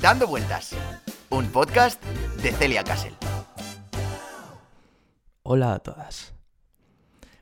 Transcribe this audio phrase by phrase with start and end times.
[0.00, 0.76] Dando Vueltas,
[1.28, 2.00] un podcast
[2.40, 3.16] de Celia Castle.
[5.42, 6.34] Hola a todas.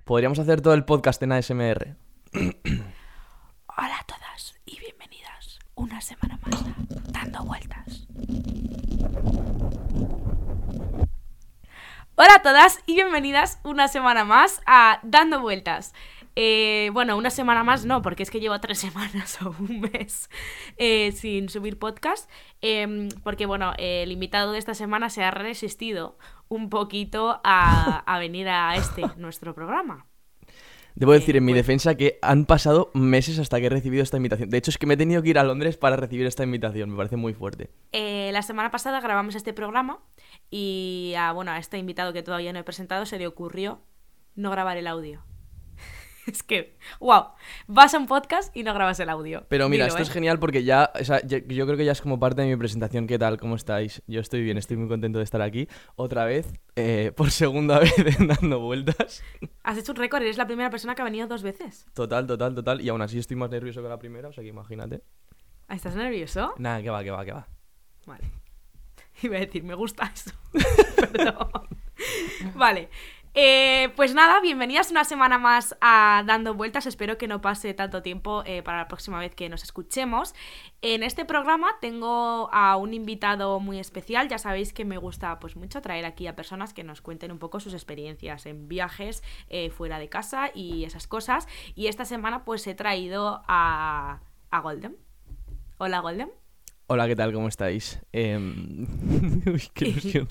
[0.05, 1.97] Podríamos hacer todo el podcast en ASMR.
[2.33, 6.75] Hola a todas y bienvenidas una semana más a
[7.13, 8.07] Dando Vueltas.
[12.15, 15.93] Hola a todas y bienvenidas una semana más a Dando Vueltas.
[16.37, 20.29] Eh, bueno, una semana más no, porque es que llevo tres semanas o un mes
[20.77, 22.31] eh, sin subir podcast.
[22.61, 28.19] Em, porque, bueno, el invitado de esta semana se ha resistido un poquito a, a
[28.19, 30.07] venir a este, nuestro programa.
[30.95, 34.17] Debo decir en mi pues- defensa que han pasado meses hasta que he recibido esta
[34.17, 34.49] invitación.
[34.49, 36.89] De hecho, es que me he tenido que ir a Londres para recibir esta invitación.
[36.91, 37.71] Me parece muy fuerte.
[37.93, 40.01] Eh, la semana pasada grabamos este programa
[40.51, 43.83] y a, bueno, a este invitado que todavía no he presentado se le ocurrió
[44.37, 45.23] no grabar el audio.
[46.33, 47.29] es que, wow,
[47.67, 49.45] vas a un podcast y no grabas el audio.
[49.49, 50.13] Pero mira, Dilo, esto es ¿eh?
[50.13, 52.57] genial porque ya, o sea, yo, yo creo que ya es como parte de mi
[52.57, 53.07] presentación.
[53.07, 53.39] ¿Qué tal?
[53.39, 54.03] ¿Cómo estáis?
[54.07, 55.69] Yo estoy bien, estoy muy contento de estar aquí.
[55.95, 59.23] Otra vez, eh, por segunda vez dando vueltas.
[59.63, 61.87] Has hecho un récord, eres la primera persona que ha venido dos veces.
[61.95, 62.81] Total, total, total.
[62.81, 65.03] Y aún así estoy más nervioso que la primera, o sea que imagínate.
[65.69, 66.55] Ah, ¿Estás nervioso?
[66.59, 67.49] Nada, que va, que va, que va.
[68.07, 68.25] Vale.
[69.23, 70.31] Iba a decir, me gusta eso.
[71.13, 71.49] Perdón.
[72.55, 72.89] Vale.
[73.39, 76.87] Eh, pues nada, bienvenidas una semana más a Dando Vueltas.
[76.87, 80.35] Espero que no pase tanto tiempo eh, para la próxima vez que nos escuchemos.
[80.81, 84.29] En este programa tengo a un invitado muy especial.
[84.29, 87.39] Ya sabéis que me gusta pues mucho traer aquí a personas que nos cuenten un
[87.39, 91.47] poco sus experiencias en viajes eh, fuera de casa y esas cosas.
[91.75, 94.97] Y esta semana pues he traído a, a Golden.
[95.77, 96.31] Hola Golden.
[96.87, 97.35] Hola, ¿qué tal?
[97.35, 98.01] ¿Cómo estáis?
[98.13, 98.87] Em,
[99.47, 100.27] Uy, qué ilusión.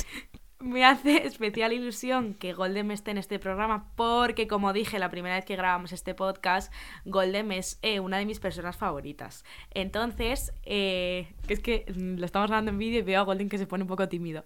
[0.65, 5.35] Me hace especial ilusión que Golden esté en este programa porque, como dije la primera
[5.35, 6.73] vez que grabamos este podcast,
[7.05, 9.45] Golden es eh, una de mis personas favoritas.
[9.71, 13.67] Entonces, eh, es que lo estamos grabando en vídeo y veo a Golden que se
[13.67, 14.43] pone un poco tímido.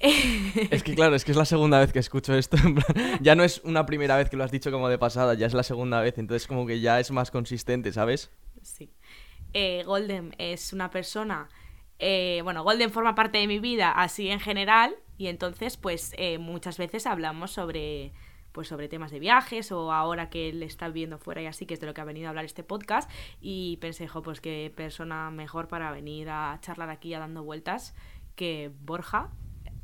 [0.70, 2.56] Es que claro, es que es la segunda vez que escucho esto.
[3.20, 5.54] ya no es una primera vez que lo has dicho como de pasada, ya es
[5.54, 8.30] la segunda vez, entonces como que ya es más consistente, ¿sabes?
[8.62, 8.90] Sí.
[9.52, 11.48] Eh, Golden es una persona.
[12.00, 14.96] eh, bueno, Golden forma parte de mi vida así en general.
[15.22, 18.12] Y entonces, pues, eh, muchas veces hablamos sobre.
[18.50, 21.72] Pues sobre temas de viajes o ahora que él está viviendo fuera y así, que
[21.74, 23.08] es de lo que ha venido a hablar este podcast.
[23.40, 27.94] Y pensé, jo, pues qué persona mejor para venir a charlar aquí a dando vueltas
[28.34, 29.30] que Borja,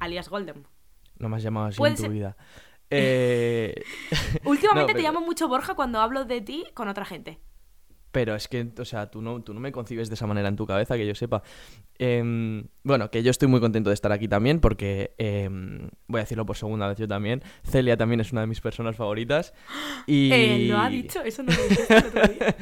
[0.00, 0.66] alias Golden.
[1.19, 2.37] No me has llamado así en tu ser- vida.
[2.91, 3.75] Eh,
[4.44, 7.38] Últimamente No, te llamo mucho Borja cuando hablo de ti con otra gente.
[8.11, 10.57] Pero es que, o sea, tú no, tú no me concibes de esa manera en
[10.57, 11.43] tu cabeza, que yo sepa.
[11.99, 16.23] Em, bueno, que yo estoy muy contento de estar aquí también, porque em, voy a
[16.23, 17.43] decirlo por segunda vez yo también.
[17.65, 19.53] Celia también es una de mis personas favoritas.
[20.07, 20.31] Y...
[20.33, 22.57] Eh, lo ha dicho, eso no lo otro día.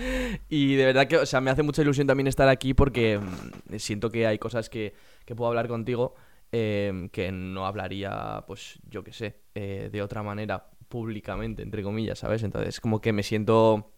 [0.48, 3.76] y de verdad que, o sea, me hace mucha ilusión también estar aquí porque mm,
[3.76, 6.14] siento que hay cosas que, que puedo hablar contigo
[6.50, 12.18] em, que no hablaría, pues, yo qué sé, eh, de otra manera públicamente, entre comillas,
[12.18, 12.42] ¿sabes?
[12.42, 13.95] Entonces, como que me siento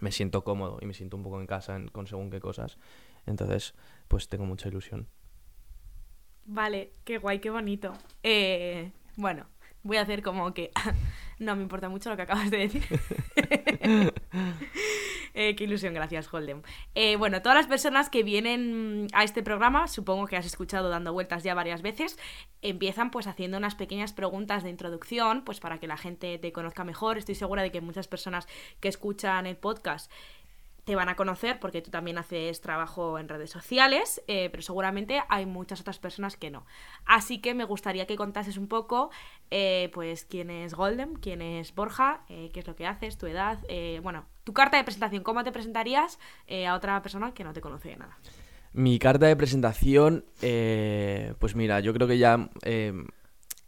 [0.00, 2.78] me siento cómodo y me siento un poco en casa en- con según qué cosas.
[3.26, 3.74] Entonces,
[4.08, 5.08] pues tengo mucha ilusión.
[6.46, 7.92] Vale, qué guay, qué bonito.
[8.22, 9.46] Eh, bueno,
[9.82, 10.70] voy a hacer como que
[11.38, 12.84] no me importa mucho lo que acabas de decir.
[15.40, 16.64] Eh, qué ilusión, gracias, Golden.
[16.96, 21.12] Eh, bueno, todas las personas que vienen a este programa, supongo que has escuchado dando
[21.12, 22.18] vueltas ya varias veces,
[22.60, 26.82] empiezan pues haciendo unas pequeñas preguntas de introducción, pues para que la gente te conozca
[26.82, 27.18] mejor.
[27.18, 28.48] Estoy segura de que muchas personas
[28.80, 30.10] que escuchan el podcast
[30.82, 35.22] te van a conocer porque tú también haces trabajo en redes sociales, eh, pero seguramente
[35.28, 36.66] hay muchas otras personas que no.
[37.04, 39.10] Así que me gustaría que contases un poco,
[39.52, 43.60] eh, pues, quién es Golden, quién es Borja, qué es lo que haces, tu edad,
[44.02, 47.60] bueno, tu carta de presentación, cómo te presentarías eh, a otra persona que no te
[47.60, 48.16] conoce de nada.
[48.72, 52.94] Mi carta de presentación, eh, pues mira, yo creo que ya eh,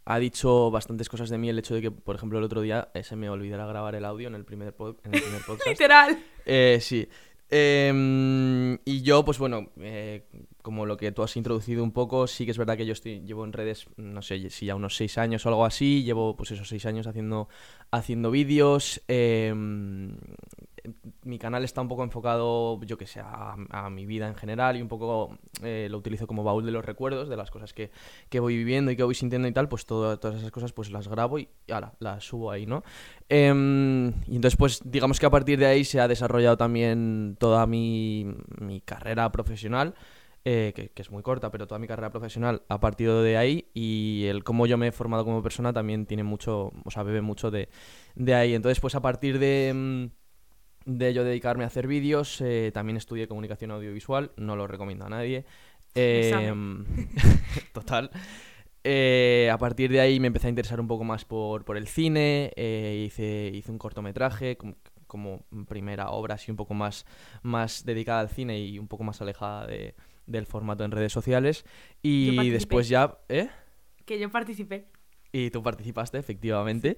[0.05, 2.89] ha dicho bastantes cosas de mí el hecho de que, por ejemplo, el otro día
[2.95, 5.67] eh, se me olvidara grabar el audio en el primer, pod- en el primer podcast.
[5.69, 6.17] Literal.
[6.47, 7.07] Eh, sí.
[7.53, 10.23] Em, y yo, pues bueno, eh,
[10.63, 13.21] como lo que tú has introducido un poco, sí que es verdad que yo estoy,
[13.21, 16.51] llevo en redes, no sé si ya unos seis años o algo así, llevo pues
[16.51, 17.49] esos seis años haciendo,
[17.91, 19.01] haciendo vídeos.
[19.07, 20.15] em,
[21.23, 24.81] mi canal está un poco enfocado, yo que sé, a, mi vida en general y
[24.81, 27.91] un poco eh, lo utilizo como baúl de los recuerdos, de las cosas que,
[28.29, 30.91] que voy viviendo y que voy sintiendo y tal, pues todo- todas esas cosas pues
[30.91, 32.83] las grabo y, ala, las subo ahí, ¿no?
[33.29, 37.65] Em, y entonces pues digamos que a partir de ahí se ha desarrollado también toda
[37.67, 38.25] mi,
[38.59, 39.93] mi carrera profesional.
[40.43, 44.25] eh, que, es muy corta, pero toda mi carrera profesional ha partido de ahí y
[44.27, 47.51] el cómo yo me he formado como persona también tiene mucho, o sea, bebe mucho
[47.51, 47.69] de,
[48.15, 48.55] de ahí.
[48.55, 50.20] Entonces, pues a partir de, mm,
[50.85, 55.09] de yo dedicarme a hacer vídeos, eh, también estudié comunicación audiovisual, no lo recomiendo a
[55.09, 55.45] nadie.
[55.95, 56.85] Em,
[57.73, 58.09] Total.
[58.83, 61.87] Eh, a partir de ahí me empecé a interesar un poco más por, por el
[61.87, 64.75] cine, eh, hice, hice un cortometraje como,
[65.05, 67.05] como primera obra así un poco más,
[67.43, 69.93] más dedicada al cine y un poco más alejada de-
[70.25, 71.65] del formato en redes sociales.
[72.01, 73.19] Y después ya...
[73.29, 73.49] ¿Eh?
[74.05, 74.85] Que yo participé.
[75.33, 76.97] Y tú participaste, efectivamente.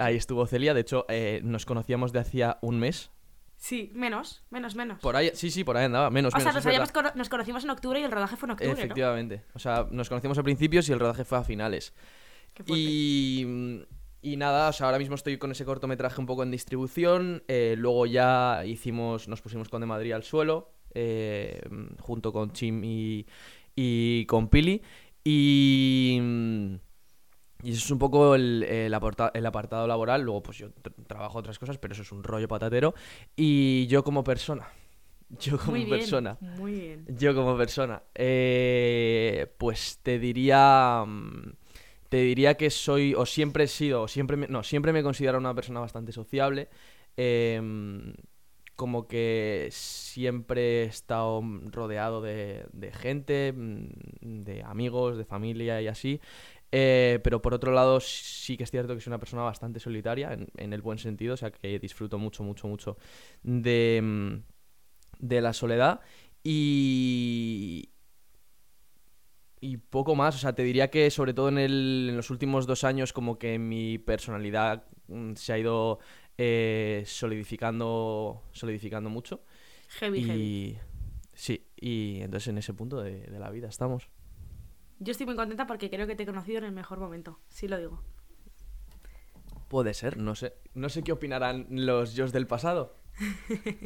[0.00, 0.74] Ahí estuvo Celia.
[0.74, 3.10] De hecho, eh, nos conocíamos de hacía un mes.
[3.62, 4.98] Sí, menos, menos, menos.
[4.98, 6.10] Por ahí, sí, sí, por ahí andaba.
[6.10, 8.50] Menos, o sea, nos, habíamos cono- nos conocimos en octubre y el rodaje fue en
[8.54, 8.78] octubre, ¿no?
[8.78, 9.44] Efectivamente.
[9.54, 11.94] O sea, nos conocimos a principios y el rodaje fue a finales.
[12.54, 12.64] Qué.
[12.66, 13.46] Y,
[14.20, 17.44] y nada, o sea, ahora mismo estoy con ese cortometraje un poco en distribución.
[17.46, 21.62] eh, luego ya hicimos, nos pusimos con De Madrid al suelo, eh,
[22.00, 23.26] junto con Chim y,
[23.76, 24.82] y con Pili.
[25.22, 26.18] Y,
[27.62, 30.22] y eso es un poco el, el aparta- el apartado laboral.
[30.22, 32.94] Luego, pues yo tr- trabajo otras cosas, pero eso es un rollo patatero.
[33.36, 34.66] Y yo como persona,
[35.40, 37.06] yo como muy bien, persona, muy bien.
[37.18, 41.52] yo como persona, eh, pues te diría, mm,
[42.08, 45.02] te diría que soy, o siempre he sido, o siempre me, no, siempre me he
[45.02, 46.68] considerado una persona bastante sociable.
[47.16, 48.14] em,
[48.74, 53.86] como que siempre he estado rodeado de, de gente, mm,
[54.44, 56.20] de amigos, de familia y así.
[56.74, 60.32] Eh, pero por otro lado, sí que es cierto que soy una persona bastante solitaria,
[60.32, 62.96] en, en el buen sentido, o sea que disfruto mucho, mucho, mucho
[63.42, 64.36] de, mm,
[65.20, 66.00] de la soledad.
[66.42, 67.88] Y.
[69.60, 72.66] Y poco más, o sea, te diría que sobre todo en, el- en los últimos
[72.66, 76.00] dos años como que mi personalidad mm, se ha ido
[76.36, 79.44] eh, solidificando, solidificando mucho.
[80.00, 80.42] Heavy, heavy.
[80.42, 80.78] Y
[81.34, 84.08] sí, y entonces en ese punto de, de la vida estamos.
[85.02, 87.66] Yo estoy muy contenta porque creo que te he conocido en el mejor momento, sí
[87.66, 88.02] lo digo.
[89.66, 90.54] Puede ser, no sé.
[90.74, 92.94] No sé qué opinarán los yo del pasado.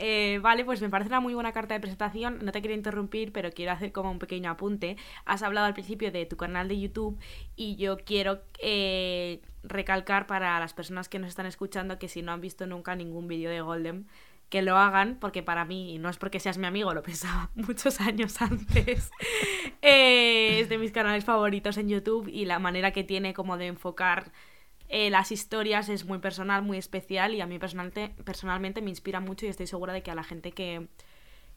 [0.00, 2.38] Eh, vale, pues me parece una muy buena carta de presentación.
[2.44, 4.96] No te quiero interrumpir, pero quiero hacer como un pequeño apunte.
[5.24, 7.18] Has hablado al principio de tu canal de YouTube
[7.56, 12.30] y yo quiero eh, recalcar para las personas que nos están escuchando que si no
[12.30, 14.06] han visto nunca ningún vídeo de Golden,
[14.48, 17.50] que lo hagan, porque para mí, y no es porque seas mi amigo, lo pensaba
[17.54, 19.10] muchos años antes,
[19.82, 23.66] eh, es de mis canales favoritos en YouTube y la manera que tiene como de
[23.66, 24.32] enfocar
[24.88, 29.20] eh, las historias es muy personal, muy especial y a mí personalmente, personalmente me inspira
[29.20, 30.88] mucho y estoy segura de que a la gente que,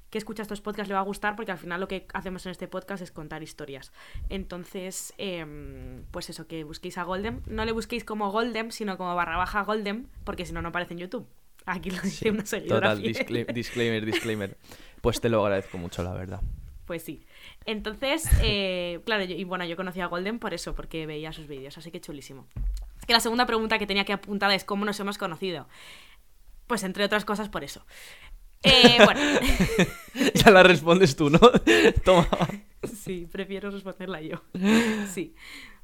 [0.10, 2.52] que escucha estos podcasts le va a gustar porque al final lo que hacemos en
[2.52, 3.94] este podcast es contar historias.
[4.28, 7.42] Entonces, em, pues eso, que busquéis a Golden.
[7.48, 10.94] No le busquéis como Golden, sino como barra baja Golden, porque si no, no aparece
[10.94, 11.26] en YouTube.
[11.66, 13.46] Aquí lo dice una seguidora Total, fiel.
[13.54, 14.58] disclaimer, disclaimer.
[15.02, 16.42] Pues te lo agradezco mucho, la verdad.
[16.86, 17.26] Pues sí.
[17.66, 21.48] Entonces, eh, claro, yo- y bueno, yo conocí a Golden por eso, porque veía sus
[21.48, 22.48] vídeos, así que chulísimo.
[23.08, 25.68] Que la segunda pregunta que tenía que apuntar es cómo nos hemos conocido.
[26.68, 27.86] Pues entre otras cosas por eso.
[28.64, 29.20] Eh, bueno,
[30.36, 31.40] ya la respondes tú, ¿no?
[32.06, 32.28] Toma.
[32.84, 34.42] sí, prefiero responderla yo.
[35.12, 35.34] Sí.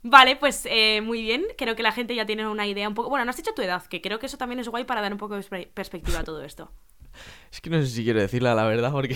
[0.03, 1.43] Vale, pues eh, muy bien.
[1.57, 3.09] Creo que la gente ya tiene una idea un poco.
[3.09, 5.11] Bueno, no has dicho tu edad, que creo que eso también es guay para dar
[5.11, 6.71] un poco de perspe- perspectiva a todo esto.
[7.51, 9.15] Es que no sé si quiero decirla, la verdad, porque...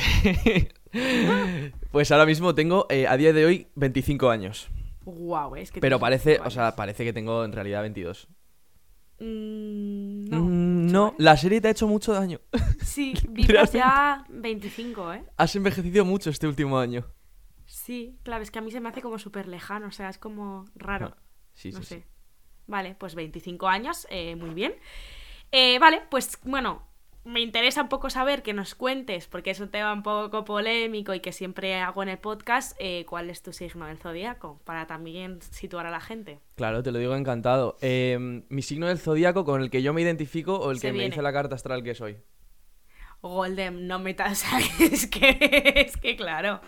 [1.91, 4.69] pues ahora mismo tengo, eh, a día de hoy, 25 años.
[5.05, 5.79] Guau, es que.
[5.81, 8.27] Pero parece, 25 o sea, parece que tengo en realidad 22.
[9.19, 10.39] Mm, no.
[10.41, 12.39] Mm, no, la serie te ha hecho mucho daño.
[12.83, 13.77] Sí, Realmente.
[13.77, 15.23] ya 25, ¿eh?
[15.37, 17.05] Has envejecido mucho este último año.
[17.83, 20.19] Sí, claro, es que a mí se me hace como súper lejano, o sea, es
[20.19, 21.15] como raro.
[21.17, 21.21] Ah,
[21.53, 21.95] Sí, sí, no sí.
[21.95, 22.05] sé.
[22.67, 24.75] Vale, pues 25 años, eh, muy bien.
[25.51, 26.83] Eh, vale, pues bueno,
[27.23, 31.13] me interesa un poco saber que nos cuentes, porque es un tema un poco polémico
[31.15, 34.85] y que siempre hago en el podcast, eh, cuál es tu signo del zodíaco, para
[34.85, 36.39] también situar a la gente.
[36.55, 37.77] Claro, te lo digo encantado.
[37.81, 40.93] Eh, mi signo del zodíaco con el que yo me identifico o el Se que
[40.93, 42.17] me dice la carta astral que soy.
[43.23, 44.45] Golden, no metas.
[44.79, 46.61] es que, es que claro.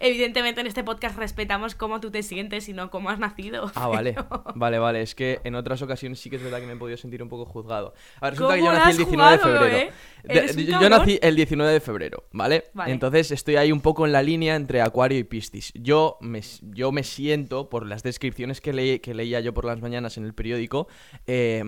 [0.00, 3.70] Evidentemente en este podcast respetamos cómo tú te sientes y no cómo has nacido.
[3.74, 4.12] Ah, vale.
[4.28, 5.02] pero- Vale, vale.
[5.02, 7.28] Es que en otras ocasiones sí que es verdad que me he podido sentir un
[7.28, 7.94] poco juzgado.
[8.20, 9.76] A ver, resulta que ¿Cómo yo nací el 19 de febrero.
[9.76, 9.92] eh?
[10.24, 12.64] De- yo nací el 19 de febrero, ¿vale?
[12.74, 12.92] Vale.
[12.92, 15.72] Entonces estoy ahí un poco en la línea entre Acuario y Piscis.
[15.74, 19.80] Yo me, yo me siento, por las descripciones que, leí- que leía yo por las
[19.80, 20.88] mañanas en el periódico,
[21.26, 21.62] eh,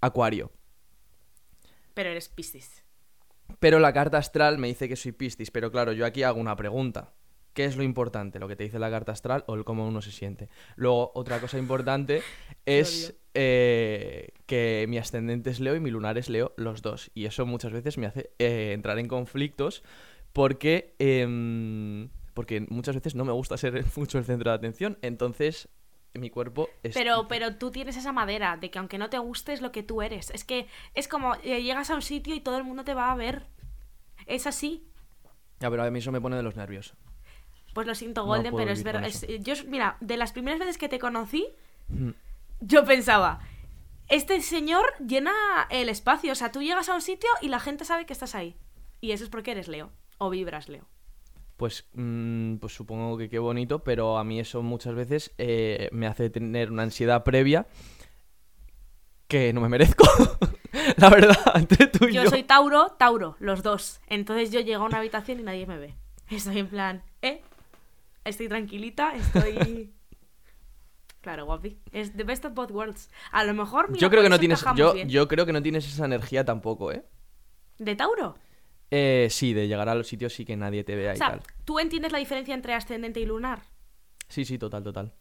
[0.00, 0.50] Acuario.
[1.94, 2.84] Pero eres Piscis.
[3.58, 5.50] Pero la carta astral me dice que soy Piscis.
[5.50, 7.12] Pero claro, yo aquí hago una pregunta.
[7.58, 8.38] ¿Qué es lo importante?
[8.38, 10.48] ¿Lo que te dice la carta astral o el cómo uno se siente?
[10.76, 12.22] Luego, otra cosa importante
[12.66, 17.10] es eh, que mi ascendente es Leo y mi lunar es Leo, los dos.
[17.14, 19.82] Y eso muchas veces me hace eh, entrar en conflictos
[20.32, 24.96] porque, em, porque muchas veces no me gusta ser mucho el centro de atención.
[25.02, 25.68] Entonces,
[26.14, 26.94] mi cuerpo es...
[26.94, 29.82] Pero, pero tú tienes esa madera de que aunque no te guste es lo que
[29.82, 30.30] tú eres.
[30.30, 33.10] Es que es como eh, llegas a un sitio y todo el mundo te va
[33.10, 33.48] a ver.
[34.26, 34.86] Es así.
[35.58, 36.94] Ya, pero a mí eso me pone de los nervios.
[37.74, 39.08] Pues lo siento, Golden, pero es verdad.
[39.40, 41.46] Yo, mira, de las primeras veces que te conocí,
[41.88, 42.10] Mm.
[42.60, 43.40] yo pensaba,
[44.08, 45.32] este señor llena
[45.70, 46.32] el espacio.
[46.32, 48.56] O sea, tú llegas a un sitio y la gente sabe que estás ahí.
[49.00, 49.90] Y eso es porque eres Leo.
[50.18, 50.84] O vibras Leo.
[51.56, 56.06] Pues, mm, pues supongo que qué bonito, pero a mí eso muchas veces eh, me
[56.06, 57.66] hace tener una ansiedad previa
[59.28, 60.04] que no me merezco.
[60.96, 62.24] La verdad, entre tú y yo.
[62.24, 64.00] Yo soy Tauro, Tauro, los dos.
[64.06, 65.94] Entonces yo llego a una habitación y nadie me ve.
[66.30, 67.42] Estoy en plan, ¿eh?
[68.28, 69.94] Estoy tranquilita, estoy...
[71.20, 71.76] Claro, guapi.
[71.92, 73.10] Es the best of both worlds.
[73.32, 73.88] A lo mejor...
[73.90, 76.92] mira, Yo creo que no tienes, yo, yo creo que no tienes esa energía tampoco,
[76.92, 77.04] ¿eh?
[77.78, 78.36] ¿De Tauro?
[78.90, 81.30] Eh, sí, de llegar a los sitios y que nadie te vea O y sea,
[81.30, 81.42] tal.
[81.64, 83.62] ¿tú entiendes la diferencia entre ascendente y lunar?
[84.28, 85.12] Sí, sí, total, total.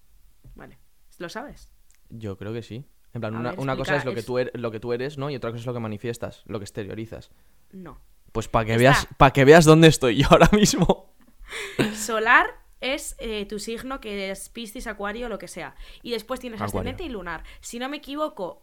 [0.55, 0.77] Vale.
[1.17, 1.73] ¿Lo sabes?
[2.09, 2.85] Yo creo que sí.
[3.13, 4.93] En plan, A una, ver, una cosa es lo que, tú er- lo que tú
[4.93, 5.29] eres, ¿no?
[5.31, 7.31] Y otra cosa es lo que manifiestas, lo que exteriorizas.
[7.71, 7.99] No.
[8.31, 8.79] Pues para que Está.
[8.81, 11.15] veas, para que veas dónde estoy yo ahora mismo.
[11.95, 12.45] Solar
[12.81, 15.75] es eh, tu signo, que es Piscis, Acuario, lo que sea.
[16.03, 16.79] Y después tienes Acuario.
[16.79, 17.43] ascendente y lunar.
[17.59, 18.61] Si no me equivoco,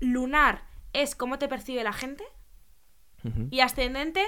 [0.00, 2.24] lunar es cómo te percibe la gente
[3.50, 4.22] y ascendente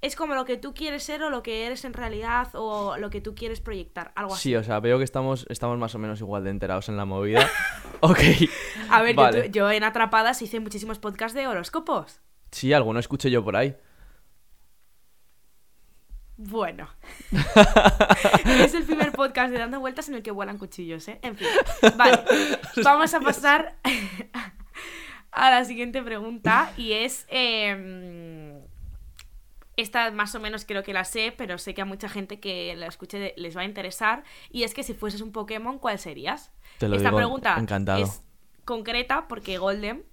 [0.00, 3.08] es como lo que tú quieres ser o lo que eres en realidad o lo
[3.08, 4.12] que tú quieres proyectar.
[4.14, 4.50] Algo así.
[4.50, 7.06] Sí, o sea, veo que estamos, estamos más o menos igual de enterados en la
[7.06, 7.48] movida.
[8.00, 8.20] ok.
[8.90, 9.50] A ver, yo vale.
[9.50, 12.20] yo, en Atrapadas hice muchísimos podcasts de horóscopos.
[12.50, 13.76] Sí, alguno escuché yo por ahí.
[16.36, 16.88] Bueno.
[18.44, 21.18] es el primer podcast de Dando Vueltas en el que vuelan cuchillos, ¿eh?
[21.22, 21.46] En fin.
[21.96, 22.24] Vale.
[22.82, 23.76] Vamos a pasar
[25.30, 27.26] a la siguiente pregunta y es...
[27.28, 28.62] em,
[29.76, 32.76] esta más o menos creo que la sé, pero sé que a mucha gente que
[32.76, 34.22] la escuche les va a interesar.
[34.50, 36.52] Y es que si fueses un Pokémon, ¿cuál serías?
[36.78, 38.02] Te lo Esta digo pregunta encantado.
[38.02, 38.22] es
[38.64, 40.04] concreta porque Golden,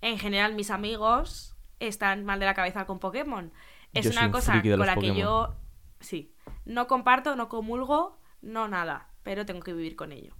[0.00, 3.52] en general mis amigos están mal de la cabeza con Pokémon.
[3.98, 5.54] Es Yo una un cosa con la que yo,
[6.00, 6.34] sí,
[6.64, 10.34] no comparto, no comulgo, no nada, pero tengo que vivir con ello.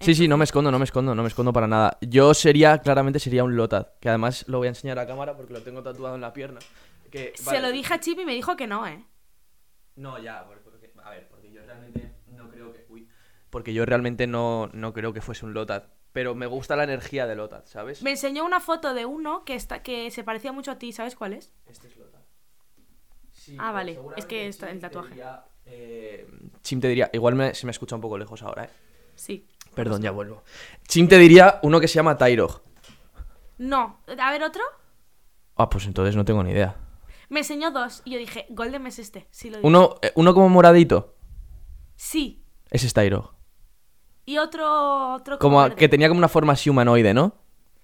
[0.00, 1.98] Sí, sí, no me escondo, no me escondo, no me escondo para nada.
[2.00, 5.52] Yo sería, claramente sería un Lotad, que además lo voy a enseñar a cámara porque
[5.52, 6.60] lo tengo tatuado en la pierna.
[7.10, 7.60] Que, Se vale.
[7.60, 9.04] lo dije a Chip y me dijo que no, ¿eh?
[9.96, 12.84] No, ya, por- porque, a ver, porque yo realmente no creo que...
[12.88, 13.08] Uy.
[13.50, 17.26] Porque yo realmente no, no creo que fuese un Lotad, pero me gusta la energía
[17.28, 18.02] de Lotad, ¿sabes?
[18.02, 21.14] Me enseñó una foto de uno que, está, que se parecía mucho a ti, ¿sabes
[21.14, 21.52] cuál es?
[21.66, 22.23] Este es Lotad.
[23.44, 25.10] Sí, Ah, vale, es que está el te tatuaje.
[25.10, 26.26] diría, eh,
[26.62, 28.70] Chim te diría, igual me- se me escucha un poco lejos ahora, ¿eh?
[29.16, 29.46] Sí.
[29.74, 30.42] Perdón, ya vuelvo.
[30.88, 32.62] Chim te diría uno que se llama Tyrog.
[33.58, 34.62] No, a ver otro.
[35.56, 36.76] Ah, pues entonces no tengo ni idea.
[37.28, 39.58] Me enseñó dos y yo dije, Golden es este, sí lo.
[39.62, 41.14] Uno, eh, uno como moradito.
[41.96, 42.42] Sí.
[42.70, 43.32] Ese es Tyrog.
[44.26, 45.76] Y otro, otro como Como a- verde.
[45.76, 47.34] que tenía como una forma así humanoide, ¿no?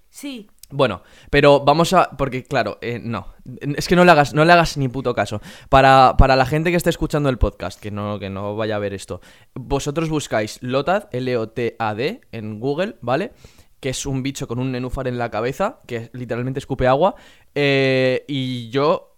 [0.08, 0.50] Sí.
[0.70, 2.10] Bueno, pero vamos a.
[2.16, 3.34] Porque, claro, eh, no.
[3.76, 5.40] Es que no le hagas, no le hagas ni puto caso.
[5.68, 8.78] Para, para la gente que esté escuchando el podcast, que no, que no vaya a
[8.78, 9.20] ver esto,
[9.54, 13.32] vosotros buscáis Lotad, L-O-T-A-D, en Google, ¿vale?
[13.80, 17.14] Que es un bicho con un nenúfar en la cabeza, que literalmente escupe agua.
[17.54, 19.08] eh, y yo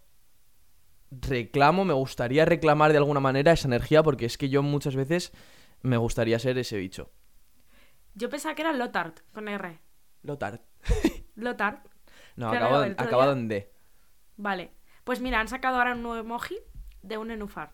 [1.10, 5.32] reclamo, me gustaría reclamar de alguna manera esa energía, porque es que yo muchas veces
[5.82, 7.10] me gustaría ser ese bicho.
[8.14, 9.80] Yo pensaba que era Lotard, con R.
[10.22, 10.60] Lotard.
[11.36, 11.78] Lotard.
[12.36, 13.70] No, acabado, acabado en D.
[14.36, 14.70] Vale.
[15.04, 16.58] Pues mira, han sacado ahora un nuevo emoji
[17.02, 17.72] de un nenúfar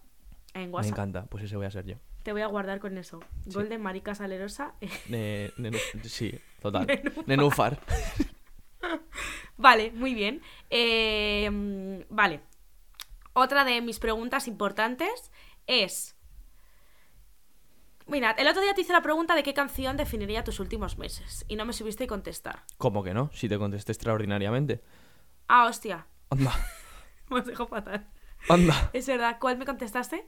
[0.54, 0.92] en Me WhatsApp.
[0.92, 1.96] encanta, pues ese voy a ser yo.
[2.22, 3.20] Te voy a guardar con eso.
[3.46, 4.74] Golden marica salerosa.
[5.08, 6.86] Ne- nenu- sí, total.
[6.86, 7.24] Nenúfar.
[7.26, 7.78] Nenúfar.
[9.56, 10.42] vale, muy bien.
[10.70, 12.40] Eh, vale.
[13.32, 15.30] Otra de mis preguntas importantes
[15.66, 16.16] es...
[18.08, 21.44] Mira, el otro día te hice la pregunta de qué canción definiría tus últimos meses
[21.46, 22.64] y no me subiste a contestar.
[22.78, 23.30] ¿Cómo que no?
[23.34, 24.82] Si te contesté extraordinariamente.
[25.46, 26.06] Ah, hostia.
[26.30, 26.52] Anda,
[27.28, 28.08] Me os dejo fatal.
[28.48, 28.90] anda.
[28.94, 30.26] Es verdad, ¿cuál me contestaste?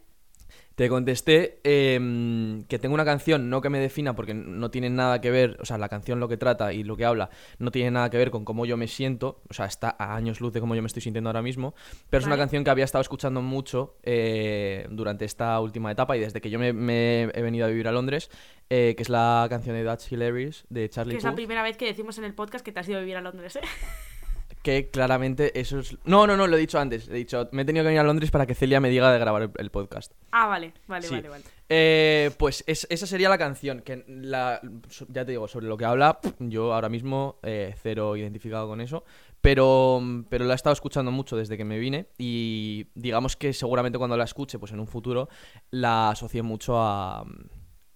[0.75, 5.21] Te contesté em, que tengo una canción, no que me defina, porque no tiene nada
[5.21, 7.91] que ver, o sea, la canción lo que trata y lo que habla no tiene
[7.91, 10.61] nada que ver con cómo yo me siento, o sea, está a años luz de
[10.61, 11.75] cómo yo me estoy sintiendo ahora mismo,
[12.09, 16.21] pero es una canción que había estado escuchando mucho eh, durante esta última etapa y
[16.21, 18.31] desde que yo me, me he venido a vivir a Londres,
[18.71, 21.77] eh, que es la canción de That's Hilarious de Charlie Que es la primera vez
[21.77, 23.61] que decimos en el podcast que te has ido a vivir a Londres, ¿eh?
[24.63, 25.97] Que claramente eso es...
[26.05, 27.09] No, no, no, lo he dicho antes.
[27.09, 29.19] He dicho, me he tenido que venir a Londres para que Celia me diga de
[29.19, 30.13] grabar el, el podcast.
[30.33, 31.15] Ah, vale, vale, Sí.
[31.15, 31.45] vale, vale.
[31.71, 33.81] Eh, pues es- esa sería la canción.
[33.81, 34.61] Que la,
[35.09, 39.03] ya te digo, sobre lo que habla, yo ahora mismo eh, cero identificado con eso.
[39.41, 42.09] Pero, pero la he estado escuchando mucho desde que me vine.
[42.19, 45.31] Y digamos que seguramente cuando la escuche, pues en un futuro,
[45.71, 47.25] la asocié mucho a,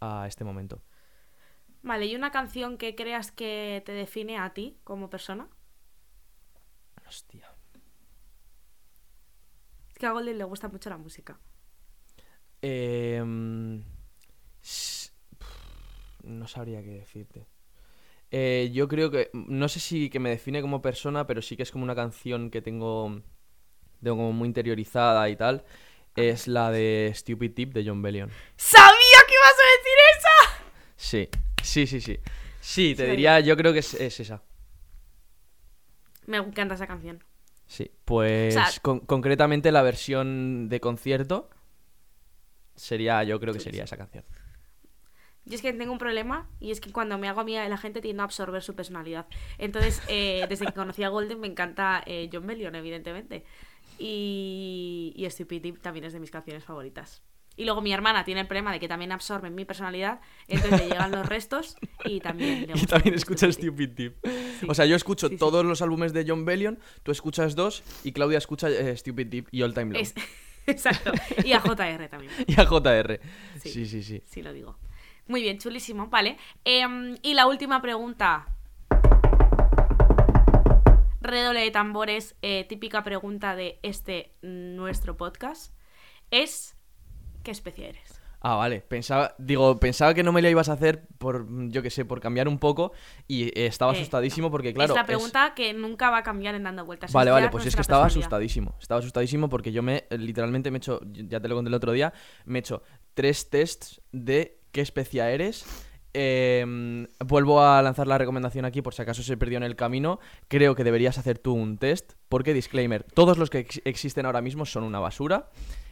[0.00, 0.80] a este momento.
[1.82, 5.48] Vale, ¿y una canción que creas que te define a ti como persona?
[7.06, 7.48] Hostia.
[9.92, 11.38] Es que a Golden le gusta mucho la música.
[14.62, 15.10] S-
[16.22, 17.46] no sabría qué decirte.
[18.30, 21.62] Eh, yo creo que, no sé si que me define como persona, pero sí que
[21.62, 23.22] es como una canción que tengo,
[24.02, 25.64] tengo como muy interiorizada y tal.
[26.16, 28.30] Es la de Stupid Tip de John Bellion.
[28.56, 30.64] ¡Sabía que ibas a decir esa!
[30.96, 31.28] Sí,
[31.62, 32.18] sí, sí, sí.
[32.60, 33.10] Sí, te Sí.
[33.10, 34.42] diría, yo creo que es, es esa.
[36.26, 37.22] Me encanta esa canción.
[37.66, 41.48] Sí, pues O sea- con- concretamente la versión de concierto
[42.76, 44.24] sería, yo creo que sería esa canción.
[45.46, 47.76] Yo es que tengo un problema y es que cuando me hago amiga de la
[47.76, 49.26] gente tiendo a absorber su personalidad.
[49.58, 53.44] Entonces, eh, desde que conocí a Golden me encanta eh, John Bellion, evidentemente.
[53.98, 57.22] Y, y Stupid Tip también es de mis canciones favoritas.
[57.56, 60.88] Y luego mi hermana tiene el problema de que también absorben mi personalidad, entonces le
[60.88, 64.16] llegan los restos y también le Y también escucha Stupid Tip.
[64.24, 64.66] Sí.
[64.68, 65.38] O sea, yo escucho Sí, sí.
[65.38, 69.48] todos los álbumes de John Bellion, tú escuchas dos y Claudia escucha eh, Stupid Tip
[69.52, 70.00] y All Time Low.
[70.02, 70.14] Es-
[70.66, 71.12] Exacto.
[71.44, 72.32] Y a JR también.
[72.46, 73.20] Y a JR.
[73.60, 73.68] Sí.
[73.68, 74.22] Sí, sí, sí.
[74.24, 74.78] Sí, lo digo.
[75.26, 76.08] Muy bien, chulísimo.
[76.08, 76.38] Vale.
[76.64, 78.46] Em, y la última pregunta.
[81.20, 85.72] Redoble de tambores, eh, típica pregunta de este nuestro podcast.
[86.30, 86.76] Es
[87.44, 88.20] ¿qué especie eres?
[88.46, 88.82] Ah, vale.
[88.82, 92.20] Pensaba, digo, pensaba que no me la ibas a hacer por, yo qué sé, por
[92.20, 92.92] cambiar un poco
[93.26, 94.92] y eh, estaba Eh, asustadísimo porque, claro.
[94.92, 97.10] es la es- pregunta que nunca va a cambiar en dando vueltas.
[97.10, 98.74] Vale, es vale, pues es que estaba asustadísimo.
[98.80, 101.74] Estaba asustadísimo porque yo me, eh, literalmente me he hecho, ya te lo conté el
[101.74, 102.12] otro día,
[102.44, 102.82] me he hecho
[103.14, 105.64] tres tests de qué especia eres.
[106.14, 110.20] Eh, vuelvo a lanzar la recomendación aquí por si acaso se perdió en el camino.
[110.48, 114.40] Creo que deberías hacer tú un test porque, disclaimer, todos los que ex- existen ahora
[114.40, 115.50] mismo son una basura.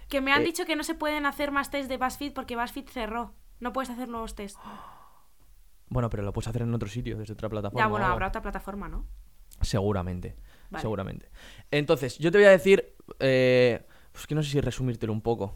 [0.08, 2.54] Que me han Eh, dicho que no se pueden hacer más test de BuzzFeed porque
[2.56, 3.34] BuzzFeed cerró.
[3.60, 4.58] No puedes hacer nuevos test.
[5.88, 7.82] Bueno, pero lo puedes hacer en otro sitio, desde otra plataforma.
[7.84, 9.06] Ya, bueno, habrá otra plataforma, ¿no?
[9.60, 10.36] Seguramente.
[10.70, 10.80] Vale.
[10.82, 11.30] Seguramente.
[11.70, 12.94] Entonces, yo te voy a decir.
[13.20, 15.54] Eh, es que no sé si resumírtelo un poco.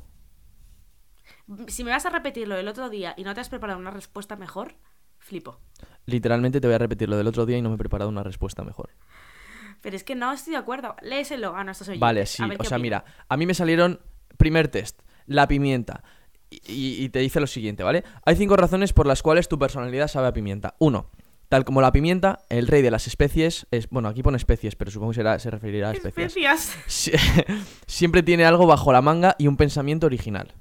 [1.68, 4.36] Si me vas a repetirlo el otro día y no te has preparado una respuesta
[4.36, 4.74] mejor,
[5.18, 5.60] flipo.
[6.06, 8.22] Literalmente te voy a repetir lo del otro día y no me he preparado una
[8.22, 8.90] respuesta mejor.
[9.80, 10.96] Pero es que no estoy de acuerdo.
[11.02, 12.00] Léeselo a nuestros oyentes.
[12.00, 12.44] Vale, a sí.
[12.44, 14.00] ver O sea, mira, a mí me salieron.
[14.36, 16.02] Primer test, la pimienta.
[16.50, 18.04] Y, te dice lo siguiente, ¿vale?
[18.24, 20.74] Hay cinco razones por las cuales tu personalidad sabe a pimienta.
[20.78, 21.10] Uno,
[21.48, 23.88] tal como la pimienta, el rey de las especies es.
[23.88, 26.36] Bueno, aquí pone especies, pero supongo que será, se referirá a especies.
[26.36, 26.76] Especias.
[26.86, 27.18] Sie-
[27.86, 30.52] Siempre tiene algo bajo la manga y un pensamiento original.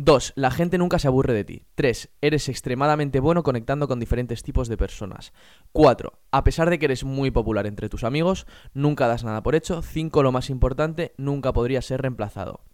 [0.00, 0.34] 2.
[0.36, 1.66] La gente nunca se aburre de ti.
[1.74, 2.10] 3.
[2.20, 5.32] Eres extremadamente bueno conectando con diferentes tipos de personas.
[5.72, 6.12] 4.
[6.30, 9.82] A pesar de que eres muy popular entre tus amigos, nunca das nada por hecho.
[9.82, 10.22] 5.
[10.22, 12.64] Lo más importante, nunca podría ser reemplazado.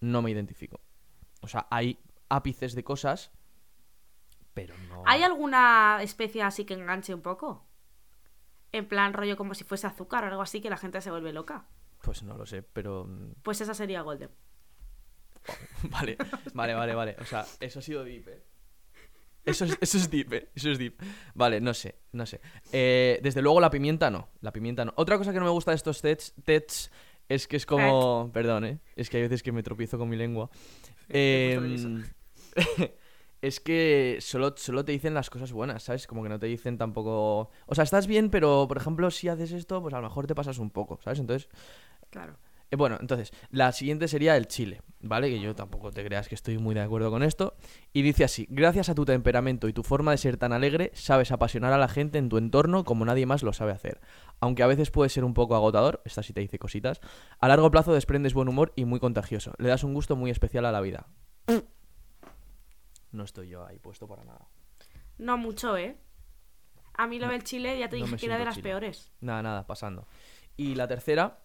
[0.00, 0.80] No me identifico.
[1.40, 3.30] O sea, hay ápices de cosas,
[4.52, 5.04] pero no...
[5.06, 7.64] ¿Hay alguna especie así que enganche un poco?
[8.72, 11.32] En plan rollo como si fuese azúcar o algo así que la gente se vuelve
[11.32, 11.68] loca.
[12.02, 13.04] Pues no lo sé, pero...
[13.04, 14.30] mm, Pues esa sería Golden.
[15.90, 16.16] Vale,
[16.54, 17.16] vale, vale, vale.
[17.20, 18.42] O sea, eso ha sido deep, ¿eh?
[19.44, 20.48] Eso es, eso es deep, ¿eh?
[20.54, 20.94] Eso es deep.
[21.34, 22.40] Vale, no sé, no sé.
[22.70, 24.92] Eh, desde luego la pimienta no, la pimienta no.
[24.96, 26.92] Otra cosa que no me gusta de estos tests, tests
[27.28, 28.30] es que es como...
[28.32, 28.78] Perdón, ¿eh?
[28.94, 30.48] Es que hay veces que me tropiezo con mi lengua.
[31.08, 32.04] Em,
[33.42, 36.06] es que solo, solo te dicen las cosas buenas, ¿sabes?
[36.06, 37.50] Como que no te dicen tampoco...
[37.66, 40.36] O sea, estás bien, pero por ejemplo, si haces esto, pues a lo mejor te
[40.36, 41.18] pasas un poco, ¿sabes?
[41.18, 41.48] Entonces,
[42.12, 42.36] Claro.
[42.72, 45.28] Eh, bueno, entonces, la siguiente sería el chile, ¿vale?
[45.28, 47.54] Que yo tampoco te creas que estoy muy de acuerdo con esto.
[47.92, 51.32] Y dice así, gracias a tu temperamento y tu forma de ser tan alegre, sabes
[51.32, 54.00] apasionar a la gente en tu entorno como nadie más lo sabe hacer.
[54.40, 57.00] Aunque a veces puede ser un poco agotador, esta sí te dice cositas,
[57.38, 59.52] a largo plazo desprendes buen humor y muy contagioso.
[59.58, 61.06] Le das un gusto muy especial a la vida.
[63.10, 64.48] No estoy yo ahí puesto para nada.
[65.18, 65.96] No mucho, ¿eh?
[66.94, 68.62] A mí lo No, del chile ya te no dije que era de las chile.
[68.70, 69.12] peores.
[69.20, 70.06] Nada, nada, pasando.
[70.56, 71.38] Y la tercera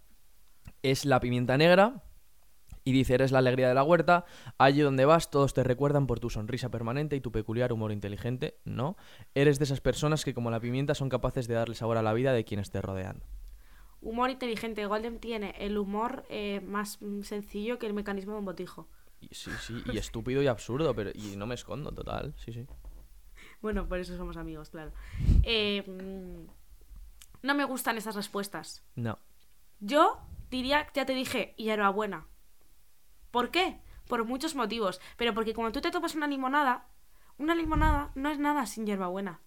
[0.84, 2.03] es la pimienta negra.
[2.84, 4.23] Y dice, eres la alegría de la huerta.
[4.58, 8.60] Allí donde vas, todos te recuerdan por tu sonrisa permanente y tu peculiar humor inteligente.
[8.63, 8.95] No.
[9.36, 12.13] Eres de esas personas que, como la pimienta, son capaces de darle sabor a la
[12.13, 13.23] vida de quienes te rodean.
[13.99, 14.86] Humor inteligente.
[14.86, 18.88] Golden tiene el humor eh, más sencillo que el mecanismo de un botijo.
[19.19, 22.34] Y, sí, sí, y estúpido y absurdo, pero y no me escondo, total.
[22.38, 22.65] Sí, sí.
[23.60, 24.91] Bueno, por eso somos amigos, claro.
[25.41, 26.45] Eh, mm,
[27.41, 28.84] no me gustan esas respuestas.
[28.95, 29.17] No.
[29.79, 32.27] Yo diría, ya te dije, hierbabuena.
[33.31, 33.79] ¿Por qué?
[34.07, 34.99] Por muchos motivos.
[35.17, 36.87] Pero porque cuando tú te tomas una limonada,
[37.37, 39.41] una limonada no es nada sin hierbabuena.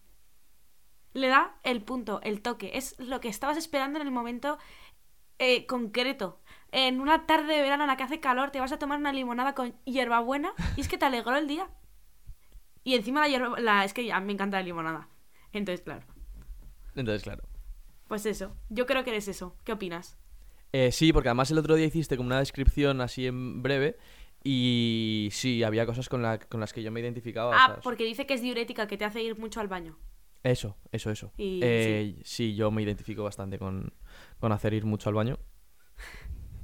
[1.13, 2.73] Le da el punto, el toque.
[2.75, 4.59] Es lo que estabas esperando en el momento
[5.39, 6.41] eh, concreto.
[6.71, 9.13] En una tarde de verano en la que hace calor, te vas a tomar una
[9.13, 11.69] limonada con hierbabuena y es que te alegró el día.
[12.85, 13.59] Y encima la hierba...
[13.59, 15.09] La, es que a mí me encanta la limonada.
[15.53, 16.07] Entonces, claro.
[16.95, 17.43] Entonces, claro.
[18.07, 18.57] Pues eso.
[18.69, 19.57] Yo creo que eres eso.
[19.65, 20.20] ¿Qué opinas?
[20.73, 23.97] Eh, sí, porque además el otro día hiciste como una descripción así en breve
[24.45, 27.53] Y sí, había cosas con, la- con las que yo me identificaba.
[27.55, 29.99] Ah, porque dice que es diurética, que te hace ir mucho al baño.
[30.43, 31.33] Eso, eso, eso.
[31.37, 32.55] Y Eh, sí.
[32.55, 33.93] yo me identifico bastante con,
[34.39, 35.39] con hacer ir mucho al baño.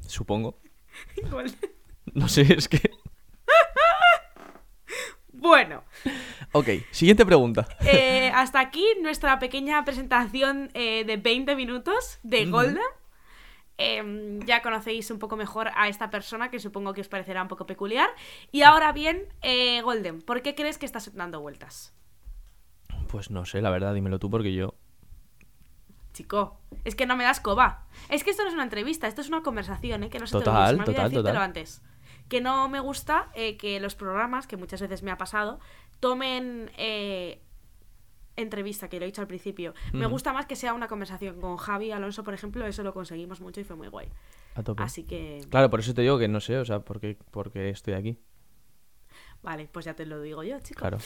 [0.00, 0.58] Supongo.
[1.16, 1.52] Igual.
[2.14, 2.78] No sé, es que...
[5.32, 5.84] Bueno,
[6.52, 7.68] Ok, siguiente pregunta.
[7.80, 12.46] eh, hasta aquí nuestra pequeña presentación eh, de 20 minutos de.
[12.46, 12.82] Golden.
[13.78, 17.48] Em, ya conocéis un poco mejor a esta persona que supongo que os parecerá un
[17.48, 18.08] poco peculiar.
[18.50, 21.92] Y ahora bien, eh, Golden, ¿por qué crees que estás dando vueltas?
[23.08, 24.74] Pues no sé, la verdad, dímelo tú porque yo...
[26.12, 27.84] Chico, es que no me das coba.
[28.08, 30.08] Es que esto no es una entrevista, esto es una conversación, ¿eh?
[30.10, 31.42] Que no se te Total, olvida total, decírtelo total.
[31.42, 31.82] antes.
[32.30, 35.60] Que no me gusta eh, que los programas, que muchas veces me ha pasado,
[36.00, 37.42] tomen eh,
[38.36, 39.74] entrevista, que lo he dicho al principio.
[39.92, 43.40] Me gusta más que sea una conversación con Javi Alonso, por ejemplo, eso lo conseguimos
[43.40, 44.08] mucho y fue muy guay.
[44.54, 44.82] A tope.
[44.82, 47.50] Así que, Claro, por eso te digo que no sé, o sea, ¿por qué, por
[47.50, 48.18] qué estoy aquí?
[49.42, 50.80] vale, pues ya te lo digo yo, chico.
[50.80, 50.98] Claro.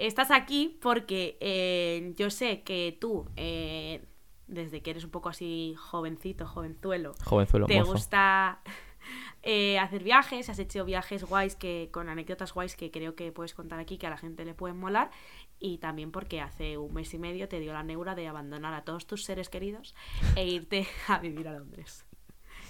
[0.00, 4.04] Estás aquí porque eh, yo sé que tú, eh,
[4.48, 7.92] desde que eres un poco así jovencito, jovenzuelo, Jovenzuelo, te mozo.
[7.92, 8.60] gusta
[9.42, 13.54] eh, hacer viajes, has hecho viajes guays que con anécdotas guays que creo que puedes
[13.54, 15.10] contar aquí que a la gente le pueden molar
[15.58, 18.84] y también porque hace un mes y medio te dio la neura de abandonar a
[18.84, 19.94] todos tus seres queridos
[20.36, 22.04] e irte a vivir a Londres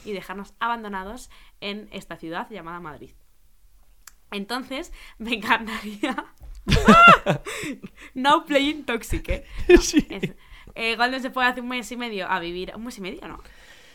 [0.04, 3.10] y dejarnos abandonados en esta ciudad llamada Madrid.
[4.30, 6.32] Entonces, me encantaría.
[8.14, 9.44] no playing toxic, ¿eh?
[9.68, 10.34] No, es-
[10.74, 12.72] eh, Golden se fue hace un mes y medio a vivir.
[12.76, 13.40] Un mes y medio, ¿no?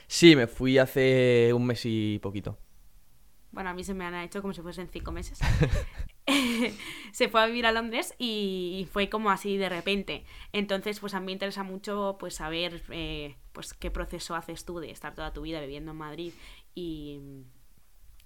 [0.08, 2.58] Sí, me fui hace un mes y poquito.
[3.52, 5.40] Bueno, a mí se me han hecho como si fuesen cinco meses.
[7.12, 10.26] se fue a vivir a Londres y, fue como así de repente.
[10.54, 14.80] Entonces, pues a mí me interesa mucho pues saber eh, pues qué proceso haces tú
[14.80, 16.34] de estar toda tu vida viviendo en Madrid
[16.76, 17.20] y,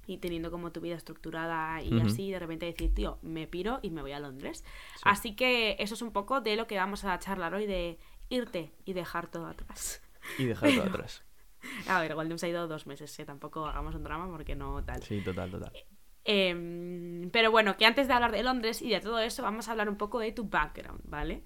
[0.07, 3.89] y teniendo como tu vida estructurada y así de repente decir, tío, me piro y
[3.89, 4.63] me voy a Londres.
[5.03, 8.71] Así que eso es un poco de lo que vamos a charlar hoy de irte
[8.85, 10.01] y dejar todo atrás.
[10.37, 11.23] Y dejar todo atrás.
[11.87, 13.25] A ver, Golden se ha ido dos meses, ¿eh?
[13.25, 15.01] tampoco hagamos un drama porque no tal.
[15.01, 15.73] Sí, total, total.
[16.25, 19.71] Em, pero bueno, que antes de hablar de Londres y de todo eso, vamos a
[19.71, 21.43] hablar un poco de tu background, ¿vale?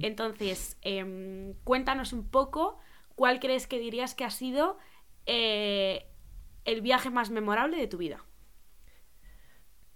[0.00, 2.78] Entonces, em, cuéntanos un poco
[3.14, 4.78] cuál crees que dirías que ha sido
[5.26, 6.06] eh,
[6.64, 8.24] el viaje más memorable de tu vida.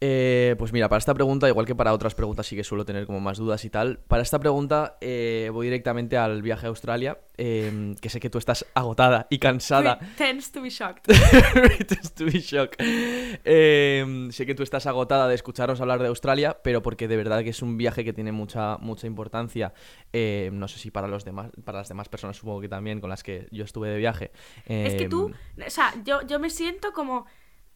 [0.05, 3.07] Eh, pues mira, para esta pregunta, igual que para otras preguntas sí que suelo tener
[3.07, 7.21] como más dudas y tal, para esta pregunta eh, voy directamente al viaje a Australia,
[7.39, 10.01] eh, que sé que tú estás agotada y cansada.
[10.19, 11.05] Tends to be shocked.
[11.53, 12.85] Pretends to be shocked.
[13.45, 17.45] Eh, sé que tú estás agotada de escucharos hablar de Australia, pero porque de verdad
[17.45, 19.73] que es un viaje que tiene mucha, mucha importancia.
[20.13, 23.09] eh, no sé si para los demás, para las demás personas supongo que también, con
[23.09, 24.33] las que yo estuve de viaje.
[24.67, 25.31] Es que tú,
[25.65, 27.25] o sea, yo, yo me siento como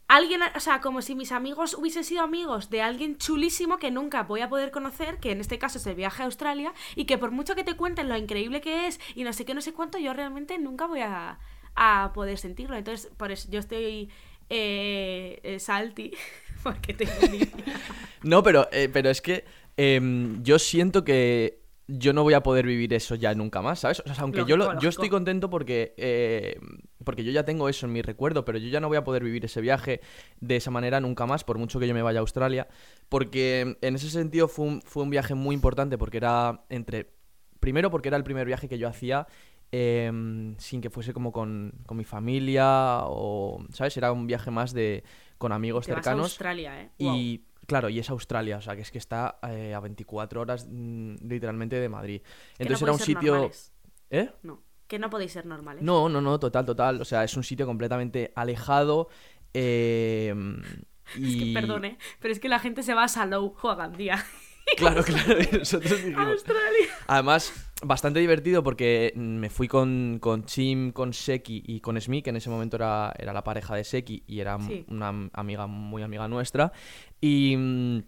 [0.08, 4.22] alguien, o sea, como si mis amigos hubiesen sido amigos de alguien chulísimo que nunca
[4.22, 7.18] voy a poder conocer, que en este caso es el viaje a Australia, y que
[7.18, 9.72] por mucho que te cuenten lo increíble que es y no sé qué, no sé
[9.72, 11.38] cuánto, yo realmente nunca voy a,
[11.74, 12.76] a poder sentirlo.
[12.76, 14.08] Entonces, por eso yo estoy
[14.48, 16.12] eh, eh, salty,
[16.62, 17.12] porque tengo.
[18.22, 19.44] No, pero, eh, pero es que
[19.76, 24.00] em, yo siento que yo no voy a poder vivir eso ya nunca más, ¿sabes?
[24.00, 26.58] O sea, aunque yo, lo- yo estoy contento porque, eh,
[27.06, 29.22] porque yo ya tengo eso en mi recuerdo, pero yo ya no voy a poder
[29.22, 30.00] vivir ese viaje
[30.40, 32.66] de esa manera nunca más, por mucho que yo me vaya a Australia,
[33.08, 37.14] porque en ese sentido fue un, fue un viaje muy importante porque era entre...
[37.60, 39.26] Primero porque era el primer viaje que yo hacía
[39.70, 43.96] em, sin que fuese como con, con mi familia o, ¿sabes?
[43.96, 45.04] Era un viaje más de
[45.38, 46.26] con amigos Te vas a cercanos.
[46.26, 46.90] Australia, ¿eh?
[46.98, 50.66] Y claro, y es Australia, o sea, que es que está eh, a 24 horas
[50.68, 52.20] mm, literalmente de Madrid.
[52.58, 53.32] Entonces no era un sitio...
[53.32, 53.72] normales.
[54.10, 54.30] ¿Eh?
[54.42, 55.82] No, que no podéis ser normales.
[55.82, 57.00] No, no, no, total, total.
[57.00, 59.08] O sea, es un sitio completamente alejado.
[59.54, 60.34] eh,
[61.14, 61.54] Es y...
[61.54, 64.24] que perdone, pero es que la gente se va a Salou o a Gandía.
[64.76, 66.26] Claro, claro, nosotros dijimos...
[66.26, 66.88] Australia.
[67.06, 67.52] Además,
[67.84, 72.36] bastante divertido porque me fui con, con Chim, con Seki y con Smi, que en
[72.36, 74.84] ese momento era, era la pareja de Seki y era Sí.
[74.88, 76.72] una am- amiga muy amiga nuestra.
[77.20, 77.98] Y mm,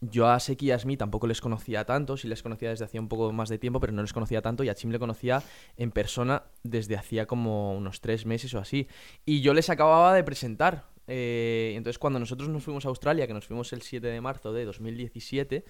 [0.00, 3.00] yo a Seki y a Smi tampoco les conocía tanto, sí les conocía desde hacía
[3.00, 5.42] un poco más de tiempo, pero no les conocía tanto y a Chim le conocía
[5.76, 8.88] en persona desde hacía como unos tres meses o así.
[9.24, 10.88] Y yo les acababa de presentar.
[11.06, 14.52] eh, entonces cuando nosotros nos fuimos a Australia, que nos fuimos el 7 de marzo
[14.52, 15.64] de 2017,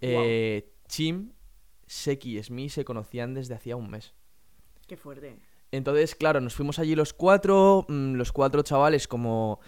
[0.00, 1.32] eh, Chim,
[1.86, 4.14] Seki y Smi se conocían desde hacía un mes.
[4.86, 5.36] Qué fuerte.
[5.70, 9.60] Entonces, claro, nos fuimos allí los cuatro, mm, los cuatro chavales como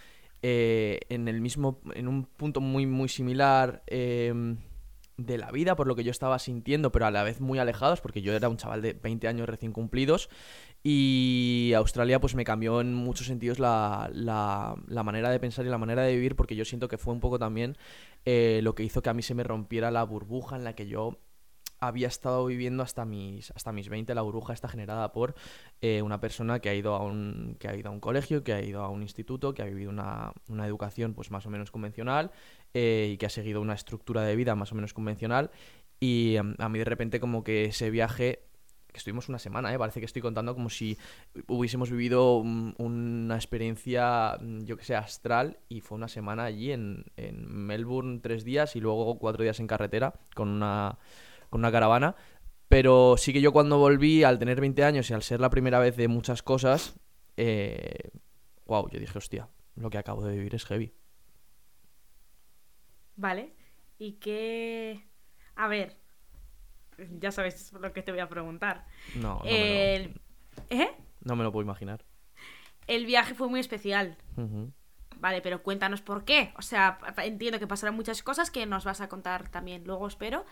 [0.42, 4.56] eh, en el mismo, en un punto muy, muy similar, eh,
[5.26, 8.00] de la vida, por lo que yo estaba sintiendo, pero a la vez muy alejados,
[8.00, 10.28] porque yo era un chaval de 20 años recién cumplidos.
[10.82, 15.68] Y Australia pues me cambió en muchos sentidos la, la, la manera de pensar y
[15.68, 17.76] la manera de vivir, porque yo siento que fue un poco también
[18.24, 20.86] eh, lo que hizo que a mí se me rompiera la burbuja en la que
[20.86, 21.18] yo
[21.80, 24.14] había estado viviendo hasta mis, hasta mis 20.
[24.14, 25.34] La burbuja está generada por
[25.80, 28.52] eh, una persona que ha, ido a un, que ha ido a un colegio, que
[28.52, 31.70] ha ido a un instituto, que ha vivido una, una educación pues más o menos
[31.70, 32.30] convencional
[32.74, 35.50] eh, y que ha seguido una estructura de vida más o menos convencional.
[35.98, 38.40] Y em, a mí de repente como que ese viaje
[38.92, 39.78] que estuvimos una semana, ¿eh?
[39.78, 40.98] parece que estoy contando como si
[41.46, 46.72] hubiésemos vivido un- una experiencia, mm, yo que sé, astral, y fue una semana allí
[46.72, 50.98] en, en Melbourne, tres días, y luego cuatro días en carretera con una,
[51.50, 52.16] con una caravana.
[52.68, 55.80] Pero sí que yo cuando volví, al tener 20 años y al ser la primera
[55.80, 56.98] vez de muchas cosas,
[57.36, 58.10] eh,
[58.66, 60.94] wow, yo dije, hostia, lo que acabo de vivir es heavy.
[63.16, 63.52] Vale.
[63.98, 65.04] ¿Y qué...?
[65.56, 65.96] A ver,
[67.18, 68.86] ya sabes lo que te voy a preguntar.
[69.16, 70.14] No, no, El...
[70.70, 70.90] me, ¿Eh?
[71.20, 72.04] lo, no me lo puedo imaginar.
[72.86, 74.16] El viaje fue muy especial.
[75.18, 76.52] Vale, pero cuéntanos por qué.
[76.56, 80.46] O sea, entiendo que pasarán muchas cosas que nos vas a contar también luego, espero.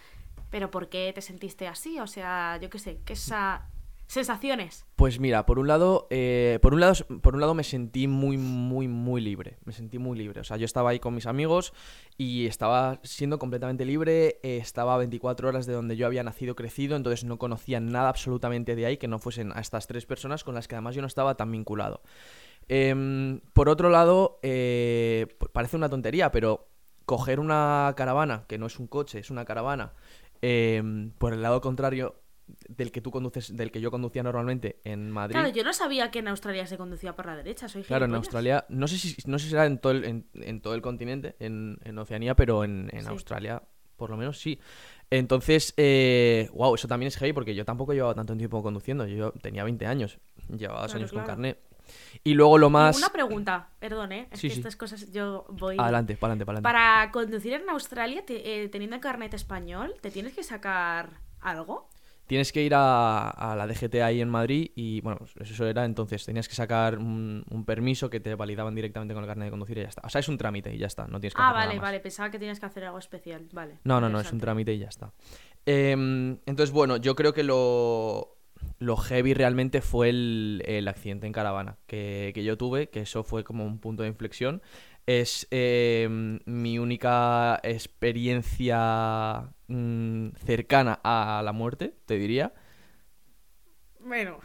[0.51, 1.99] Pero ¿por qué te sentiste así?
[2.01, 3.69] O sea, yo qué sé, ¿qué esa...
[4.07, 4.87] sensaciones?
[4.97, 8.39] Pues mira, por un lado, eh, por un lado, por un lado me sentí muy,
[8.39, 9.59] muy, muy libre.
[9.65, 10.41] Me sentí muy libre.
[10.41, 11.75] O sea, yo estaba ahí con mis amigos
[12.17, 14.39] y estaba siendo completamente libre.
[14.43, 18.09] eh, estaba a 24 horas de donde yo había nacido, crecido, entonces no conocía nada
[18.09, 21.03] absolutamente de ahí que no fuesen a estas tres personas con las que además yo
[21.03, 22.01] no estaba tan vinculado.
[22.69, 26.69] Em, por otro lado, eh, parece una tontería, pero
[27.07, 29.95] coger una caravana, que no es un coche, es una caravana,
[30.42, 32.14] em, por el lado contrario
[32.68, 35.35] del que tú conduces, del que yo conducía normalmente en Madrid.
[35.35, 38.14] Claro, yo no sabía que en Australia se conducía por la derecha, soy Claro, en.
[38.14, 40.81] Australia, no sé si, no sé si será en todo el, en, en todo el
[40.81, 43.09] continente, en, en Oceanía, pero en, en Sí.
[43.09, 43.62] Australia,
[43.96, 44.59] por lo menos sí.
[45.11, 49.07] Entonces, eh, wow, eso también es heavy porque yo tampoco llevaba tanto tiempo conduciendo.
[49.07, 51.59] Yo tenía 20 años, llevaba dos Claro, años con carnet.
[52.24, 52.96] Y luego lo más.
[52.96, 54.29] Una pregunta, perdón, ¿eh?
[54.31, 54.61] Es Sí, que sí.
[54.61, 55.77] estas cosas yo voy...
[55.79, 56.62] Adelante, para adelante, para adelante.
[56.79, 61.88] Para conducir en Australia, te- eh, teniendo el carnet español, ¿te tienes que sacar algo?
[62.27, 66.27] Tienes que ir a, a la DGT ahí en Madrid y, bueno, eso era entonces.
[66.27, 69.79] Tenías que sacar un, un permiso que te validaban directamente con el carnet de conducir
[69.79, 70.03] y ya está.
[70.05, 71.77] O sea, es un trámite y ya está, no tienes que Ah, hacer nada vale,
[71.77, 71.83] más.
[71.85, 73.79] vale, pensaba que tenías que hacer algo especial, vale.
[73.85, 75.11] No, no, no, es un trámite y ya está.
[75.64, 78.38] Em, entonces, bueno, yo creo que lo,
[78.79, 83.25] lo heavy realmente fue el, el accidente en caravana que, que yo tuve, que eso
[83.25, 84.62] fue como un punto de inflexión.
[85.07, 92.53] Es em, mi única experiencia mm, cercana a la muerte, te diría.
[94.01, 94.41] Bueno,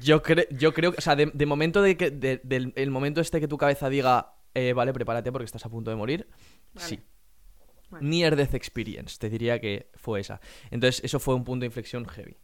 [0.00, 2.90] Yo, cre- yo creo que, o sea, de, de momento de que, de- del el
[2.90, 6.28] momento este que tu cabeza diga, eh, vale, prepárate porque estás a punto de morir,
[6.72, 6.86] Vale.
[6.86, 7.00] sí.
[7.90, 8.06] Vale.
[8.06, 10.40] Near Death Experience, te diría que fue esa.
[10.70, 12.36] Entonces, eso fue un punto de inflexión heavy.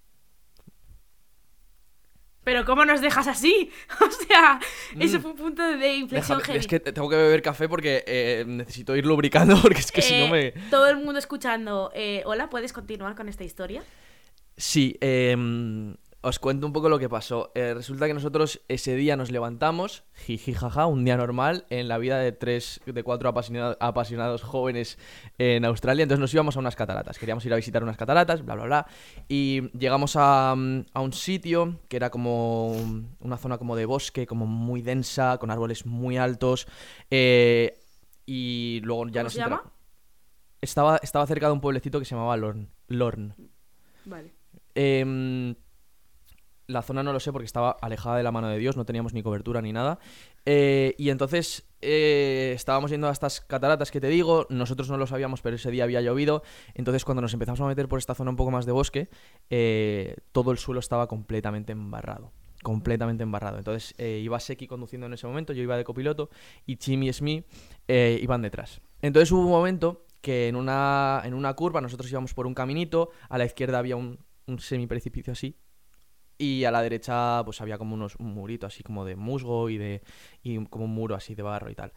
[2.44, 3.70] Pero ¿cómo nos dejas así?
[4.00, 4.60] O sea,
[5.00, 5.22] eso Mm.
[5.22, 8.44] fue un punto de inflexión Déjame- es que te- tengo que beber café porque eh,
[8.46, 10.60] necesito ir lubricando porque es que si no Eh, me...
[10.70, 13.82] Todo el mundo escuchando, eh, hola, ¿puedes continuar con esta historia?
[14.56, 17.52] Sí, em, os cuento un poco lo que pasó.
[17.54, 21.98] Eh, resulta que nosotros ese día nos levantamos, jiji jaja, un día normal en la
[21.98, 24.98] vida de tres, de cuatro apasionado- apasionados jóvenes
[25.38, 26.02] en Australia.
[26.04, 27.18] Entonces nos íbamos a unas cataratas.
[27.18, 28.86] Queríamos ir a visitar unas cataratas, bla, bla, bla.
[29.28, 33.84] Y llegamos a, mm, a un sitio que era como un- una zona como de
[33.84, 36.66] bosque, como muy densa, con árboles muy altos.
[37.10, 37.78] eh,
[38.26, 39.62] y luego ya ¿Cómo nos se llama?
[40.62, 42.70] Estaba, estaba cerca de un pueblecito que se llamaba Lorn.
[42.88, 43.34] Lorn.
[44.06, 44.32] Vale.
[44.74, 45.54] Em,
[46.66, 49.12] la zona no lo sé porque estaba alejada de la mano de Dios, no teníamos
[49.12, 49.98] ni cobertura ni nada.
[50.46, 55.06] Eh, y entonces eh, estábamos yendo a estas cataratas que te digo, nosotros no lo
[55.06, 56.42] sabíamos, pero ese día había llovido.
[56.74, 59.08] Entonces cuando nos empezamos a meter por esta zona un poco más de bosque,
[59.50, 62.32] eh, todo el suelo estaba completamente embarrado.
[62.62, 63.58] Completamente embarrado.
[63.58, 66.30] Entonces iba Seki conduciendo en ese momento, yo iba de copiloto
[66.64, 68.80] y Chimi y iban detrás.
[69.02, 73.10] Entonces hubo un momento que en una, en una curva nosotros íbamos por un caminito,
[73.28, 75.58] a la izquierda había un, un semiprecipicio así,
[76.44, 79.78] y a la derecha pues había como unos, un murito así como de musgo y
[79.78, 80.02] de
[80.42, 81.92] y como un muro así de barro y tal.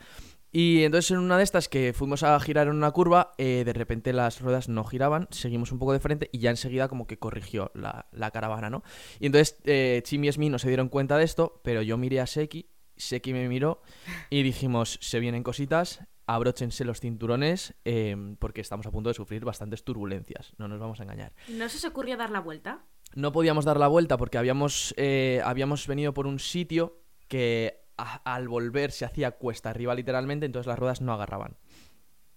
[0.52, 3.74] Y entonces en una de estas que fuimos a girar en una curva, eh, de
[3.74, 7.20] repente las ruedas no giraban, seguimos un poco de frente y ya enseguida como que
[7.20, 8.84] corrigió la, la caravana, ¿no?
[9.20, 12.22] Y entonces eh, Chim y Esmi no se dieron cuenta de esto, pero yo miré
[12.22, 13.82] a Seki, Seki me miró
[14.30, 19.46] y dijimos, se vienen cositas, abróchense los cinturones eh, porque estamos a punto de sufrir
[19.46, 21.34] bastantes turbulencias, no nos vamos a engañar.
[21.50, 22.86] ¿No se os ocurrió dar la vuelta?
[23.16, 28.22] No podíamos dar la vuelta porque habíamos, eh, habíamos venido por un sitio que a-
[28.36, 31.58] al volver se hacía cuesta arriba literalmente, entonces las ruedas no agarraban.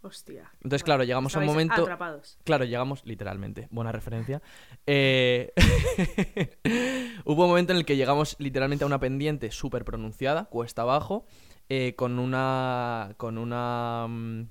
[0.02, 0.50] Hostia.
[0.62, 2.38] Entonces, claro, llegamos a un momento- Atrapados.
[2.44, 3.68] Claro, llegamos literalmente.
[3.70, 4.40] Buena referencia.
[4.86, 5.52] Eh,
[7.26, 11.26] Hubo un momento en el que llegamos literalmente a una pendiente súper pronunciada, cuesta abajo,
[11.68, 13.12] eh, con una.
[13.18, 14.06] con una.
[14.08, 14.44] mm,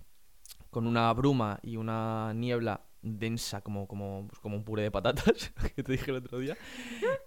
[0.69, 5.51] con una bruma y una niebla densa como, como, pues como un puré de patatas,
[5.75, 6.57] que te dije el otro día.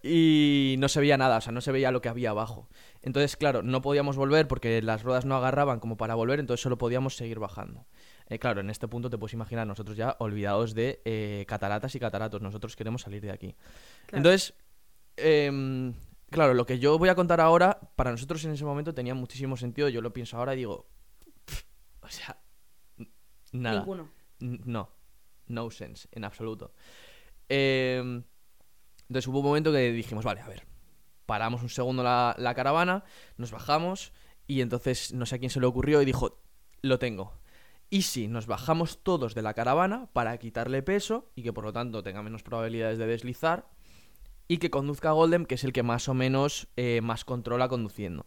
[0.03, 2.69] Y no se veía nada, o sea, no se veía lo que había abajo.
[3.01, 6.79] Entonces, claro, no podíamos volver porque las ruedas no agarraban como para volver, entonces solo
[6.79, 7.87] podíamos seguir bajando.
[8.29, 12.01] Eh, claro, en este punto te puedes imaginar, nosotros ya olvidados de eh, cataratas y
[12.01, 13.55] cataratos, nosotros queremos salir de aquí.
[14.07, 14.19] Claro.
[14.19, 14.55] Entonces,
[15.17, 15.95] em,
[16.31, 19.57] claro, lo que yo voy a contar ahora, para nosotros en ese momento tenía muchísimo
[19.57, 20.87] sentido, yo lo pienso ahora y digo,
[21.45, 21.65] "Pff,
[22.03, 22.39] o sea,
[23.53, 23.81] nada.
[23.81, 24.11] Ninguno.
[24.39, 24.91] No,
[25.53, 26.73] no sense, en absoluto.
[27.49, 28.25] Em,
[29.09, 30.67] entonces hubo un momento que dijimos, vale, a ver,
[31.27, 33.05] paramos un segundo la, caravana,
[33.37, 34.13] nos bajamos
[34.47, 36.43] y entonces no sé a quién se le ocurrió y dijo,
[36.81, 37.41] lo tengo.
[37.91, 41.73] Y si nos bajamos todos de la caravana para quitarle peso y que por lo
[41.73, 43.69] tanto tenga menos probabilidades de deslizar
[44.49, 48.25] y que conduzca Golden, que es el que más o menos eh, más controla conduciendo.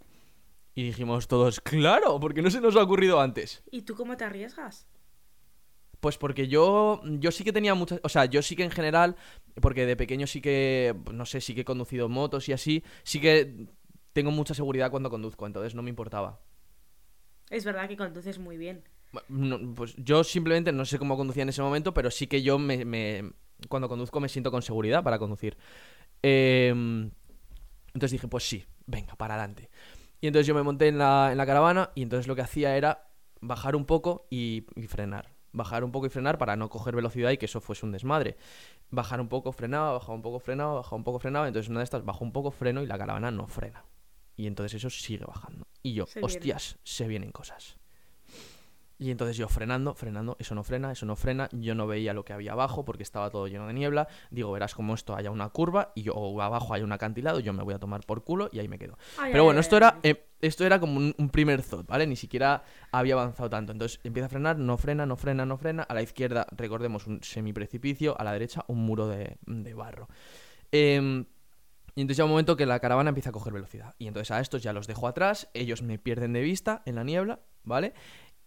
[0.76, 3.64] Y dijimos todos, claro, porque no se nos ha ocurrido antes.
[3.72, 4.88] ¿Y tú cómo te arriesgas?
[6.06, 9.15] Pues porque yo, yo sí que tenía muchas, o sea, yo sí que en general,
[9.60, 13.20] porque de pequeño sí que, no sé, sí que he conducido motos y así, sí
[13.20, 13.65] que
[14.13, 16.41] tengo mucha seguridad cuando conduzco, entonces no me importaba.
[17.50, 18.84] Es verdad que conduces muy bien.
[19.30, 22.60] No, pues yo simplemente no sé cómo conducía en ese momento, pero sí que yo
[22.60, 23.32] me, me-
[23.68, 25.58] cuando conduzco me siento con seguridad para conducir.
[26.22, 27.10] Em,
[27.88, 29.70] entonces dije, pues sí, venga, para adelante.
[30.22, 32.78] Y entonces yo me monté en la, en la caravana y entonces lo que hacía
[32.78, 33.10] era
[33.41, 35.35] bajar un poco y, y frenar.
[35.56, 38.38] Bajar un poco y frenar para no coger velocidad y que eso fuese un desmadre.
[38.91, 41.48] Bajar un poco, frenaba, bajaba un poco, frenaba, bajaba un poco, frenaba.
[41.48, 43.86] Entonces una de estas bajo un poco, freno y la caravana no frena.
[44.36, 45.65] Y entonces eso sigue bajando.
[45.82, 46.26] Y yo, Se viene.
[46.26, 47.78] hostias, se vienen cosas.
[48.97, 52.23] Y entonces yo frenando, frenando, eso no frena, eso no frena, yo no veía lo
[52.23, 54.08] que había abajo porque estaba todo lleno de niebla.
[54.31, 57.51] Digo, verás como esto haya una curva y yo, o abajo hay un acantilado, yo
[57.51, 58.97] me voy a tomar por culo y ahí me quedo.
[59.17, 61.88] Ay, Pero bueno, ay, esto ay, era, eh, esto era como un, un primer thought,
[61.88, 62.08] ¿vale?
[62.08, 63.71] Ni siquiera había avanzado tanto.
[63.71, 65.84] Entonces empieza a frenar, no frena, no frena, no frena.
[65.84, 68.19] A la izquierda, recordemos, un semiprecipicio.
[68.19, 70.08] A la derecha, un muro de, de barro.
[70.71, 71.25] Em,
[71.95, 73.95] y entonces llega un momento que la caravana empieza a coger velocidad.
[73.97, 77.03] Y entonces a estos ya los dejo atrás, ellos me pierden de vista en la
[77.03, 77.93] niebla, ¿vale?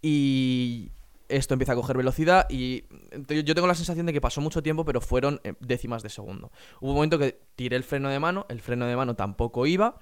[0.02, 0.92] Y
[1.28, 2.84] esto empieza a coger velocidad y
[3.28, 6.50] yo tengo la sensación de que pasó mucho tiempo, pero fueron eh, décimas de segundo.
[6.80, 9.98] Hubo un momento que tiré el freno de mano, el freno de mano tampoco iba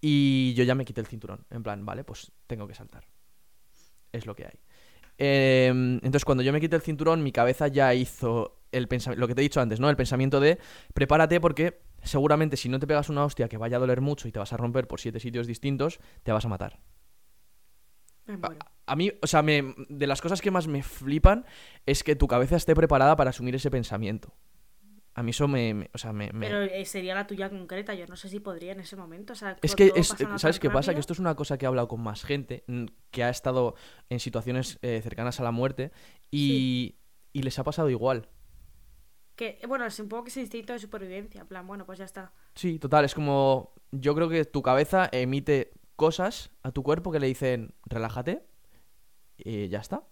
[0.00, 1.46] y yo ya me quité el cinturón.
[1.50, 3.06] En plan, vale, pues tengo que saltar.
[4.12, 4.58] Es lo que hay.
[5.18, 9.34] Em, entonces, cuando yo me quité el cinturón, mi cabeza ya hizo el lo que
[9.34, 9.90] te he dicho antes, ¿no?
[9.90, 10.58] El pensamiento de
[10.94, 14.32] prepárate porque seguramente si no te pegas una hostia que vaya a doler mucho y
[14.32, 16.80] te vas a romper por siete sitios distintos, te vas a matar.
[18.30, 18.58] Me muero.
[18.86, 21.44] A mí, o sea, me- de las cosas que más me flipan
[21.86, 24.34] es que tu cabeza esté preparada para asumir ese pensamiento.
[25.14, 27.94] A mí eso me, me- o sea, me, me- Pero eh, sería la tuya concreta,
[27.94, 29.32] yo no sé si podría en ese momento.
[29.32, 30.94] O sea, Es que, es, ¿sabes qué pasa?
[30.94, 33.74] Que esto es una cosa que he hablado con más gente mm, que ha estado
[34.08, 35.90] en situaciones eh, cercanas a la muerte
[36.30, 36.96] y,
[37.32, 38.28] y les ha pasado igual.
[39.36, 41.40] Que, bueno, es un poco que ese instinto de supervivencia.
[41.40, 42.32] En plan, bueno, pues ya está.
[42.54, 43.72] Sí, total, es como.
[43.90, 48.42] Yo creo que tu cabeza emite cosas a tu cuerpo que le dicen, relájate,
[49.36, 50.02] y ya está.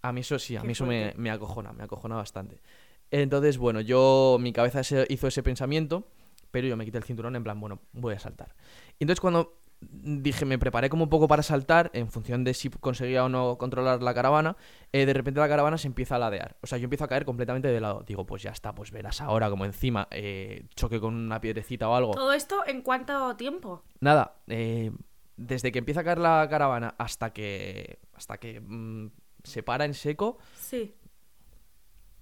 [0.00, 2.62] A mí eso sí, a mí eso me, me acojona, me acojona bastante.
[3.10, 6.08] Entonces, bueno, yo, mi cabeza hizo ese pensamiento,
[6.50, 8.56] pero yo me quité el cinturón en plan, bueno, voy a saltar.
[8.98, 12.68] Y entonces cuando dije, me preparé como un poco para saltar, en función de si
[12.70, 14.56] conseguía o no controlar la caravana,
[14.92, 16.56] eh, de repente la caravana se empieza a ladear.
[16.60, 18.02] O sea, yo empiezo a caer completamente de lado.
[18.06, 21.94] Digo, pues ya está, pues verás ahora como encima eh, choque con una piedrecita o
[21.94, 22.12] algo.
[22.12, 23.82] ¿Todo esto en cuánto tiempo?
[24.00, 24.90] Nada, eh,
[25.36, 29.06] desde que empieza a caer la caravana hasta que hasta que mm,
[29.44, 30.94] se para en seco, Sí.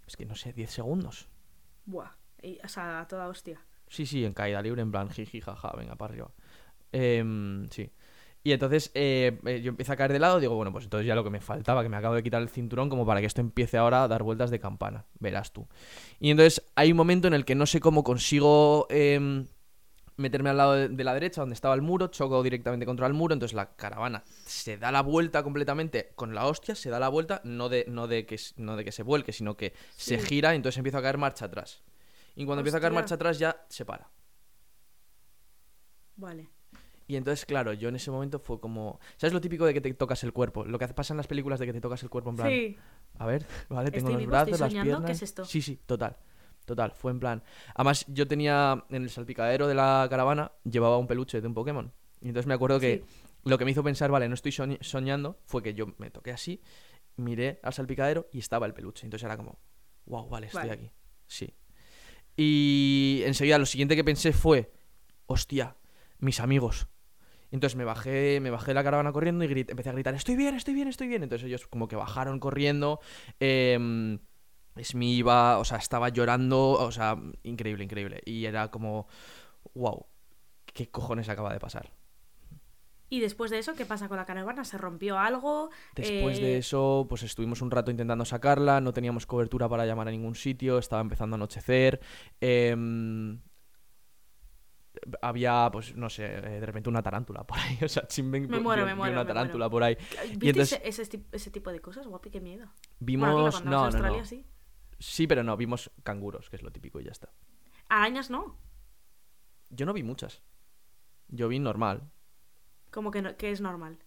[0.06, 1.28] es que no sé, 10 segundos.
[1.86, 2.10] Buah.
[2.40, 3.60] Y, o sea, a toda hostia.
[3.88, 6.30] Sí, sí, en caída libre, en plan, jiji, jaja, venga, para arriba.
[6.92, 7.90] Em, sí.
[8.44, 11.14] Y entonces eh, eh, yo empiezo a caer de lado, digo, bueno, pues entonces ya
[11.14, 13.40] lo que me faltaba, que me acabo de quitar el cinturón, como para que esto
[13.40, 15.66] empiece ahora a dar vueltas de campana, verás tú.
[16.20, 19.47] Y entonces hay un momento en el que no sé cómo consigo em,
[20.16, 23.34] meterme al lado de, la derecha, donde estaba el muro, choco directamente contra el muro,
[23.34, 27.41] entonces la caravana se da la vuelta completamente con la hostia, se da la vuelta,
[27.45, 30.57] no de, no de, que, no de que se vuelque, sino que se gira y
[30.57, 31.82] entonces empieza a caer marcha atrás.
[32.34, 33.01] Y cuando empieza a caer Hostia.
[33.03, 34.09] marcha atrás ya se para.
[36.16, 36.57] Vale.
[37.09, 39.00] Y entonces, claro, yo en ese momento fue como...
[39.16, 40.64] ¿Sabes lo típico de que te tocas el cuerpo?
[40.64, 42.48] Lo que pasa en las películas de que te tocas el cuerpo en plan...
[42.50, 42.76] Sí.
[43.18, 45.06] A ver, vale, tengo Estoy los vivo, brazos, estoy las soñando, piernas...
[45.06, 45.44] ¿qué es esto?
[45.46, 46.16] Sí, sí, total.
[46.66, 47.42] Total, fue en plan...
[47.74, 51.90] Además, yo tenía en el salpicadero de la caravana, llevaba un peluche de un Pokémon.
[52.20, 53.26] Y entonces me acuerdo que Sí.
[53.44, 56.30] lo que me hizo pensar, vale, no estoy soñ- soñando, fue que yo me toqué
[56.32, 56.61] así,
[57.16, 59.06] miré al salpicadero y estaba el peluche.
[59.06, 59.59] Entonces era como,
[60.04, 60.72] wow, vale, estoy Vale.
[60.72, 60.90] aquí.
[61.26, 61.54] Sí.
[62.36, 64.70] Y enseguida lo siguiente que pensé fue,
[65.26, 65.76] hostia,
[66.18, 66.86] mis amigos.
[67.51, 70.36] Entonces me bajé, me bajé de la caravana corriendo y grité- empecé a gritar, estoy
[70.36, 71.22] bien, estoy bien, estoy bien.
[71.22, 73.01] Entonces ellos como que bajaron corriendo.
[73.40, 74.18] Eh,
[74.82, 78.22] Smee iba, o sea, estaba llorando, o sea, increíble, increíble.
[78.24, 79.09] Y era como,
[79.74, 80.07] wow,
[80.66, 81.92] ¿qué cojones acaba de pasar?
[83.11, 84.64] Y después de eso, ¿qué pasa con la caravana?
[84.64, 85.70] ¿Se rompió algo?
[85.96, 90.09] Después Eh, de eso, pues estuvimos un rato intentando sacarla, no teníamos cobertura para llamar
[90.09, 92.01] a ningún sitio, estaba empezando a anochecer.
[92.40, 93.40] em,
[95.22, 97.78] había, pues, no sé, eh, de repente una tarántula por ahí.
[97.84, 99.96] O sea, Chimben Me muero, vio me muero, una me tarántula por ahí.
[99.96, 102.30] ¿Viste entonces- ese, ese, tip- ese tipo de cosas, guapi?
[102.30, 102.68] Qué miedo.
[103.01, 103.30] Vimos.
[103.32, 104.24] Bueno, claro, no, no, Australia, no.
[104.26, 104.46] sí.
[105.01, 107.30] Sí, pero no, vimos canguros, que es lo típico y ya está.
[107.88, 108.59] Arañas no.
[109.70, 110.42] Yo no vi muchas.
[111.28, 112.11] Yo vi normal.
[112.90, 113.99] Como que, no, que es normal.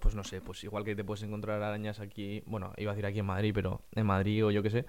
[0.00, 3.06] Pues no sé, pues igual que te puedes encontrar arañas aquí, bueno, iba a decir
[3.06, 4.86] aquí en Madrid, pero en Madrid o yo qué sé,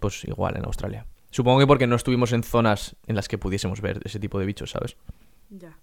[0.00, 1.06] pues igual en Australia.
[1.30, 4.46] Supongo que porque no estuvimos en zonas en las que pudiésemos ver ese tipo de
[4.46, 4.96] bichos, ¿sabes?
[5.50, 5.78] Ya.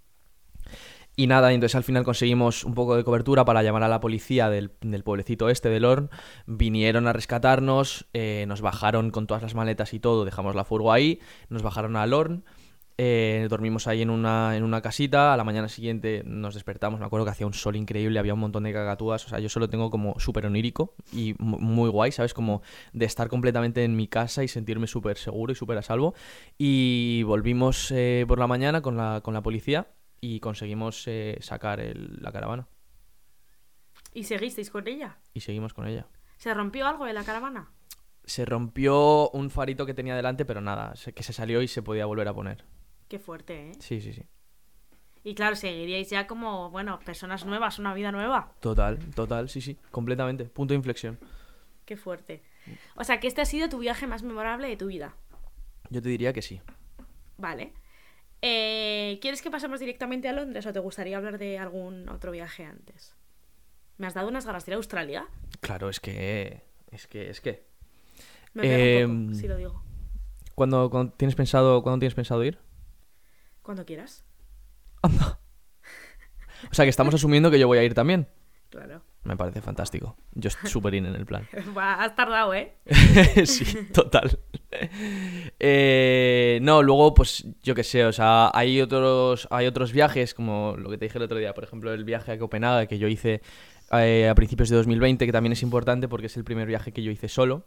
[1.16, 4.00] Y nada, y entonces al final conseguimos un poco de cobertura para llamar a la
[4.00, 6.10] policía del, del pueblecito este de Lorn.
[6.48, 10.92] Vinieron a rescatarnos, eh, nos bajaron con todas las maletas y todo, dejamos la furgo
[10.92, 11.20] ahí,
[11.50, 12.44] nos bajaron a Lorn.
[12.98, 17.06] Eh, dormimos ahí en una, en una casita, a la mañana siguiente nos despertamos, me
[17.06, 19.68] acuerdo que hacía un sol increíble, había un montón de cacatúas, o sea, yo solo
[19.70, 22.34] tengo como súper onírico y mu- muy guay, ¿sabes?
[22.34, 22.62] Como
[22.94, 26.14] de estar completamente en mi casa y sentirme súper seguro y súper a salvo.
[26.58, 29.88] Y volvimos eh, por la mañana con la, con la policía
[30.22, 32.68] y conseguimos eh, sacar el- la caravana
[34.14, 35.18] ¿Y seguisteis con ella?
[35.34, 36.06] y seguimos con ella.
[36.38, 37.72] ¿Se rompió algo en la caravana?
[38.26, 42.06] Se rompió un farito que tenía delante, pero nada, que se salió y se podía
[42.06, 42.64] volver a poner.
[43.14, 43.72] Qué fuerte, ¿eh?
[43.78, 44.24] Sí, sí, sí.
[45.24, 48.56] Y claro, seguiríais ya como, bueno, personas nuevas, una vida nueva.
[48.60, 50.46] Total, total, sí, sí, completamente.
[50.46, 51.20] Punto de inflexión.
[51.86, 52.42] Qué fuerte.
[52.96, 55.14] O sea, que este ha sido tu viaje más memorable de tu vida.
[55.92, 56.60] Yo te diría que sí.
[57.38, 57.74] Vale.
[58.42, 62.66] Eh, ¿Quieres que pasemos directamente a Londres o te gustaría hablar de algún otro viaje
[62.66, 63.16] antes?
[64.00, 65.28] ¿Me has dado unas ganas de ir a Australia?
[65.60, 66.64] Claro, es que.
[66.90, 67.64] Es que, es que.
[68.56, 69.84] Me pega un Em, poco, si lo digo.
[70.56, 72.58] ¿Cuándo, cuándo tienes pensado, ¿Cuándo tienes pensado ir?
[73.64, 74.24] Cuando quieras.
[75.02, 78.28] O sea, que estamos asumiendo que yo voy a ir también.
[78.70, 79.02] Claro.
[79.24, 80.18] Me parece fantástico.
[80.34, 81.48] Yo estoy súper in en el plan.
[81.78, 82.76] Has tardado, ¿eh?
[83.46, 84.40] sí, total.
[85.60, 90.76] Eh, no, luego, pues yo qué sé, o sea, hay otros, hay otros viajes, como
[90.78, 93.08] lo que te dije el otro día, por ejemplo, el viaje a Copenhague que yo
[93.08, 93.42] hice
[93.94, 97.04] eh, a principios de 2020, que también es importante porque es el primer viaje que
[97.04, 97.64] yo hice solo.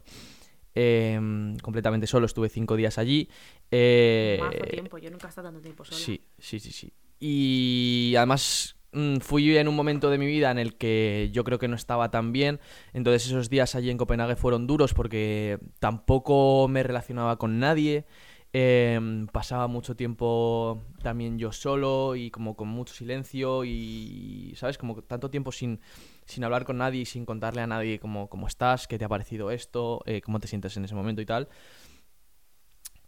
[0.79, 1.19] Eh,
[1.63, 3.27] completamente solo, estuve cinco días allí.
[3.71, 5.97] eh, Mazo tiempo, yo nunca he estado tanto tiempo sola.
[5.97, 6.93] Sí, sí, sí, sí.
[7.19, 11.57] Y además mm, fui en un momento de mi vida en el que yo creo
[11.57, 12.59] que no estaba tan bien.
[12.93, 18.05] Entonces esos días allí en Copenhague fueron duros porque tampoco me relacionaba con nadie.
[18.53, 24.77] em, pasaba mucho tiempo también yo solo y como con mucho silencio y, ¿sabes?
[24.77, 25.79] Como tanto tiempo sin,
[26.27, 29.49] sin hablar con nadie sin contarle a nadie cómo, cómo estás, qué te ha parecido
[29.51, 31.47] esto, eh, cómo te sientes en ese momento y tal.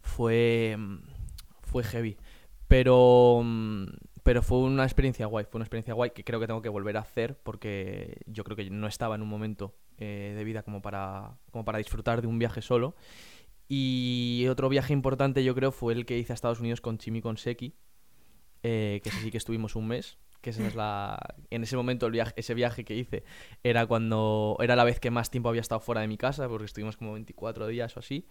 [0.00, 0.76] Fue,
[1.62, 2.16] fue heavy.
[2.66, 3.84] Pero, mm,
[4.22, 6.96] pero fue una experiencia guay, fue una experiencia guay que creo que tengo que volver
[6.96, 10.80] a hacer porque yo creo que no estaba en un momento eh, de vida como
[10.80, 12.96] para, como para disfrutar de un viaje solo.
[13.68, 17.20] Y otro viaje importante yo creo fue el que hice a Estados Unidos con Chimi
[17.20, 17.76] Conseki,
[18.62, 20.18] eh, que sí que estuvimos un mes.
[20.40, 21.18] Que esa es la...
[21.50, 23.24] En ese momento el viaje, ese viaje que hice
[23.62, 24.56] era cuando...
[24.60, 27.12] Era la vez que más tiempo había estado fuera de mi casa, porque estuvimos como
[27.12, 28.26] 24 días o así.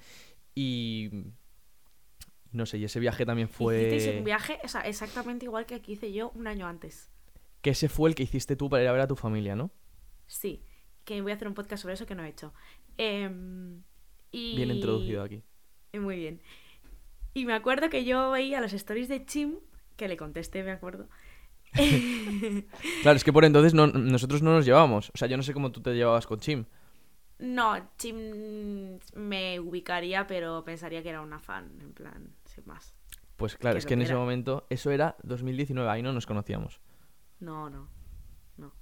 [0.56, 1.10] Y...
[2.52, 4.18] No sé, y ese viaje también Hicisteis fue...
[4.18, 7.12] un viaje o sea, exactamente igual que que hice yo un año antes.
[7.62, 9.72] Que ese fue el que hiciste tú para ir a ver a tu familia, ¿no?
[10.26, 10.64] Sí,
[11.04, 12.54] que voy a hacer un podcast sobre eso que no he hecho.
[12.98, 13.84] Em,
[14.32, 14.56] y...
[14.56, 15.44] Bien introducido aquí.
[15.94, 16.42] Muy bien.
[17.34, 19.60] Y me acuerdo que yo veía las stories de Chim,
[20.00, 21.08] que le contesté, me acuerdo.
[23.04, 25.12] Claro, es que por entonces no- nosotros no nos llevábamos.
[25.14, 26.66] O sea, yo no sé cómo tú te llevabas con Chim.
[27.38, 32.96] no, Chim me ubicaría, pero pensaría que era una fan, en plan, sin más.
[33.38, 36.82] Pues claro, es que en ese momento, eso era 2019, ahí no nos conocíamos.
[37.40, 37.88] No, no,
[38.58, 38.74] no.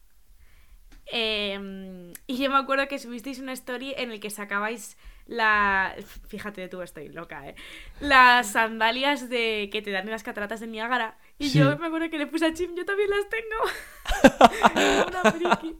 [1.05, 4.97] Em, y yo me acuerdo que subisteis una story en el que sacabais
[5.28, 5.95] la...
[6.28, 7.55] Fíjate, tú estoy loca, ¿eh?
[7.99, 11.17] Las sandalias de que te dan en las cataratas de Niágara.
[11.38, 11.59] Y Sí.
[11.59, 15.05] yo me acuerdo que le puse a Chim, yo también las tengo.
[15.07, 15.75] una friki.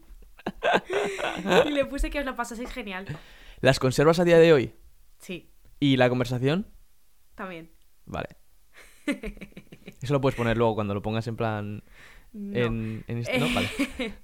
[1.67, 3.05] y le puse que os lo pasaseis genial.
[3.61, 4.73] ¿Las conservas a día de hoy?
[5.19, 6.67] Sí, ¿Y la conversación?
[7.35, 7.71] también.
[8.05, 8.29] Vale.
[10.01, 11.83] Eso lo puedes poner luego cuando lo pongas en plan
[12.33, 12.57] No.
[12.57, 13.69] En, en este- no, vale.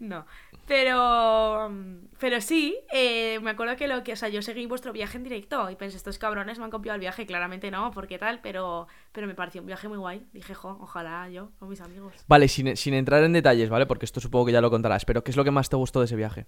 [0.00, 0.26] no.
[0.66, 1.70] Pero.
[2.18, 4.12] Pero sí, eh, me acuerdo que lo que.
[4.12, 6.94] O sea, yo seguí vuestro viaje en directo y pensé, estos cabrones me han copiado
[6.94, 7.26] el viaje.
[7.26, 8.86] Claramente no, porque tal, pero.
[9.12, 10.26] Pero me pareció un viaje muy guay.
[10.32, 12.14] Dije, jo, ojalá yo con mis amigos.
[12.28, 13.86] Vale, sin, sin entrar en detalles, ¿vale?
[13.86, 16.00] Porque esto supongo que ya lo contarás, pero ¿qué es lo que más te gustó
[16.00, 16.46] de ese viaje?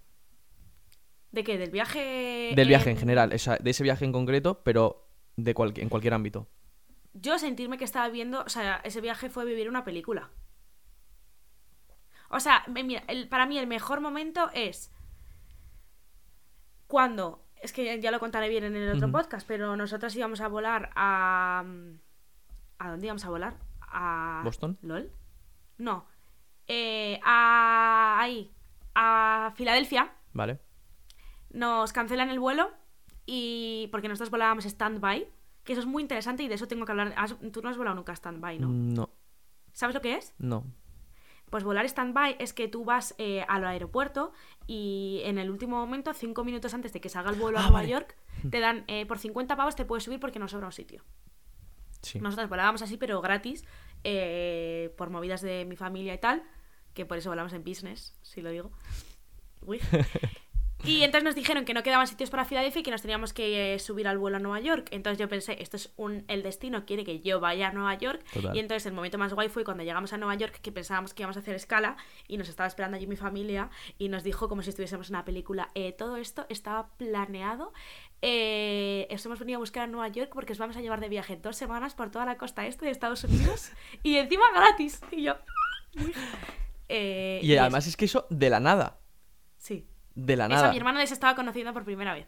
[1.30, 1.58] ¿De qué?
[1.58, 2.52] ¿Del viaje?
[2.54, 6.14] Del viaje en general, esa- de ese viaje en concreto, pero de cual- en cualquier
[6.14, 6.48] ámbito.
[7.14, 8.42] Yo sentirme que estaba viendo.
[8.42, 10.30] O sea, ese viaje fue vivir una película.
[12.32, 14.90] O sea, mira, el- para mí el mejor momento es
[16.86, 20.48] cuando, es que ya lo contaré bien en el otro podcast, pero nosotros íbamos a
[20.48, 21.64] volar a...
[22.78, 23.56] ¿A dónde íbamos a volar?
[23.80, 24.40] A...
[24.44, 24.78] ¿Boston?
[24.82, 25.10] ¿LOL?
[25.78, 26.06] No.
[26.66, 28.16] Eh, a...
[28.18, 28.52] Ahí.
[28.94, 30.12] A Filadelfia.
[30.32, 30.58] ¿Vale?
[31.50, 32.70] Nos cancelan el vuelo
[33.26, 33.88] y...
[33.92, 35.28] Porque nosotros volábamos stand-by.
[35.64, 37.14] Que eso es muy interesante y de eso tengo que hablar.
[37.52, 38.68] Tú no has volado nunca stand-by, ¿no?
[38.68, 39.10] No,
[39.72, 40.34] ¿Sabes lo que es?
[40.38, 40.64] no.
[41.52, 44.32] Pues volar stand-by es que tú vas eh, al aeropuerto
[44.66, 47.64] y en el último momento, cinco minutos antes de que salga el vuelo a Ah,
[47.64, 47.90] Nueva vale.
[47.90, 48.16] York,
[48.50, 51.04] te dan eh, por 50 pavos te puedes subir porque no sobra un sitio.
[52.00, 52.20] Sí.
[52.20, 53.66] Nosotros volábamos así, pero gratis,
[54.02, 56.42] eh, por movidas de mi familia y tal,
[56.94, 58.70] que por eso volamos en business, si lo digo.
[59.60, 59.78] Uy.
[60.84, 63.74] Y entonces nos dijeron que no quedaban sitios para Filadelfia y que nos teníamos que
[63.74, 64.88] eh, subir al vuelo a Nueva York.
[64.90, 68.24] Entonces yo pensé, esto es un el destino quiere que yo vaya a Nueva York.
[68.32, 68.56] Total.
[68.56, 71.22] Y entonces el momento más guay fue cuando llegamos a Nueva York que pensábamos que
[71.22, 74.62] íbamos a hacer escala y nos estaba esperando allí mi familia y nos dijo como
[74.62, 77.72] si estuviésemos en una película, eh, todo esto estaba planeado.
[78.20, 81.08] Eh, os hemos venido a buscar a Nueva York porque os vamos a llevar de
[81.08, 83.70] viaje dos semanas por toda la costa este de Estados Unidos
[84.02, 85.00] y encima gratis.
[85.12, 85.34] Y yo...
[86.88, 88.98] eh, Y además es que eso de la nada.
[89.58, 89.86] Sí.
[90.14, 90.70] De la nada.
[90.70, 92.26] mi hermano les estaba conociendo por primera vez.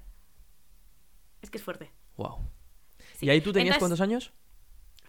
[1.43, 1.91] Es que es fuerte.
[2.17, 2.39] Wow.
[3.15, 3.27] Sí.
[3.27, 4.33] ¿Y ahí tú tenías Entonces, cuántos años?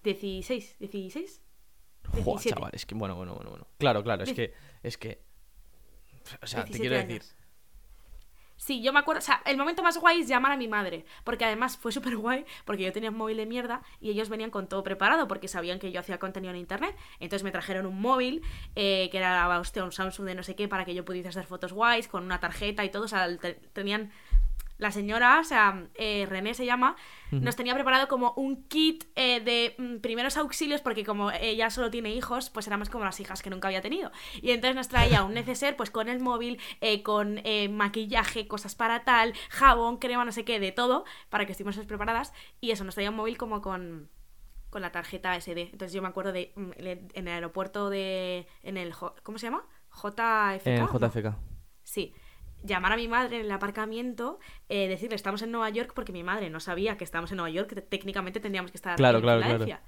[0.04, 1.42] 16, 16.
[2.10, 2.56] Joder, 17.
[2.56, 3.68] chaval, es que bueno, bueno, bueno, bueno.
[3.78, 4.54] Claro, claro, es que
[4.84, 5.24] es que
[6.42, 7.08] o sea, te 17 quiero años.
[7.08, 7.36] decir,
[8.58, 11.06] Sí, yo me acuerdo, o sea, el momento más guay es llamar a mi madre,
[11.26, 14.50] porque además fue súper guay, porque yo tenía un móvil de mierda y ellos venían
[14.50, 18.00] con todo preparado, porque sabían que yo hacía contenido en internet, entonces me trajeron un
[18.00, 18.42] móvil,
[18.76, 21.46] eh, que era, hostia, un Samsung de no sé qué, para que yo pudiese hacer
[21.46, 24.12] fotos guays, con una tarjeta y todo, o sea, te- tenían...
[24.78, 26.98] La señora, o sea, eh, René se llama,
[27.32, 31.90] nos tenía preparado como un kit eh, de mm, primeros auxilios, porque como ella solo
[31.90, 34.12] tiene hijos, pues éramos como las hijas que nunca había tenido.
[34.42, 38.76] Y entonces nos traía un neceser, pues con el móvil, eh, con eh, maquillaje, cosas
[38.76, 42.34] para tal, jabón, crema, no sé qué, de todo, para que estuviésemos preparadas.
[42.62, 44.10] Y eso, nos traía un móvil como con,
[44.70, 45.70] con la tarjeta SD.
[45.72, 48.48] Entonces yo me acuerdo de mm, en el aeropuerto de.
[48.62, 49.66] en el ¿Cómo se llama?
[49.92, 50.92] JFK.
[50.92, 51.36] JFK.
[51.84, 52.14] Sí.
[52.66, 54.40] Llamar a mi madre en el aparcamiento,
[54.70, 57.50] eh, decirle estamos en Nueva York porque mi madre no sabía que estábamos en Nueva
[57.52, 59.82] York, que técnicamente tendríamos que estar Claro, en claro, Filadelfia.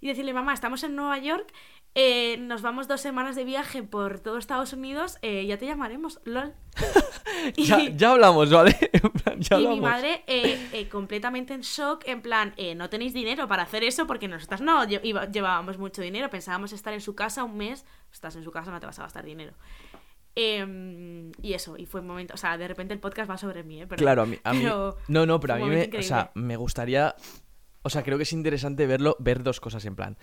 [0.00, 1.52] Y decirle, mamá, estamos en Nueva York,
[1.94, 6.20] eh, nos vamos dos semanas de viaje por todo Estados Unidos, eh, ya te llamaremos,
[6.24, 6.54] lol.
[7.56, 8.76] Y- Ya, ya hablamos, ¿vale?
[8.92, 12.90] En plan, ya y mi madre eh, eh, completamente en shock, en plan, eh, no
[12.90, 17.14] tenéis dinero para hacer eso porque nosotras no llevábamos mucho dinero, pensábamos estar en su
[17.14, 19.52] casa un mes, estás en su casa, no te vas a gastar dinero.
[20.34, 23.62] Em, y eso, y fue un momento, o sea, de repente el podcast va sobre
[23.64, 23.86] mí, ¿eh?
[23.86, 24.02] Perdón.
[24.04, 26.56] Claro, a mí, a mí- Pero No, no, pero a mí me, o sea, me
[26.56, 27.14] gustaría,
[27.82, 30.16] o sea, creo que es interesante verlo, ver dos cosas en plan.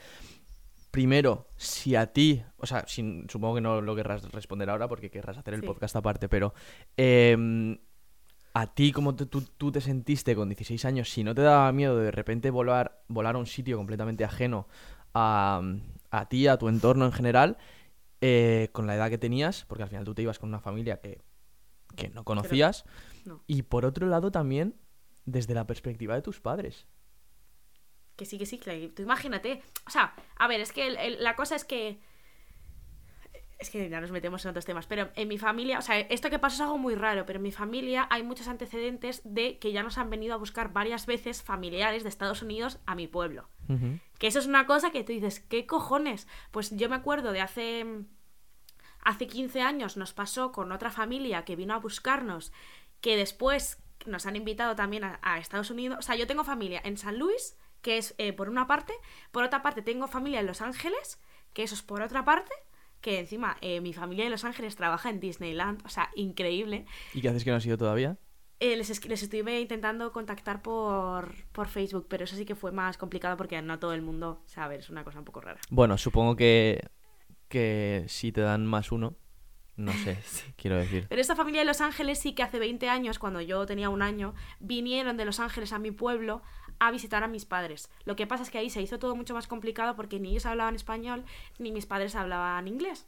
[0.92, 5.12] Primero, si a ti, o sea, sin- supongo que no lo querrás responder ahora porque
[5.12, 5.68] querrás hacer el Sí.
[5.68, 6.56] podcast aparte, pero
[6.98, 7.78] em,
[8.56, 11.08] a ti, ¿cómo te- tú, tú te sentiste con 16 años?
[11.12, 14.68] Si no te daba miedo de repente volar, volar a un sitio completamente ajeno
[15.14, 15.62] a,
[16.10, 17.58] a ti, a tu entorno en general,
[18.22, 21.00] eh, con la edad que tenías, porque al final tú te ibas con una familia
[21.00, 21.22] que,
[21.96, 22.86] que no conocías,
[23.26, 23.42] no.
[23.48, 24.76] y por otro lado también
[25.26, 26.88] desde la perspectiva de tus padres.
[28.16, 29.62] Que sí, que sí, que tú imagínate.
[29.88, 32.00] O sea, a ver, es que el- el- la cosa es que.
[33.60, 36.30] Es que ya nos metemos en otros temas, pero en mi familia, o sea, esto
[36.30, 39.74] que pasó es algo muy raro, pero en mi familia hay muchos antecedentes de que
[39.74, 43.50] ya nos han venido a buscar varias veces familiares de Estados Unidos a mi pueblo.
[44.18, 46.28] Que eso es una cosa que tú dices, ¿qué cojones?
[46.52, 47.86] Pues yo me acuerdo de hace.
[49.02, 52.52] Hace 15 años nos pasó con otra familia que vino a buscarnos,
[53.00, 56.00] que después nos han invitado también a, a Estados Unidos.
[56.00, 58.94] O sea, yo tengo familia en San Luis, que es eh, por una parte.
[59.32, 61.20] Por otra parte, tengo familia en Los Ángeles,
[61.54, 62.52] que eso es por otra parte.
[63.02, 66.86] Que encima eh, mi familia en Los Ángeles trabaja en Disneyland, o sea, increíble.
[67.14, 68.18] ¿Y qué haces que no has ido todavía?
[68.60, 72.74] Eh, les, es- les estuve intentando contactar por, por Facebook, pero eso sí que fue
[72.74, 75.62] más complicado porque no todo el mundo sabe, es una cosa un poco rara.
[75.70, 76.82] Bueno, supongo que,
[77.48, 79.16] que si te dan más uno,
[79.80, 80.18] no sé,
[80.58, 81.06] quiero decir.
[81.10, 84.02] Pero esta familia de Los Ángeles sí que hace 20 años, cuando yo tenía un
[84.02, 86.42] año, vinieron de Los Ángeles a mi pueblo
[86.80, 87.90] a visitar a mis padres.
[88.06, 90.46] Lo que pasa es que ahí se hizo todo mucho más complicado porque ni ellos
[90.46, 91.24] hablaban español
[91.58, 93.08] ni mis padres hablaban inglés.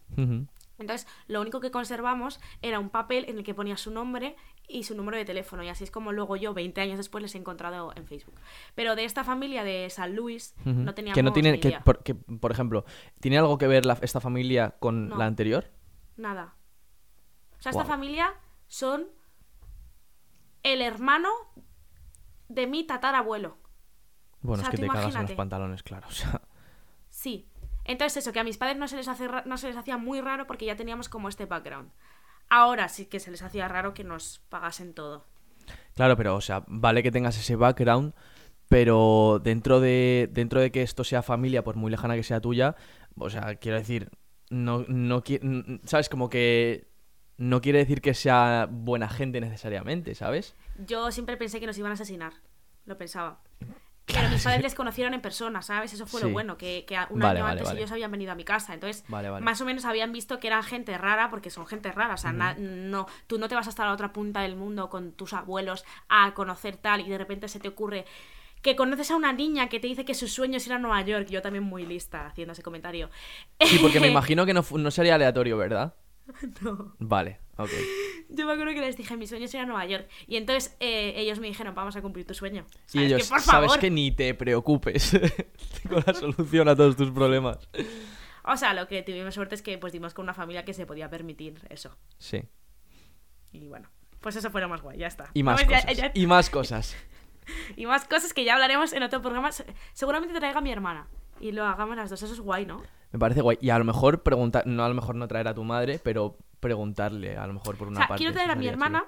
[0.77, 4.35] Entonces, lo único que conservamos era un papel en el que ponía su nombre
[4.67, 5.63] y su número de teléfono.
[5.63, 8.35] Y así es como luego yo, 20 años después, les he encontrado en Facebook.
[8.73, 10.71] Pero de esta familia de San Luis Ujú.
[10.71, 11.83] no teníamos que no tiene, ni que, idea.
[11.83, 12.83] por, que, por ejemplo,
[13.19, 15.17] ¿tiene algo que ver la- esta familia con No.
[15.17, 15.69] la anterior?
[16.17, 16.55] Nada.
[17.61, 18.33] O sea, esta familia
[18.65, 19.05] son
[20.63, 21.29] el hermano
[22.49, 23.59] de mi tatarabuelo.
[24.41, 26.07] Bueno, O sea, es que te cagas en los pantalones, claro.
[26.07, 26.41] O sea,
[27.11, 27.47] Sí.
[27.85, 30.21] Entonces eso, que a mis padres no se les, hace no se les hacía muy
[30.21, 31.91] raro porque ya teníamos como este background.
[32.49, 35.27] Ahora sí que se les hacía raro que nos pagasen todo.
[35.93, 38.15] claro, pero, o sea, vale que tengas ese background,
[38.69, 42.75] pero dentro de, dentro de que esto sea familia, por muy lejana que sea tuya,
[43.15, 44.09] o sea, quiero decir,
[44.49, 45.23] no, no
[45.83, 46.09] ¿sabes?
[46.09, 46.90] Como que
[47.41, 50.55] no quiere decir que sea buena gente necesariamente, ¿sabes?
[50.77, 52.33] Yo siempre pensé que nos iban a asesinar.
[52.85, 53.39] Lo pensaba.
[54.05, 55.93] Pero mis padres les conocieron en persona, ¿sabes?
[55.93, 56.27] Eso fue Sí.
[56.27, 57.79] lo bueno, que, un Vale, año vale, antes vale.
[57.79, 58.73] ellos habían venido a mi casa.
[58.73, 62.13] Entonces, más o menos habían visto que eran gente rara, porque son gente rara.
[62.15, 65.33] O sea, no, tú no te vas hasta la otra punta del mundo con tus
[65.33, 68.05] abuelos a conocer tal y de repente se te ocurre
[68.61, 71.01] que conoces a una niña que te dice que su sueño es ir a Nueva
[71.01, 71.27] York.
[71.29, 73.09] Yo también muy lista haciendo ese comentario.
[73.61, 75.95] Sí, porque me imagino que no, no sería aleatorio, ¿verdad?
[76.61, 76.95] No.
[76.99, 77.69] Vale, ok.
[78.29, 80.07] Yo me acuerdo que les dije, mi sueño es ir a Nueva York.
[80.27, 82.65] Y entonces eh, ellos me dijeron, vamos a cumplir tu sueño.
[82.87, 83.07] Y ¿Sabes?
[83.07, 83.79] ellos, que, por sabes favor.
[83.79, 85.11] que ni te preocupes.
[85.83, 87.57] Tengo la solución a todos tus problemas.
[88.43, 90.85] O sea, lo que tuvimos suerte es que pues dimos con una familia que se
[90.85, 91.95] podía permitir eso.
[92.17, 92.41] Sí.
[93.51, 93.89] Y bueno,
[94.21, 95.29] pues eso fue lo más guay, ya está.
[95.33, 95.69] Y más ¿No ves?
[95.69, 95.97] Ya- cosas.
[95.97, 96.95] ya- Y más cosas.
[97.75, 99.51] y más cosas que ya hablaremos en otro programa.
[99.51, 101.07] Se- Seguramente traiga a mi hermana.
[101.39, 102.81] Y lo hagamos las dos, eso es guay, ¿no?
[103.11, 103.57] Me parece guay.
[103.61, 106.37] Y a lo mejor preguntar, no a lo mejor no traer a tu madre, pero
[106.59, 108.19] preguntarle a lo mejor por O una sea, parte.
[108.19, 109.05] quiero traer a mi hermana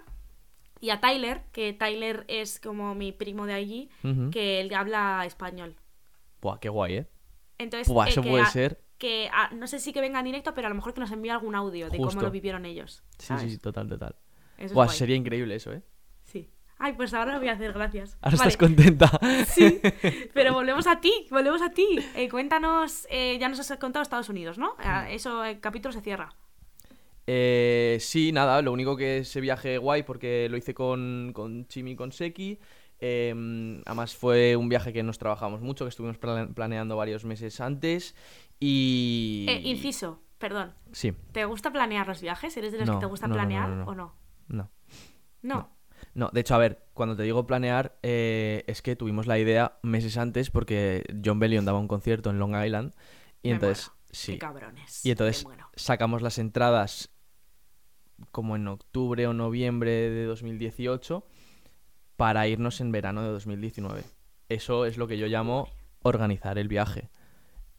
[0.82, 4.14] y a Tyler, que Tyler es como mi primo de allí, chulo.
[4.24, 4.32] Ujú.
[4.32, 5.76] que él habla español.
[6.42, 7.08] Buah, qué guay, ¿eh?
[7.58, 8.82] Entonces, Buah, eh, eso puede a- ser.
[8.98, 11.12] Que a- no sé si que venga en directo, pero a lo mejor que nos
[11.12, 13.04] envíe algún audio de cómo lo vivieron ellos.
[13.18, 13.44] Sí, ¿sabes?
[13.44, 14.16] sí, sí, total, total.
[14.58, 15.82] Eso es Buah, sería increíble eso, ¿eh?
[16.86, 18.18] Ay, pues ahora lo voy a hacer, gracias.
[18.22, 18.50] Ahora Vale.
[18.50, 19.10] estás contenta.
[19.48, 19.80] Sí,
[20.34, 21.88] pero volvemos a ti, volvemos a ti.
[22.14, 24.76] Eh, cuéntanos, eh, ya nos has contado Estados Unidos, ¿no?
[24.80, 26.36] Ah, Eso, el capítulo se cierra.
[27.26, 31.92] Eh, sí, nada, lo único que ese viaje guay porque lo hice con, con Chimi
[31.92, 32.60] y con Seki.
[33.00, 37.62] Eh, además fue un viaje que nos trabajamos mucho, que estuvimos pla- planeando varios meses
[37.62, 38.14] antes.
[38.60, 39.46] Y...
[39.48, 40.74] Eh, inciso, perdón.
[40.92, 42.56] Sí, ¿Te gusta planear los viajes?
[42.58, 43.86] ¿Eres de los No, que te gusta no, planear no.
[43.86, 44.16] o no?
[44.50, 44.70] no.
[45.42, 45.70] No.
[46.16, 49.80] No, de hecho, a ver, cuando te digo planear, eh, es que tuvimos la idea
[49.82, 52.94] meses antes porque John Bellion daba un concierto en Long Island.
[53.42, 54.02] Y Me entonces, muero.
[54.12, 54.34] sí.
[54.34, 55.06] Qué cabrones.
[55.06, 55.46] Y entonces
[55.76, 57.10] sacamos las entradas
[58.32, 61.26] como en octubre o noviembre de 2018
[62.16, 64.04] para irnos en verano de 2019.
[64.50, 65.68] Eso es lo que yo llamo
[66.04, 67.10] organizar el viaje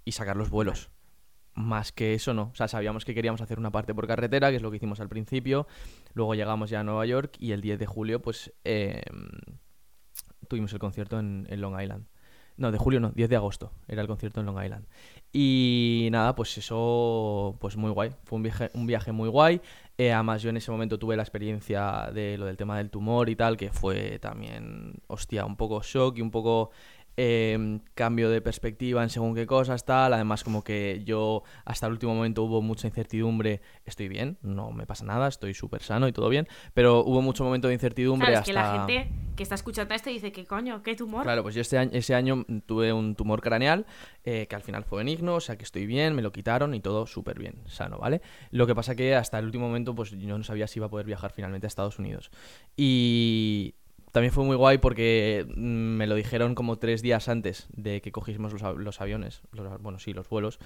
[0.04, 0.90] y sacar los vuelos.
[1.54, 2.50] Más que eso no.
[2.52, 5.00] O sea, sabíamos que queríamos hacer una parte por carretera, que es lo que hicimos
[5.00, 5.66] al principio.
[6.14, 9.02] Luego llegamos ya a Nueva York y el 10 de julio pues eh,
[10.48, 12.06] tuvimos el concierto en, en Long Island.
[12.56, 14.86] No, de julio no, 10 de agosto era el concierto en Long Island.
[15.32, 18.12] Y nada, pues eso, pues muy guay.
[18.24, 19.60] Fue un viaje, un viaje muy guay.
[19.98, 23.28] Eh, además, yo en ese momento tuve la experiencia de lo del tema del tumor
[23.28, 26.70] y tal, que fue también, hostia, un poco shock y un poco
[27.16, 30.12] eh, cambio de perspectiva en según qué cosas, tal.
[30.12, 33.60] Además, como que yo hasta el último momento hubo mucha incertidumbre.
[33.84, 36.48] Estoy bien, no me pasa nada, estoy súper sano y todo bien.
[36.74, 38.52] Pero hubo mucho momento de incertidumbre Claro, es hasta...
[38.52, 40.82] que la gente que está escuchando esto dice, ¿qué coño?
[40.82, 41.22] ¿Qué tumor?
[41.22, 43.86] Claro, pues yo este año, ese año tuve un tumor craneal
[44.24, 46.80] eh, que al final fue benigno, o sea que estoy bien, me lo quitaron y
[46.80, 48.22] todo súper bien, sano, ¿vale?
[48.50, 50.90] Lo que pasa que hasta el último momento pues yo no sabía si iba a
[50.90, 52.30] poder viajar finalmente a Estados Unidos.
[52.76, 53.74] Y
[54.14, 58.12] también fue muy guay porque mm, me lo dijeron como tres días antes de que
[58.12, 60.60] cogiésemos los, los aviones, los- bueno, sí, los vuelos.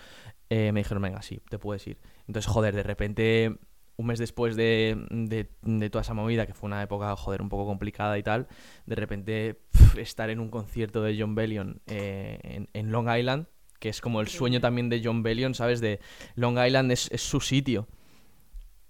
[0.51, 1.99] eh, me dijeron, venga, sí, te puedes ir.
[2.27, 3.57] Entonces, joder, de repente
[3.97, 7.49] un mes después de, de- de toda esa movida, que fue una época, joder, un
[7.49, 8.47] poco complicada y tal,
[8.87, 9.61] de repente
[9.97, 13.47] estar en un concierto de John Bellion eh, en, en Long Island,
[13.81, 15.81] que es como el sueño también de John Bellion, ¿sabes?
[15.81, 16.01] De
[16.35, 17.89] Long Island es, es su sitio.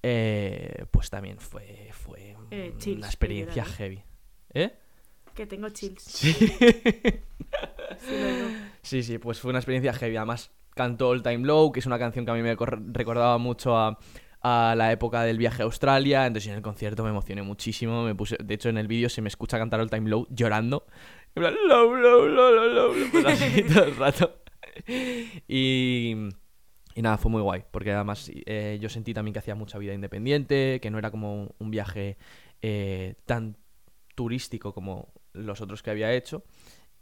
[0.02, 2.36] Eh, pues también fue, fue
[2.98, 4.02] una experiencia heavy.
[4.58, 4.72] ¿Eh?
[5.34, 6.02] Que tengo chills.
[6.02, 6.32] Sí.
[8.82, 9.02] Sí.
[9.02, 10.16] Sí, pues fue una experiencia heavy.
[10.16, 13.38] Además, cantó All Time Low, que es una canción que a mí me cor- recordaba
[13.38, 13.98] mucho a,
[14.40, 16.26] a la época del viaje a Australia.
[16.26, 18.04] Entonces, en el concierto me emocioné muchísimo.
[18.04, 20.86] Me puse, de hecho, en el vídeo se me escucha cantar All Time Low llorando.
[21.34, 24.42] En plan, low, low, low, low, low, low, pues así todo el rato.
[25.46, 26.14] Y,
[26.94, 27.64] y nada, fue muy guay.
[27.70, 31.34] Porque además eh, yo sentí también que hacía mucha vida independiente, que no era como
[31.42, 32.16] un, un viaje
[32.62, 33.56] eh, tan
[34.18, 36.42] turístico como los otros que había hecho.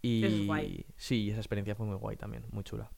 [0.03, 0.85] Y es guay.
[0.97, 2.91] sí, esa experiencia fue muy guay también, muy chula.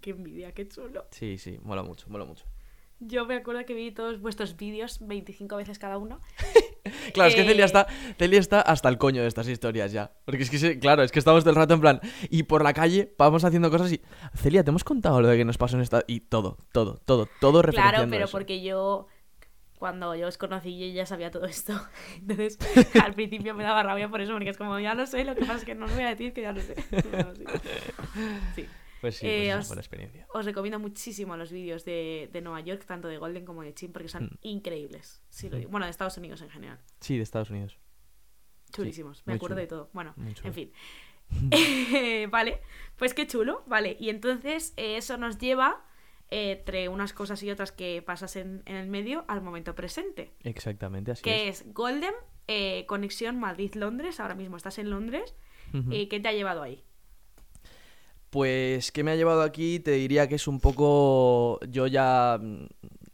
[0.00, 1.04] Qué envidia, qué chulo.
[1.10, 2.44] Sí, sí, mola mucho, mola mucho.
[3.00, 6.20] Yo me acuerdo que vi todos vuestros vídeos 25 veces cada uno.
[7.12, 10.12] Claro, es que Eh, Celia está, Celia está hasta el coño de estas historias ya.
[10.24, 12.00] Porque es que, claro, es que estamos todo el rato en plan.
[12.30, 14.00] Y por la calle vamos haciendo cosas y.
[14.34, 16.04] Celia, ¿te hemos contado lo de que nos pasó en esta.?
[16.06, 18.32] Y todo, todo, todo, todo Claro, referenciando pero eso.
[18.32, 19.06] porque yo,
[19.78, 21.72] cuando yo os conocí, yo ya sabía todo esto.
[22.16, 22.58] Entonces,
[23.02, 25.40] al principio me daba rabia por eso, porque es como, ya lo sé, lo que
[25.42, 26.74] pasa es que no os voy a decir que ya lo sé.
[28.54, 28.62] Sí.
[28.62, 28.66] Sí.
[29.00, 30.26] Pues sí, Eh, pues os- fue la experiencia.
[30.32, 33.92] Os recomiendo muchísimo los vídeos de, de Nueva York, tanto de Golden como de Chin,
[33.92, 34.38] porque son Mm.
[34.40, 35.22] increíbles.
[35.28, 35.70] Sí, lo digo.
[35.70, 36.80] Bueno, de Estados Unidos en general.
[37.00, 37.78] Sí, de Estados Unidos.
[38.72, 39.22] Chulísimos.
[39.26, 39.60] me acuerdo chulo.
[39.60, 39.90] de todo.
[39.92, 40.72] Bueno, en fin.
[41.50, 42.60] Eh, vale,
[42.96, 43.62] pues qué chulo.
[43.66, 45.84] Vale, y entonces eh, eso nos lleva, eh,
[46.30, 50.32] entre unas cosas y otras que pasas en, en el medio, al momento presente.
[50.42, 51.60] Exactamente, así que es.
[51.62, 52.14] es Golden,
[52.48, 54.20] eh, conexión Madrid-Londres.
[54.20, 55.34] Ahora mismo estás en Londres.
[55.72, 55.92] Ujú.
[55.92, 56.82] Eh, ¿Qué te ha llevado ahí?
[58.30, 59.80] Pues, ¿qué me ha llevado aquí?
[59.80, 61.60] Te diría que es un poco.
[61.68, 62.38] Yo ya.
[62.40, 62.66] mm,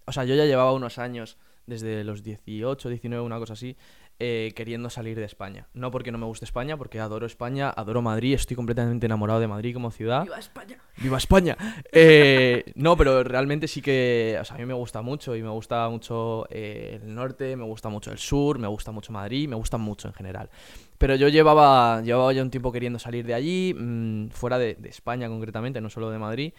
[0.07, 3.77] O sea, yo ya llevaba unos años, desde los 18, 19, una cosa así,
[4.19, 5.67] eh, queriendo salir de España.
[5.75, 9.49] No porque no me guste España, porque adoro España, adoro Madrid, estoy completamente enamorado de
[9.49, 10.25] Madrid como ciudad.
[10.25, 10.79] ¡Viva España!
[10.99, 11.57] ¡Viva España!
[11.95, 14.39] Eh, no, pero realmente sí que.
[14.41, 17.65] O sea, a mí me gusta mucho y me gusta mucho eh, el norte, me
[17.65, 20.49] gusta mucho el sur, me gusta mucho Madrid, me gusta mucho en general.
[20.97, 24.89] Pero yo llevaba, llevaba ya un tiempo queriendo salir de allí, mm, fuera de, de
[24.89, 26.53] España concretamente, no solo de Madrid.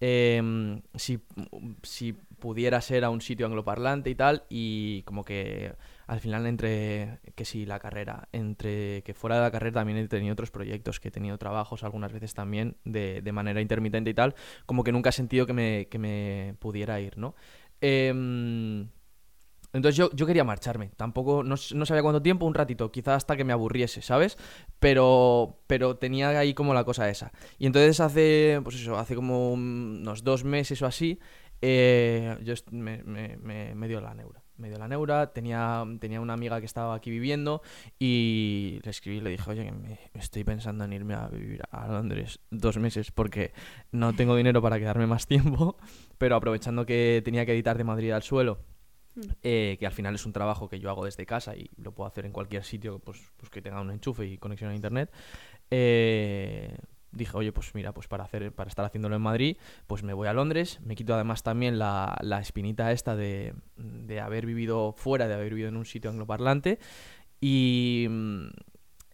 [0.00, 1.18] Em, si,
[1.82, 5.74] si pudiera ser a un sitio angloparlante y tal, y como que
[6.08, 10.08] al final entre que sí, la carrera, entre que fuera de la carrera también he
[10.08, 14.14] tenido otros proyectos, que he tenido trabajos algunas veces también de, de manera intermitente y
[14.14, 14.34] tal,
[14.66, 17.34] como que nunca he sentido que me, que me pudiera ir, ¿no?
[17.80, 18.88] Em,
[19.74, 23.36] entonces yo, yo quería marcharme, tampoco, no, no sabía cuánto tiempo, un ratito, quizá hasta
[23.36, 24.38] que me aburriese, ¿sabes?
[24.80, 27.32] Pero, pero tenía ahí como la cosa esa.
[27.58, 31.18] Y entonces hace, pues eso, hace como unos dos meses o así,
[31.60, 34.42] eh, yo me- me- me dio la neura.
[34.58, 37.62] Me dio la neura, tenía, tenía una amiga que estaba aquí viviendo
[37.98, 41.62] y le escribí y le dije, oye, que me, estoy pensando en irme a vivir
[41.70, 43.52] a Londres dos meses porque
[43.92, 45.76] no tengo dinero para quedarme más tiempo,
[46.18, 48.58] pero aprovechando que tenía que editar de Madrid al suelo,
[49.18, 49.20] Mm.
[49.42, 52.06] eh, que al final es un trabajo que yo hago desde casa y lo puedo
[52.06, 55.10] hacer en cualquier sitio pues, pues que tenga un enchufe y conexión a internet,
[55.70, 56.76] eh,
[57.12, 59.56] dije, oye, pues mira, pues para hacer, para estar haciéndolo en Madrid,
[59.86, 64.20] pues me voy a Londres, me quito además también la, la espinita esta de, de
[64.20, 66.78] haber vivido fuera, de haber vivido en un sitio angloparlante.
[67.40, 68.08] Y,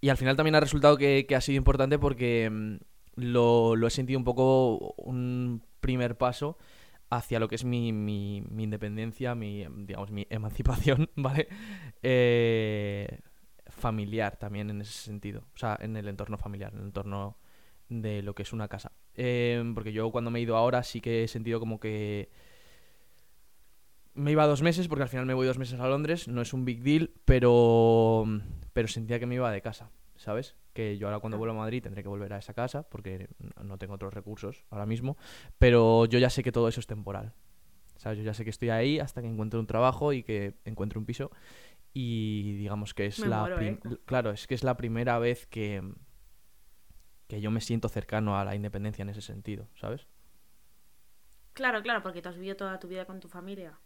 [0.00, 2.76] y al final también ha resultado que, que ha sido importante porque mm,
[3.16, 6.58] lo, lo he sentido un poco un primer paso
[7.10, 11.48] hacia lo que es mi, mi, mi independencia, mi, digamos, mi emancipación, ¿vale?
[12.02, 13.20] Eh,
[13.68, 15.42] familiar también en ese sentido.
[15.54, 17.36] O sea, en el entorno familiar, en el entorno
[17.88, 18.92] de lo que es una casa.
[19.14, 22.30] Eh, porque yo cuando me he ido ahora sí que he sentido como que
[24.14, 26.52] me iba dos meses, porque al final me voy dos meses a Londres, no es
[26.52, 28.24] un big deal, pero,
[28.72, 30.56] pero sentía que me iba de casa, ¿sabes?
[30.72, 33.28] Que yo ahora cuando vuelva a Madrid tendré que volver a esa casa, porque
[33.62, 35.16] no tengo otros recursos ahora mismo,
[35.58, 37.34] pero yo ya sé que todo eso es temporal.
[37.96, 38.18] ¿Sabes?
[38.18, 41.06] Yo ya sé que estoy ahí hasta que encuentre un trabajo y que encuentre un
[41.06, 41.30] piso.
[41.92, 43.78] Y digamos que es Me la muero, ¿eh?
[44.04, 45.80] claro, es que es la primera vez que,
[47.28, 50.06] que yo me siento cercano a la independencia en ese sentido, ¿sabes?
[51.52, 53.78] Claro, claro, porque tú has vivido toda tu vida con tu familia.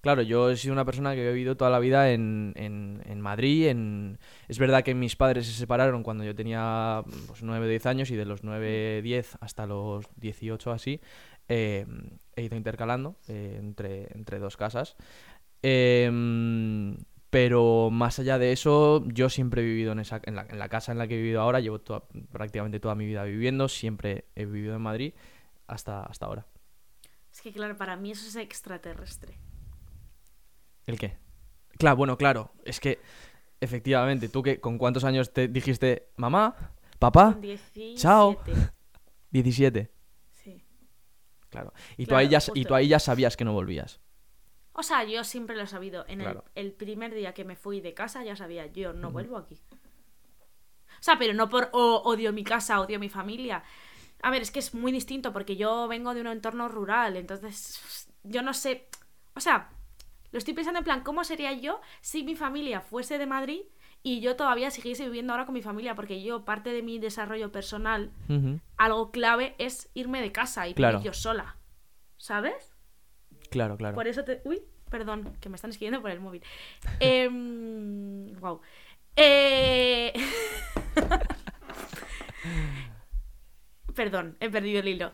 [0.00, 3.20] Claro, yo he sido una persona que he vivido toda la vida en, en, en
[3.20, 3.66] Madrid.
[3.66, 4.18] En...
[4.46, 8.10] Es verdad que mis padres se separaron cuando yo tenía pues, 9 o 10 años
[8.10, 11.00] y de los 9, 10 hasta los 18 así
[11.48, 11.86] eh,
[12.34, 14.96] he ido intercalando eh, entre, entre dos casas.
[15.62, 16.96] Em,
[17.36, 20.70] pero más allá de eso, yo siempre he vivido en, esa, en, la, en la
[20.70, 21.60] casa en la que he vivido ahora.
[21.60, 23.68] Llevo toda- prácticamente toda mi vida viviendo.
[23.68, 25.12] Siempre he vivido en Madrid
[25.66, 26.46] hasta, hasta ahora.
[27.30, 29.38] Es que, claro, para mí eso es extraterrestre.
[30.86, 31.18] ¿El qué?
[31.76, 32.52] Claro, bueno, claro.
[32.64, 33.00] Es que,
[33.60, 37.96] efectivamente, tú que con cuántos años te dijiste, mamá, papá, Con 17.
[37.98, 38.40] Ah, chao.
[39.30, 39.90] 17.
[40.42, 40.64] Sí.
[41.50, 41.74] Claro.
[41.98, 44.00] Y, tú ahí ya, y tú ahí ya sabías que no volvías.
[44.78, 46.04] O sea, yo siempre lo he sabido.
[46.06, 46.44] En Claro.
[46.54, 49.58] el, el primer día que me fui de casa ya sabía, yo no vuelvo aquí.
[49.72, 53.62] O sea, pero no por "Oh, odio mi casa, odio mi familia.
[54.22, 58.08] A ver, es que es muy distinto porque yo vengo de un entorno rural, entonces
[58.22, 58.88] yo no sé.
[59.34, 59.70] O sea,
[60.30, 63.62] lo estoy pensando en plan, ¿cómo sería yo si mi familia fuese de Madrid
[64.02, 65.94] y yo todavía siguiese viviendo ahora con mi familia?
[65.94, 68.10] Porque yo, parte de mi desarrollo personal,
[68.76, 70.98] algo clave es irme de casa y Claro.
[70.98, 71.56] vivir yo sola.
[72.18, 72.75] ¿Sabes?
[73.50, 73.94] Claro, claro.
[73.94, 74.40] Por eso te.
[74.44, 76.42] Uy, perdón, que me están escribiendo por el móvil.
[77.00, 78.60] Em, wow.
[79.16, 80.12] Eh...
[83.94, 85.12] Perdón, he perdido el hilo.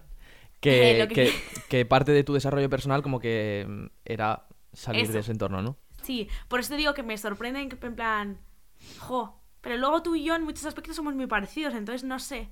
[0.60, 1.32] Que, Eh, que- que-
[1.68, 5.12] que parte de tu desarrollo personal como que mm, era salir Eso.
[5.12, 5.76] de ese entorno, ¿no?
[6.02, 8.38] Sí, por eso te digo que me sorprende que en plan,
[8.98, 12.48] jo, pero luego tú y yo en muchos aspectos somos muy parecidos, entonces no sé.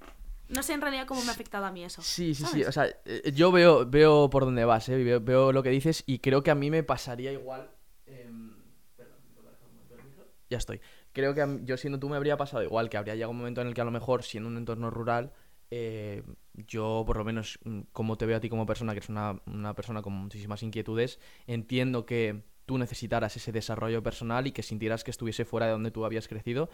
[0.51, 2.03] No sé en realidad cómo me ha afectado a mí eso.
[2.03, 2.65] Sí, sí, sí.
[2.65, 5.03] O sea, eh, yo veo, veo por dónde vas, ¿eh?
[5.03, 7.71] Veo, veo lo que dices y creo que a mí me pasaría igual.
[8.07, 8.53] em,
[8.97, 10.27] perdón, ¿me toca dejar un momento el micro?
[10.51, 10.81] Ya estoy.
[11.13, 13.39] Creo que a mí- yo siendo tú me habría pasado igual, que habría llegado un
[13.39, 15.33] momento en el que a lo mejor, siendo un entorno rural,
[15.71, 16.25] eh,
[16.67, 19.41] yo por lo menos, mm, como te veo a ti como persona, que eres una,
[19.47, 25.05] una persona con muchísimas inquietudes, entiendo que tú necesitaras ese desarrollo personal y que sintieras
[25.05, 26.69] que estuviese fuera de donde tú habías crecido.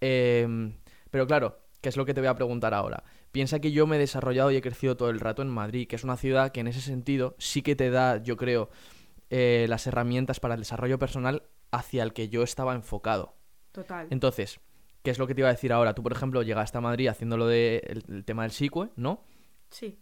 [0.00, 0.74] Em,
[1.10, 3.04] pero claro, ¿qué es lo que te voy a preguntar ahora?
[3.32, 5.96] Piensa que yo me he desarrollado y he crecido todo el rato en Madrid, que
[5.96, 8.70] es una ciudad que en ese sentido sí que te da, yo creo,
[9.28, 13.34] eh, las herramientas para el desarrollo personal hacia el que yo estaba enfocado.
[13.72, 14.06] Total.
[14.10, 14.60] Entonces,
[15.02, 15.94] ¿qué es lo que te iba a decir ahora?
[15.94, 19.24] Tú, por ejemplo, llegaste a Madrid haciendo lo del el tema del psique, ¿no?
[19.70, 19.98] Sí.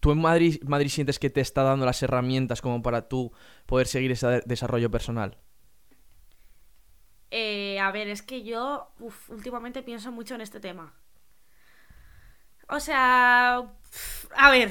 [0.00, 3.32] ¿Tú en Madrid, Madrid sientes que te está dando las herramientas como para tú
[3.66, 5.38] poder seguir ese de- desarrollo personal?
[7.36, 10.94] Eh, a ver, es que yo uf, últimamente pienso mucho en este tema.
[12.68, 14.70] O sea, uf, a ver,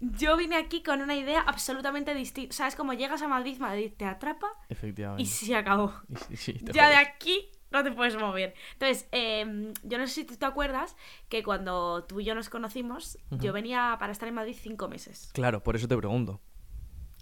[0.00, 2.52] yo vine aquí con una idea absolutamente distinta.
[2.52, 2.74] ¿Sabes?
[2.74, 5.22] Como llegas a Madrid, Madrid te atrapa Efectivamente.
[5.22, 5.94] y se acabó.
[6.28, 8.54] Y sí, Ya de aquí no te puedes mover.
[8.72, 10.96] Entonces, eh, yo no sé si tú te acuerdas
[11.28, 15.30] que cuando tú y yo nos conocimos, yo venía para estar en Madrid cinco meses.
[15.32, 16.40] Claro, por eso te pregunto.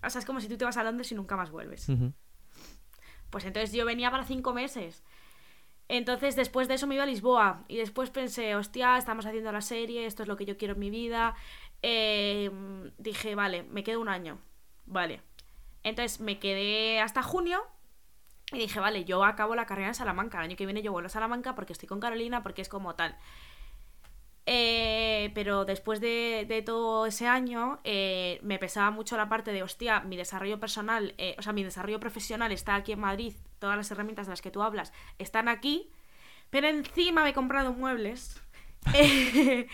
[0.03, 1.91] O sea, es como si tú te vas a Londres y nunca más vuelves.
[3.31, 5.03] Pues entonces yo venía para cinco meses.
[5.89, 9.63] Entonces después de eso me iba a Lisboa y después pensé, hostia, estamos haciendo la
[9.63, 11.35] serie, esto es lo que yo quiero en mi vida.
[11.83, 12.51] Eh,
[12.99, 14.39] dije, vale, me quedo un año.
[14.87, 15.23] Vale.
[15.83, 17.63] Entonces me quedé hasta junio
[18.53, 20.39] y dije, vale, yo acabo la carrera en Salamanca.
[20.39, 22.95] El año que viene yo vuelvo a Salamanca porque estoy con Carolina, porque es como
[22.95, 23.17] tal.
[24.51, 30.01] Eh, pero después de, todo ese año eh, me pesaba mucho la parte de, hostia,
[30.01, 33.91] mi desarrollo personal, eh, o sea, mi desarrollo profesional está aquí en Madrid, todas las
[33.91, 35.91] herramientas de las que tú hablas están aquí,
[36.49, 38.41] pero encima me he comprado muebles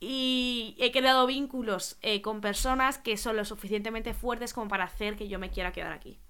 [0.00, 5.26] y he creado vínculos con personas que son lo suficientemente fuertes como para hacer que
[5.26, 6.20] yo me quiera quedar aquí.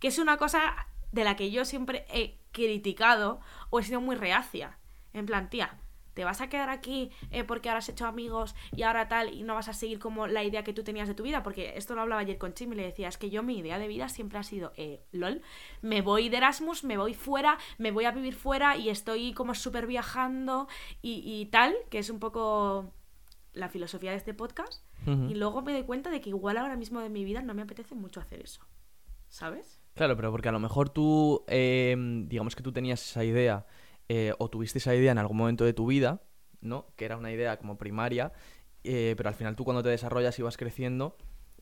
[0.00, 0.74] Que es una cosa
[1.12, 4.78] de la que yo siempre he criticado o he sido muy reacia.
[5.12, 5.50] En plan,
[6.14, 9.42] te vas a quedar aquí eh, porque ahora has hecho amigos y ahora tal y
[9.42, 11.42] no vas a seguir como la idea que tú tenías de tu vida.
[11.42, 13.78] Porque esto lo hablaba ayer con Chim y le decía, es que yo mi idea
[13.78, 15.42] de vida siempre ha sido, eh, lol,
[15.82, 19.54] me voy de Erasmus, me voy fuera, me voy a vivir fuera y estoy como
[19.54, 20.68] súper viajando
[21.02, 22.92] y, y tal, que es un poco
[23.52, 24.82] la filosofía de este podcast.
[25.06, 27.60] Y luego me doy cuenta de que igual ahora mismo de mi vida no me
[27.60, 28.62] apetece mucho hacer eso.
[29.28, 29.78] ¿Sabes?
[29.92, 31.94] Claro, pero porque a lo mejor tú, eh,
[32.26, 33.66] digamos que tú tenías esa idea
[34.08, 36.22] eh, o tuviste esa idea en algún momento de tu vida,
[36.60, 36.86] ¿no?
[36.96, 38.32] Que era una idea como primaria,
[38.84, 41.16] eh, pero al final tú cuando te desarrollas y vas creciendo,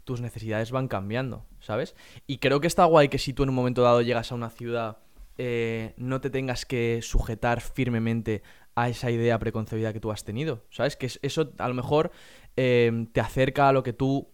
[0.05, 1.95] tus necesidades van cambiando, ¿sabes?
[2.27, 4.51] Y creo que está guay que si tú en un momento dado llegas a una
[4.51, 4.99] ciudad,
[5.39, 8.43] eh, no te tengas que sujetar firmemente
[8.75, 10.97] a esa idea preconcebida que tú has tenido, ¿sabes?
[10.97, 12.11] Que es- eso a lo mejor
[12.55, 14.29] te acerca a lo que tú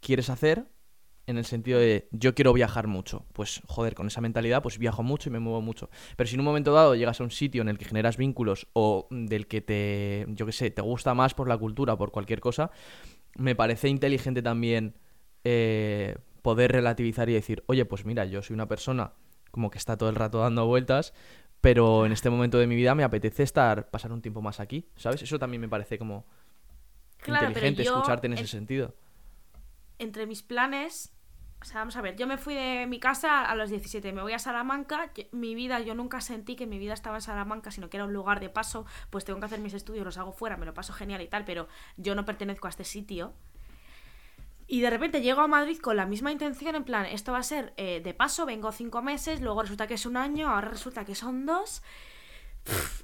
[0.00, 0.66] quieres hacer
[1.26, 3.24] en el sentido de yo quiero viajar mucho.
[3.32, 5.90] Pues joder, con esa mentalidad pues viajo mucho y me muevo mucho.
[6.16, 8.66] Pero si en un momento dado llegas a un sitio en el que generas vínculos
[8.74, 12.40] o del que te, yo qué sé, te gusta más por la cultura, por cualquier
[12.40, 12.70] cosa,
[13.36, 14.96] me parece inteligente también
[15.44, 19.12] eh, poder relativizar y decir, oye, pues mira, yo soy una persona
[19.50, 21.14] como que está todo el rato dando vueltas,
[21.60, 24.88] pero en este momento de mi vida me apetece estar, pasar un tiempo más aquí,
[24.96, 25.22] ¿sabes?
[25.22, 26.26] Eso también me parece como
[27.18, 28.94] Claro, inteligente yo, escucharte en ese en- sentido.
[29.98, 31.13] entre mis planes,
[31.64, 34.20] o sea, vamos a ver, yo me fui de mi casa a los 17, me
[34.20, 37.88] voy a Salamanca, mi vida, yo nunca sentí que mi vida estaba en Salamanca, sino
[37.88, 40.58] que era un lugar de paso, pues tengo que hacer mis estudios, los hago fuera,
[40.58, 43.32] me lo paso genial y tal, pero yo no pertenezco a este sitio.
[44.66, 47.42] Y de repente llego a Madrid con la misma intención, en plan, esto va a
[47.42, 51.06] ser eh, de paso, vengo cinco meses, luego resulta que es un año, ahora resulta
[51.06, 51.82] que son dos.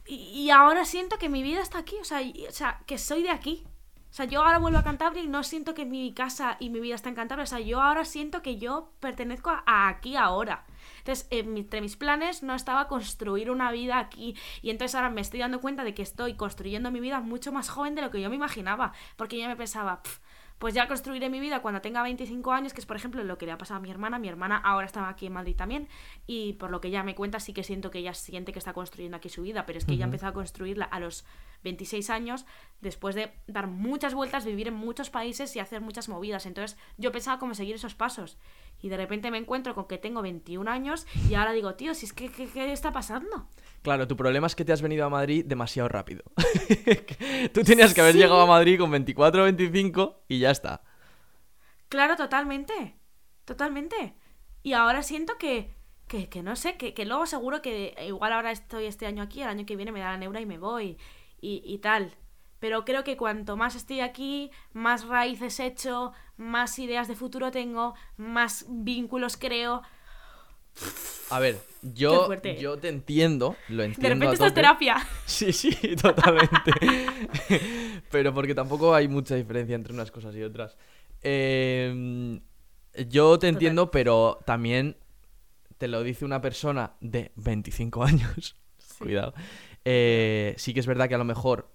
[0.07, 3.31] Y, ahora siento que mi vida está aquí, o sea, o sea, que soy de
[3.31, 3.65] aquí.
[4.11, 6.81] O sea, yo ahora vuelvo a Cantabria y no siento que mi casa y mi
[6.81, 7.45] vida está en Cantabria.
[7.45, 10.65] O sea, yo ahora siento que yo pertenezco a, a aquí ahora.
[10.99, 14.37] Entonces, en mi- entre mis planes no estaba construir una vida aquí.
[14.63, 17.69] Y entonces ahora me estoy dando cuenta de que estoy construyendo mi vida mucho más
[17.69, 18.93] joven de lo que yo me imaginaba.
[19.17, 20.19] Porque yo me pensaba, "Pf,
[20.59, 23.47] pues ya construiré mi vida cuando tenga 25 años, que es por ejemplo lo que
[23.47, 24.19] le ha pasado a mi hermana.
[24.19, 25.89] Mi hermana ahora estaba aquí en Madrid también
[26.27, 28.75] y por lo que ella me cuenta sí que siento que ella siente que está
[28.75, 30.09] construyendo aquí su vida, pero es que ella Ujú.
[30.15, 31.25] empezó a construirla a los
[31.63, 32.47] 26 años
[32.81, 36.47] después de dar muchas vueltas, vivir en muchos países y hacer muchas movidas.
[36.47, 38.39] Entonces yo pensaba cómo seguir esos pasos.
[38.81, 42.07] Y de repente me encuentro con que tengo 21 años y ahora digo, tío, si
[42.07, 43.49] es que, ¿qué, qué está pasando?
[43.83, 46.23] Claro, tu problema es que te has venido a Madrid demasiado rápido.
[47.53, 48.19] Tú tenías que haber Sí.
[48.19, 50.83] llegado a Madrid con 24 o 25 y ya está.
[51.89, 52.97] Claro, totalmente.
[53.45, 54.15] Totalmente.
[54.63, 55.75] Y ahora siento que,
[56.07, 59.43] que, que no sé, que, que luego seguro que igual ahora estoy este año aquí,
[59.43, 60.99] el año que viene me da la neura y me voy
[61.41, 62.15] y, y tal.
[62.59, 67.51] Pero creo que cuanto más estoy aquí, más raíces he hecho, más ideas de futuro
[67.51, 69.83] tengo, más vínculos creo.
[71.31, 72.29] A ver, yo,
[72.59, 74.03] yo te entiendo, lo entiendo.
[74.03, 74.97] De repente esto es terapia.
[75.27, 76.73] Sí, sí, totalmente.
[78.11, 80.77] Pero porque tampoco hay mucha diferencia entre unas cosas y otras.
[81.23, 82.41] Eh,
[83.09, 84.97] yo te entiendo, pero también
[85.79, 88.57] te lo dice una persona de 25 años.
[88.99, 89.33] Cuidado.
[89.85, 91.73] Eh, sí que es verdad que a lo mejor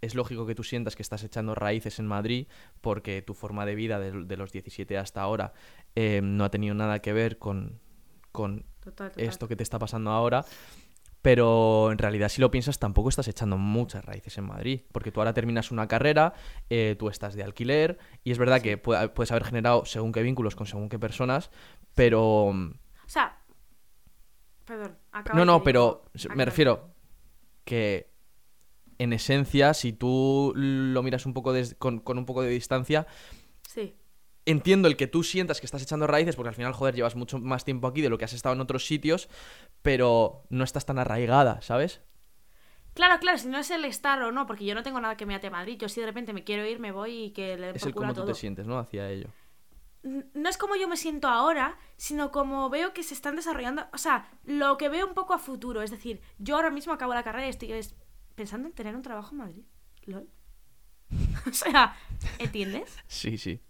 [0.00, 2.46] es lógico que tú sientas que estás echando raíces en Madrid
[2.80, 5.52] porque tu forma de vida de, de los 17 hasta ahora
[5.96, 7.80] eh, no ha tenido nada que ver con,
[8.30, 9.24] con Total, total.
[9.28, 10.44] esto que te está pasando ahora.
[11.20, 14.82] Pero en realidad, si lo piensas, tampoco estás echando muchas raíces en Madrid.
[14.92, 16.32] Porque tú ahora terminas una carrera,
[16.70, 20.22] eh, tú estás de alquiler, y es verdad que puede- puedes haber generado según qué
[20.22, 21.50] vínculos con según qué personas,
[21.96, 22.22] pero.
[22.46, 22.72] O
[23.06, 23.36] sea,
[24.64, 24.96] perdón.
[25.18, 26.04] Acaba No, no, pero
[26.34, 26.94] me refiero
[27.64, 28.10] que
[28.98, 33.06] en esencia, si tú lo miras un poco des- con, con un poco de distancia,
[33.66, 33.94] Sí.
[34.46, 37.38] entiendo el que tú sientas que estás echando raíces, porque al final, joder, llevas mucho
[37.38, 39.28] más tiempo aquí de lo que has estado en otros sitios,
[39.82, 42.00] pero no estás tan arraigada, ¿sabes?
[42.94, 45.24] Claro, claro, si no es el estar o no, porque yo no tengo nada que
[45.26, 45.78] me ate a Madrid.
[45.78, 47.88] Yo si de repente me quiero ir, me voy y que le den Es por
[47.90, 48.78] el culo a cómo tú te sientes, ¿no?
[48.78, 49.28] Hacia ello.
[50.02, 53.86] No es como yo me siento ahora, sino como veo que se están desarrollando.
[53.92, 55.82] O sea, lo que veo un poco a futuro.
[55.82, 57.94] Es decir, yo ahora mismo acabo la carrera y estoy es-
[58.34, 59.64] pensando en tener un trabajo en Madrid.
[60.06, 60.28] ¿Lol?
[61.50, 61.96] o sea,
[62.38, 62.96] ¿entiendes?
[63.06, 63.60] Sí, sí.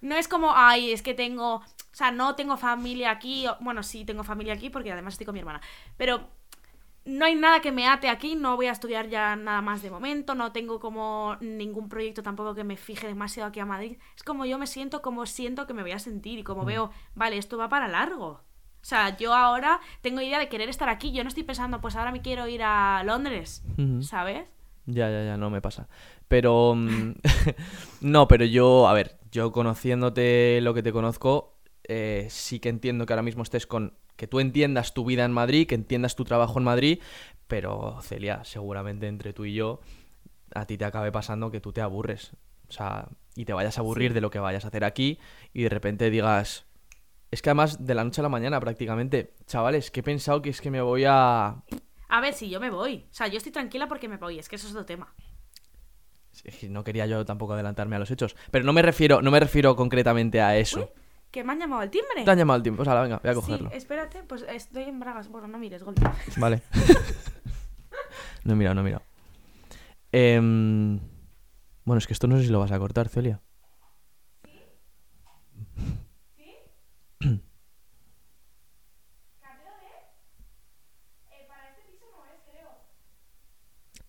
[0.00, 3.82] No es como, ay, es que tengo, o sea, no tengo familia aquí, o- bueno,
[3.82, 5.60] sí tengo familia aquí porque además estoy con mi hermana,
[5.96, 6.28] pero
[7.04, 9.90] no hay nada que me ate aquí, no voy a estudiar ya nada más de
[9.90, 13.98] momento, no tengo como ningún proyecto tampoco que me fije demasiado aquí a Madrid.
[14.16, 16.90] Es como yo me siento, como siento que me voy a sentir y como veo,
[17.14, 18.40] vale, esto va para largo.
[18.82, 21.94] O sea, yo ahora tengo idea de querer estar aquí, yo no estoy pensando, pues
[21.96, 23.64] ahora me quiero ir a Londres.
[24.02, 24.46] ¿sabes?
[24.86, 25.88] Ya, ya, ya, no me pasa.
[26.28, 26.74] Pero.
[26.74, 27.14] mm,
[28.00, 31.51] no, pero yo, a ver, yo conociéndote lo que te conozco,
[31.84, 33.94] eh, sí que entiendo que ahora mismo estés con.
[34.16, 37.00] Que tú entiendas tu vida en Madrid, que entiendas tu trabajo en Madrid,
[37.48, 39.80] pero Celia, seguramente entre tú y yo,
[40.54, 42.32] a ti te acabe pasando que tú te aburres.
[42.68, 45.18] O sea, y te vayas a aburrir de lo que vayas a hacer aquí
[45.52, 46.66] y de repente digas.
[47.30, 50.50] Es que además, de la noche a la mañana prácticamente, chavales, que he pensado que
[50.50, 51.62] es que me voy a.
[52.08, 53.06] A ver, si yo me voy.
[53.10, 55.14] O sea, yo estoy tranquila porque me voy, es que eso es otro tema.
[56.68, 58.36] No quería yo tampoco adelantarme a los hechos.
[58.50, 60.80] Pero no me refiero, no me refiero concretamente a eso.
[60.80, 61.01] Uy,
[61.32, 62.24] que me han llamado al timbre.
[62.24, 62.82] Te han llamado el tiempo.
[62.82, 63.70] O sea, venga, voy a cogerlo.
[63.70, 65.28] Sí, espérate, pues estoy en bragas.
[65.28, 65.94] Bueno, no mires, gol.
[66.36, 66.62] Vale.
[68.44, 69.02] no he mirado, no he mirado.
[70.12, 71.00] Em,
[71.84, 73.40] bueno, es que esto no sé si lo vas a cortar, Celia.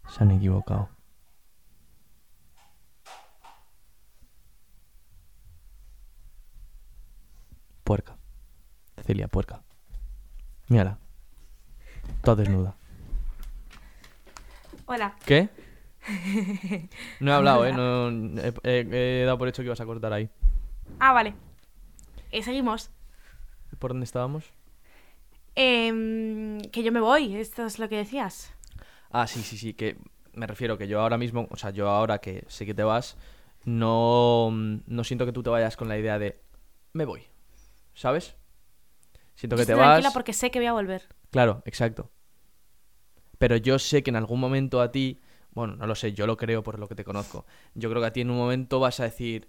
[0.10, 0.90] Se han equivocado.
[7.84, 8.18] Puerca.
[9.06, 9.62] Celia, puerca.
[10.68, 10.98] Mírala.
[12.22, 12.76] Toda desnuda.
[14.86, 15.16] Hola.
[15.26, 15.50] ¿Qué?
[17.20, 17.72] No he hablado, ¿eh?
[17.74, 18.10] No,
[18.42, 20.30] he, he- he dado por hecho que ibas a cortar ahí.
[21.00, 21.34] Ah, vale.
[22.32, 22.90] Eh, seguimos.
[23.80, 24.46] ¿Por dónde estábamos?
[25.56, 28.52] Em, que yo me voy, esto es lo que decías.
[29.12, 29.98] Ah, sí, sí, sí, que
[30.34, 33.18] me refiero que yo ahora mismo, o sea, yo ahora que sé que te vas,
[33.66, 36.42] no, no siento que tú te vayas con la idea de
[36.94, 37.22] me voy,
[37.94, 38.36] ¿sabes?
[39.36, 39.94] Siento Yo que te estoy vas...
[39.96, 41.08] tranquila porque sé que voy a volver.
[41.32, 42.12] Claro, exacto.
[43.38, 45.20] Pero yo sé que en algún momento a ti,
[45.52, 47.46] bueno, no lo sé, yo lo creo por lo que te conozco.
[47.74, 49.48] Yo creo que a ti en un momento vas a decir,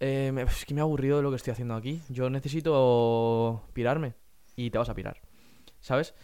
[0.00, 2.02] eh, es que me ha aburrido de lo que estoy haciendo aquí.
[2.08, 4.14] Yo necesito pirarme.
[4.56, 5.20] Y te vas a pirar.
[5.80, 6.14] ¿Sabes?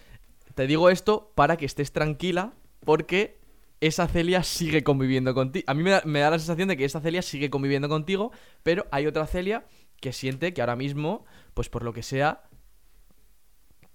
[0.55, 2.53] Te digo esto para que estés tranquila
[2.85, 3.39] porque
[3.81, 5.65] esa Celia sigue conviviendo contigo.
[5.69, 8.33] A mí me da, me da la sensación de que esa Celia sigue conviviendo contigo,
[8.63, 9.67] pero hay otra Celia
[10.01, 11.25] que siente que ahora mismo,
[11.57, 12.43] pues por lo que sea,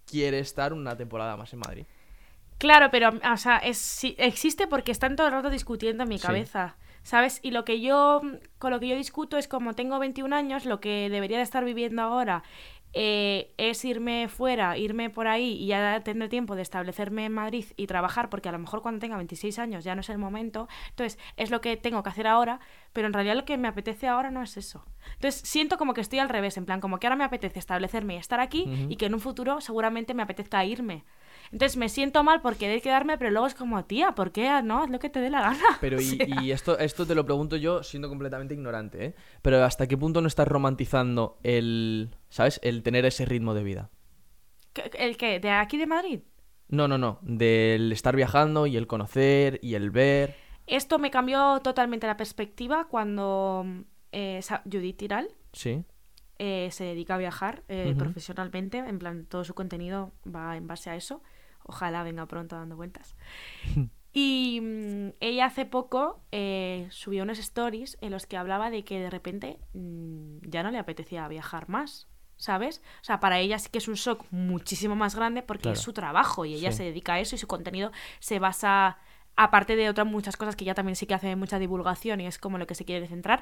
[0.05, 1.85] quiere estar una temporada más en Madrid.
[2.57, 6.17] Claro, pero, o sea, es, sí, existe porque están todo el rato discutiendo en mi
[6.17, 6.25] Sí.
[6.25, 7.39] cabeza, ¿sabes?
[7.43, 8.21] Y lo que yo,
[8.57, 11.63] con lo que yo discuto es como tengo 21 años, lo que debería de estar
[11.63, 12.41] viviendo ahora
[12.93, 17.65] eh, es irme fuera, irme por ahí y ya tener tiempo de establecerme en Madrid
[17.77, 20.67] y trabajar, porque a lo mejor cuando tenga 26 años ya no es el momento.
[20.89, 22.59] Entonces, es lo que tengo que hacer ahora,
[22.93, 24.85] pero en realidad lo que me apetece ahora no es eso.
[25.13, 28.15] Entonces, siento como que estoy al revés, en plan, como que ahora me apetece establecerme
[28.15, 31.03] y estar aquí y que en un futuro seguramente me apetezca irme.
[31.51, 34.49] Entonces me siento mal por querer quedarme, pero luego es como, tía, ¿por qué?
[34.63, 35.59] No, es lo que te dé la gana.
[35.81, 39.15] Pero O y, sea, y esto, esto te lo pregunto yo siendo completamente ignorante, ¿eh?
[39.41, 42.59] Pero ¿hasta qué punto no estás romantizando el, ¿sabes?
[42.63, 43.89] El tener ese ritmo de vida.
[44.73, 45.39] ¿qué- ¿El qué?
[45.41, 46.21] ¿De aquí de Madrid?
[46.69, 47.19] No, no, no.
[47.21, 50.35] Del estar viajando y el conocer y el ver.
[50.67, 53.65] Esto me cambió totalmente la perspectiva cuando
[54.13, 54.39] eh,
[54.71, 55.83] Judith Tiral Sí.
[56.39, 60.89] eh, se dedica a viajar eh, profesionalmente, en plan, todo su contenido va en base
[60.89, 61.21] a eso.
[61.63, 63.15] Ojalá venga pronto dando vueltas.
[64.13, 68.99] Y mm, ella hace poco eh, subió unos stories en los que hablaba de que
[68.99, 72.81] de repente mm, ya no le apetecía viajar más, ¿sabes?
[73.01, 75.73] O sea, para ella sí que es un shock muchísimo más grande porque Claro.
[75.77, 76.77] es su trabajo y ella Sí.
[76.77, 78.97] se dedica a eso y su contenido se basa,
[79.37, 82.37] aparte de otras muchas cosas que ella también sí que hace mucha divulgación y es
[82.37, 83.41] como lo que se quiere centrar,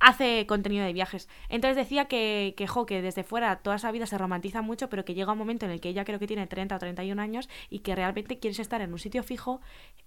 [0.00, 1.28] hace contenido de viajes.
[1.48, 5.04] Entonces decía que, que, jo, que desde fuera toda esa vida se romantiza mucho, pero
[5.04, 7.48] que llega un momento en el que ella creo que tiene 30 o 31 años
[7.68, 9.60] y que realmente quieres estar en un sitio fijo,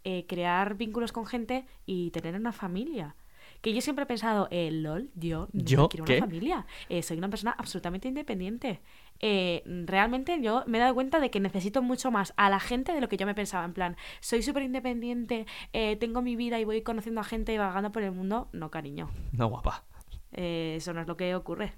[0.04, 3.16] eh, crear vínculos con gente y tener una familia.
[3.64, 5.88] Que yo siempre he pensado, eh, lol, yo ¿Yo?
[5.88, 6.18] quiero ¿Qué?
[6.18, 6.66] una familia.
[6.90, 8.82] Eh, soy una persona absolutamente independiente.
[9.22, 12.92] Eh, realmente yo me he dado cuenta de que necesito mucho más a la gente
[12.92, 13.64] de lo que yo me pensaba.
[13.64, 17.58] En plan, soy súper independiente, eh, tengo mi vida y voy conociendo a gente y
[17.58, 18.50] vagando por el mundo.
[18.52, 19.10] No, cariño.
[19.32, 19.86] No, guapa.
[20.34, 21.72] Eso no es lo que ocurre.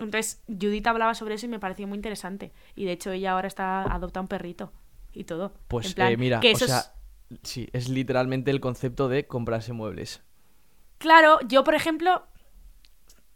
[0.00, 2.52] Entonces, Judith hablaba sobre eso y me pareció muy interesante.
[2.74, 4.72] Y de hecho, ella ahora está adopta un perrito
[5.12, 5.52] y todo.
[5.68, 6.94] Pues En plan, mira, que o es- sea,
[7.42, 10.22] sí, es literalmente el concepto de comprarse muebles.
[11.02, 12.22] Claro, yo, por ejemplo,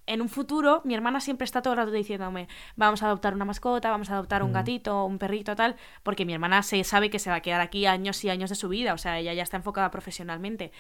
[0.07, 2.47] en un futuro, mi hermana siempre está todo el rato diciéndome,
[2.77, 4.55] vamos a adoptar una mascota, vamos a adoptar un Ujú.
[4.55, 7.87] gatito, un perrito, tal, porque mi hermana se sabe que se va a quedar aquí
[7.87, 10.71] años y años de su vida, o sea, ella ya está enfocada profesionalmente.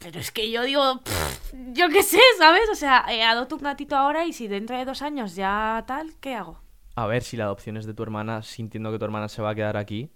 [0.00, 1.00] Pero es que yo digo,
[1.72, 2.68] yo qué sé, ¿sabes?
[2.70, 6.12] O sea, eh, adopto un gatito ahora y si dentro de dos años ya tal,
[6.20, 6.60] ¿qué hago?
[6.94, 9.48] A ver si la adopción es de tu hermana, sintiendo que tu hermana se va
[9.48, 10.10] a quedar aquí.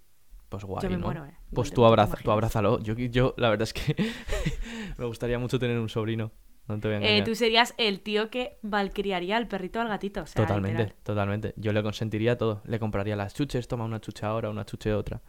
[0.49, 1.05] Pues guay, Yo me ¿no?
[1.05, 1.33] muero, eh.
[1.53, 2.79] Pues tú, abraza, tú abrázalo.
[2.79, 3.95] Yo, yo, la verdad es que
[4.97, 6.31] me gustaría mucho tener un sobrino.
[6.67, 9.87] No te voy a Eh, tú serías el tío que malcriaría al perrito o al
[9.87, 11.03] gatito, o sea, totalmente, literal.
[11.03, 11.53] totalmente.
[11.57, 12.61] Yo le consentiría todo.
[12.65, 15.21] Le compraría las chuches, toma una chuche ahora, una chuche otra.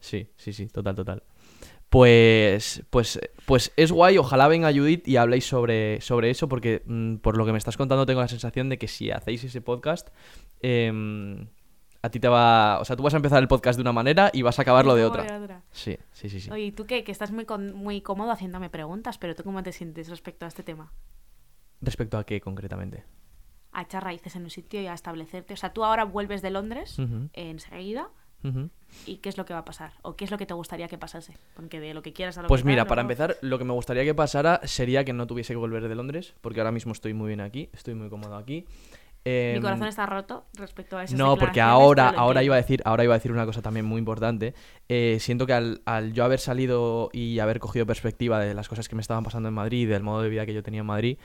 [0.00, 1.22] Sí, sí, sí, total, total.
[1.90, 7.16] Pues, pues, pues es guay, ojalá venga Judith y habléis sobre, sobre eso, porque mm,
[7.16, 10.08] por lo que me estás contando tengo la sensación de que si hacéis ese podcast,
[10.60, 11.46] em,
[12.02, 12.78] a ti te va...
[12.80, 14.94] O sea, tú vas a empezar el podcast de una manera y vas a acabarlo
[14.94, 15.62] de otra.
[15.72, 16.50] Sí, sí, sí, sí.
[16.50, 17.02] Oye, ¿y tú qué?
[17.04, 20.48] Que estás muy, con- muy cómodo haciéndome preguntas, pero ¿tú cómo te sientes respecto a
[20.48, 20.92] este tema?
[21.80, 23.04] ¿Respecto a qué concretamente?
[23.72, 25.54] A echar raíces en un sitio y a establecerte.
[25.54, 26.96] O sea, tú ahora vuelves de Londres
[27.32, 28.08] enseguida.
[29.04, 29.92] ¿Y qué es lo que va a pasar?
[30.02, 31.36] ¿O qué es lo que te gustaría que pasase?
[31.54, 33.64] Porque de lo que quieras a lo Pues que mira, tal, para empezar, lo que
[33.64, 36.92] me gustaría que pasara sería que no tuviese que volver de Londres, porque ahora mismo
[36.92, 38.64] estoy muy bien aquí, estoy muy cómodo aquí.
[39.24, 42.80] Mi Em, corazón está roto respecto a esas No, porque ahora, ahora iba a decir,
[42.84, 44.54] ahora iba a decir una cosa también muy importante.
[44.88, 48.88] Eh, siento que al, al yo haber salido y haber cogido perspectiva de las cosas
[48.88, 51.18] que me estaban pasando en Madrid, del modo de vida que yo tenía en Madrid,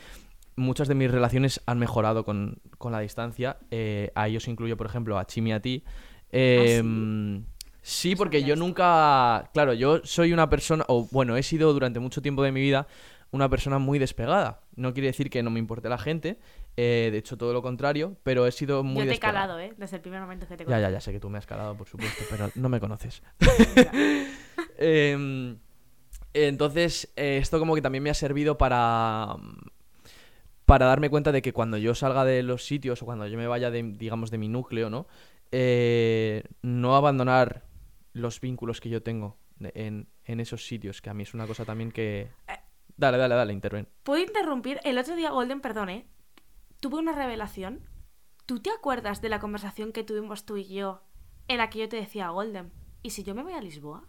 [0.55, 3.57] muchas de mis relaciones han mejorado con, con la distancia.
[3.71, 5.83] Eh, a ellos incluyo, por ejemplo, a Chimi y a ti.
[6.31, 7.45] Em,
[7.81, 9.49] sí, No porque sabía yo nunca.
[9.53, 12.87] Claro, yo soy una persona, o bueno, he sido durante mucho tiempo de mi vida
[13.31, 14.61] una persona muy despegada.
[14.75, 16.39] No quiere decir que no me importe la gente,
[16.75, 19.73] eh, de hecho, todo lo contrario, pero he sido muy Yo te he calado, ¿eh?
[19.77, 20.81] Desde el primer momento que te Ya, conozco.
[20.81, 23.21] ya, ya sé que tú me has calado, por supuesto, pero no me conoces.
[24.77, 25.57] Em,
[26.33, 29.35] entonces, eh, esto como que también me ha servido para,
[30.65, 33.47] para darme cuenta de que cuando yo salga de los sitios o cuando yo me
[33.47, 35.07] vaya, de, digamos, de mi núcleo, ¿no?
[35.51, 37.63] Eh, no abandonar
[38.13, 41.65] los vínculos que yo tengo en, en esos sitios, que a mí es una cosa
[41.65, 42.29] también que...
[42.97, 43.87] Dale, dale, dale, interven.
[44.03, 44.79] ¿Puedo interrumpir?
[44.83, 46.05] El otro día, Golden, perdón, ¿eh?
[46.83, 47.79] Tuve una revelación.
[48.45, 51.01] ¿Tú te acuerdas de la conversación que tuvimos tú y yo
[51.47, 54.03] en la que yo te decía, Golden, ¿y si yo me voy a Lisboa?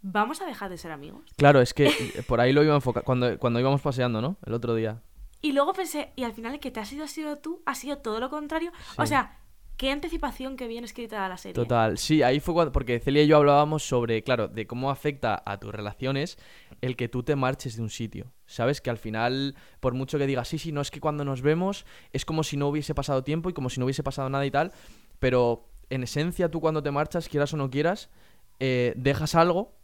[0.00, 1.30] ¿Vamos a dejar de ser amigos?
[1.36, 1.92] Claro, es que
[2.26, 4.38] por ahí lo iba a enfocar, cuando, cuando íbamos paseando, ¿no?
[4.46, 5.02] El otro día.
[5.42, 7.74] Y luego pensé, y al final el que te has sido, has sido tú, ha
[7.74, 8.72] sido todo lo contrario.
[8.96, 9.38] O sea,
[9.78, 11.54] qué anticipación que bien escrita la serie.
[11.54, 15.40] Total, sí, ahí fue cuando, porque Celia y yo hablábamos sobre, claro, de cómo afecta
[15.46, 16.36] a tus relaciones
[16.80, 18.32] el que tú te marches de un sitio.
[18.44, 21.42] Sabes que al final, por mucho que digas, sí, sí, no es que cuando nos
[21.42, 24.44] vemos es como si no hubiese pasado tiempo y como si no hubiese pasado nada
[24.44, 24.72] y tal,
[25.20, 28.10] pero en esencia tú cuando te marchas, quieras o no quieras,
[28.58, 29.78] eh, dejas algo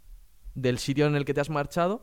[0.56, 2.02] del sitio en el que te has marchado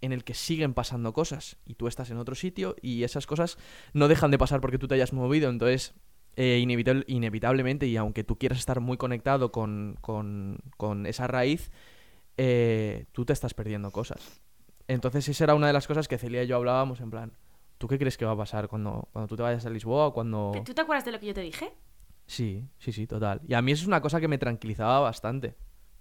[0.00, 3.56] en el que siguen pasando cosas y tú estás en otro sitio y esas cosas
[3.92, 5.94] no dejan de pasar porque tú te hayas movido, entonces
[6.36, 11.70] eh, inevitablemente, inevitablemente y aunque tú quieras estar muy conectado con, con, con esa raíz,
[12.36, 14.40] eh, tú te estás perdiendo cosas.
[14.88, 17.32] Entonces esa era una de las cosas que Celia y yo hablábamos en plan,
[17.78, 20.12] ¿tú qué crees que va a pasar cuando, cuando tú te vayas a Lisboa o
[20.12, 20.52] cuando...
[20.64, 21.72] ¿Tú te acuerdas de lo que yo te dije?
[22.26, 23.40] Sí, sí, sí, total.
[23.46, 25.56] Y a mí eso es una cosa que me tranquilizaba bastante.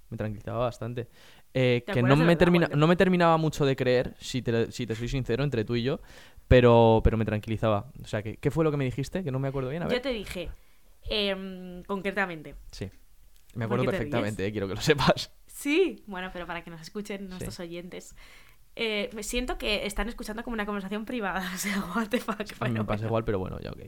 [0.09, 1.07] Me tranquilizaba bastante.
[1.53, 4.85] Eh, ¿Te que no me, termina, no me terminaba mucho de creer, si te, si
[4.85, 6.01] te soy sincero, entre tú y yo,
[6.51, 7.89] pero, pero me tranquilizaba.
[8.03, 9.23] O sea, que, ¿qué fue lo que me dijiste?
[9.23, 9.83] Que no me acuerdo bien.
[9.83, 9.95] A ver.
[9.95, 10.49] Yo te dije,
[11.09, 12.55] em, concretamente.
[12.71, 12.91] Sí.
[13.55, 15.31] Me ¿Por acuerdo qué te perfectamente, eh, quiero que lo sepas.
[15.47, 18.15] Sí, bueno, pero para que nos escuchen nuestros oyentes.
[18.75, 21.49] Eh, me siento que están escuchando como una conversación privada.
[21.55, 22.41] O sea, what the fuck.
[22.59, 23.07] A mí me pasa bueno.
[23.07, 23.79] igual, pero bueno, ya ok.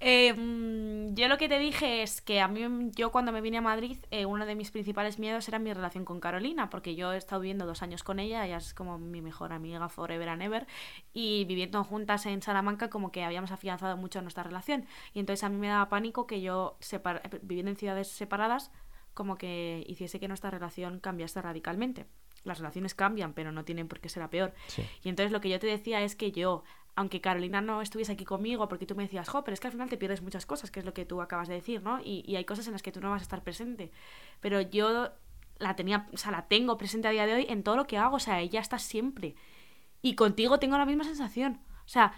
[0.02, 3.58] Eh, mm, yo lo que te dije es que a mí, yo cuando me vine
[3.58, 7.14] a Madrid, eh, uno de mis principales miedos era mi relación con Carolina, porque yo
[7.14, 10.42] he estado viviendo dos años con ella, ella es como mi mejor amiga forever and
[10.42, 10.68] ever,
[11.14, 14.86] y viviendo juntas en Salamanca como que habíamos afianzado mucho nuestra relación.
[15.14, 18.72] Y entonces a mí me daba pánico que yo, separ- viviendo en ciudades separadas,
[19.14, 22.06] como que hiciese que nuestra relación cambiase radicalmente.
[22.44, 24.54] Las relaciones cambian, pero no tienen por qué ser a peor.
[24.68, 24.84] Sí.
[25.04, 26.64] Y entonces lo que yo te decía es que yo,
[26.96, 29.74] aunque Carolina no estuviese aquí conmigo, porque tú me decías, jo, pero es que al
[29.74, 32.00] final te pierdes muchas cosas, que es lo que tú acabas de decir, ¿no?
[32.00, 33.92] Y, y hay cosas en las que tú no vas a estar presente.
[34.40, 35.12] Pero yo
[35.58, 37.98] la tenía, o sea, la tengo presente a día de hoy en todo lo que
[37.98, 39.36] hago, o sea, ella está siempre.
[40.02, 41.60] Y contigo tengo la misma sensación.
[41.86, 42.14] O sea,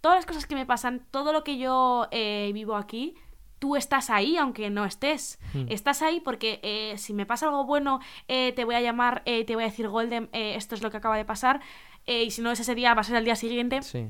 [0.00, 3.16] todas las cosas que me pasan, todo lo que yo eh, vivo aquí,
[3.62, 5.38] tú estás ahí aunque no estés.
[5.54, 5.66] Hmm.
[5.68, 9.44] Estás ahí porque eh, si me pasa algo bueno, eh, te voy a llamar, eh,
[9.44, 11.60] te voy a decir, Golden, esto es lo que acaba de pasar.
[12.06, 13.82] Eh, y si no es ese día, va a ser el día siguiente.
[13.82, 14.08] Sí.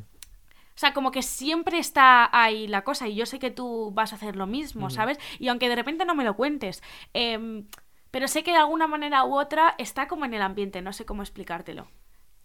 [0.74, 4.12] O sea, como que siempre está ahí la cosa y yo sé que tú vas
[4.12, 4.88] a hacer lo mismo.
[4.90, 5.18] ¿sabes?
[5.38, 6.82] Y aunque de repente no me lo cuentes,
[7.12, 7.66] em,
[8.10, 11.04] pero sé que de alguna manera u otra está como en el ambiente, no sé
[11.04, 11.88] cómo explicártelo.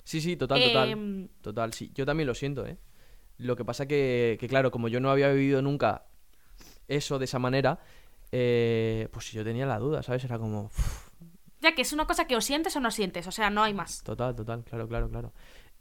[0.03, 0.89] Sí, sí, total, total.
[0.89, 1.91] Em, Total, sí.
[1.93, 2.77] Yo también lo siento, ¿eh?
[3.37, 6.05] Lo que pasa que, que claro, como yo no había vivido nunca
[6.87, 7.79] eso de esa manera,
[8.31, 10.23] eh, pues yo tenía la duda, ¿sabes?
[10.23, 11.06] Era como, "Uf,
[11.61, 13.73] ya que es una cosa que o sientes o no sientes, o sea, no hay
[13.73, 14.03] más.
[14.03, 15.33] total, total, claro, claro, claro.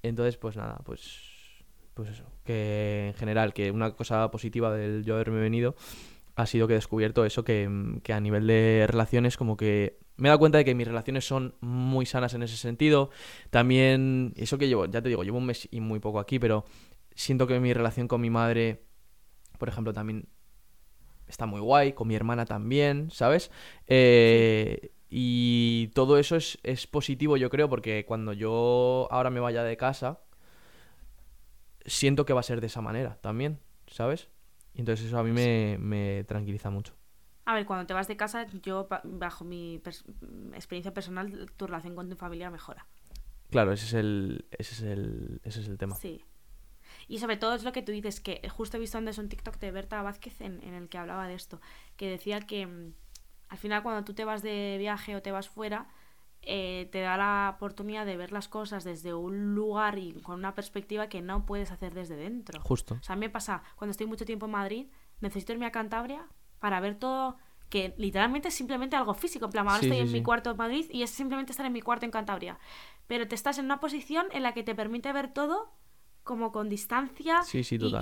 [0.02, 2.24] Entonces, pues nada, pues, pues eso.
[2.44, 5.74] Que en general, que una cosa positiva del yo haberme venido
[6.36, 10.28] ha sido que he descubierto eso, que, que a nivel de relaciones como que me
[10.28, 13.10] he dado cuenta de que mis relaciones son muy sanas en ese sentido.
[13.50, 16.64] También, eso que llevo, ya te digo, llevo un mes y muy poco aquí, pero
[17.14, 18.82] siento que mi relación con mi madre,
[19.58, 20.28] por ejemplo, también
[21.26, 23.50] está muy guay, con mi hermana también, ¿sabes?
[23.86, 24.85] Eh,
[25.96, 30.20] todo eso es, es positivo, yo creo, porque cuando yo ahora me vaya de casa,
[31.86, 34.28] siento que va a ser de esa manera también, ¿sabes?
[34.74, 36.94] Y entonces eso a mí me, me tranquiliza mucho.
[37.46, 40.04] A ver, cuando te vas de casa, yo, ba- bajo mi pers-
[40.54, 42.86] experiencia personal, tu relación con tu familia mejora.
[43.50, 45.94] Claro, ese es el, ese es el, ese es el tema.
[45.96, 46.24] Sí.
[47.08, 49.58] Y sobre todo es lo que tú dices, que justo he visto antes un TikTok
[49.58, 51.60] de Berta Vázquez en, en el que hablaba de esto,
[51.96, 52.92] que decía que mm,
[53.48, 55.88] al final cuando tú te vas de viaje o te vas fuera,
[56.42, 60.54] eh, te da la oportunidad de ver las cosas desde un lugar y con una
[60.54, 62.60] perspectiva que no puedes hacer desde dentro.
[62.60, 62.94] Justo.
[63.00, 64.86] O sea, a mí me pasa, cuando estoy mucho tiempo en Madrid,
[65.20, 66.26] necesito irme a Cantabria
[66.60, 67.36] para ver todo,
[67.68, 69.46] que literalmente es simplemente algo físico.
[69.46, 71.66] En plan, ahora Sí, estoy sí, en mi cuarto en Madrid y es simplemente estar
[71.66, 72.58] en mi cuarto en Cantabria.
[73.08, 75.72] Pero te estás en una posición en la que te permite ver todo
[76.22, 77.42] como con distancia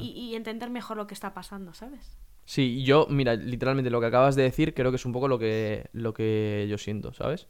[0.02, 2.18] y entender mejor lo que está pasando, ¿sabes?
[2.44, 5.38] Sí, yo, mira, literalmente lo que acabas de decir creo que es un poco lo
[5.38, 7.48] que, lo que yo siento, ¿sabes?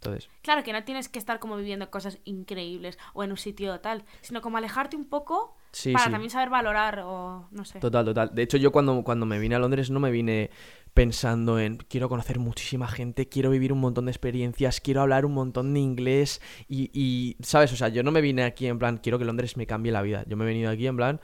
[0.00, 3.80] Entonces, Claro que no tienes que estar como viviendo cosas increíbles o en un sitio
[3.80, 6.10] tal, sino como alejarte un poco sí, para sí.
[6.12, 7.80] también saber valorar o no sé.
[7.80, 8.30] Total, total.
[8.32, 10.50] De hecho, yo cuando, cuando me vine a Londres no me vine
[10.94, 15.32] pensando en quiero conocer muchísima gente, quiero vivir un montón de experiencias, quiero hablar un
[15.32, 17.72] montón de inglés y, y, ¿sabes?
[17.72, 20.02] O sea, yo no me vine aquí en plan, quiero que Londres me cambie la
[20.02, 20.24] vida.
[20.28, 21.20] Yo me he venido aquí en plan,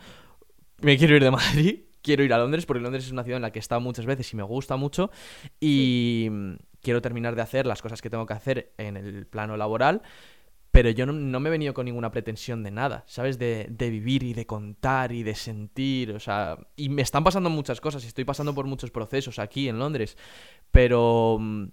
[0.81, 3.43] me quiero ir de Madrid, quiero ir a Londres porque Londres es una ciudad en
[3.43, 5.11] la que he estado muchas veces y me gusta mucho
[5.59, 6.53] y mm,
[6.83, 10.03] quiero terminar de hacer las cosas que tengo que hacer en el plano laboral.
[10.71, 13.39] Pero yo no, no me he venido con ninguna pretensión de nada, ¿sabes?
[13.39, 16.59] De, de vivir y de contar y de sentir, o sea...
[16.77, 20.17] Y me están pasando muchas cosas y estoy pasando por muchos procesos aquí en Londres,
[20.73, 21.39] pero...
[21.41, 21.67] mm,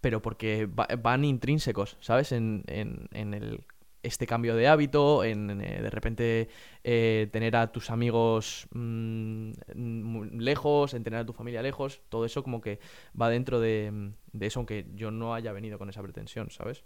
[0.00, 2.30] Pero porque va- van intrínsecos, ¿sabes?
[2.32, 3.64] En, en, en el,
[4.02, 6.48] este cambio de hábito, en, eh, de repente
[6.84, 12.24] eh, tener a tus amigos mm, mm, lejos, en tener a tu familia lejos, todo
[12.24, 12.78] eso como que
[13.20, 16.84] va dentro de, de eso, aunque yo no haya venido con esa pretensión, ¿sabes?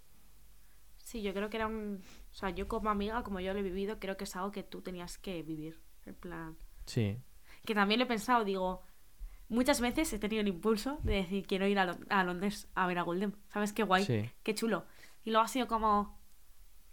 [0.96, 2.00] Sí, yo creo que era un...
[2.30, 4.62] O sea, yo como amiga, como yo lo he vivido, creo que es algo que
[4.62, 5.80] tú tenías que vivir.
[6.06, 6.56] En plan...
[6.86, 7.18] Sí,
[7.64, 8.82] Que también lo he pensado, digo...
[9.48, 12.98] muchas veces he tenido el impulso de decir, quiero ir a, a Londres a ver
[12.98, 13.36] a Golden.
[13.48, 14.04] ¿Sabes qué guay?
[14.04, 14.30] Sí.
[14.42, 14.86] Qué chulo.
[15.24, 16.21] Y luego ha sido como...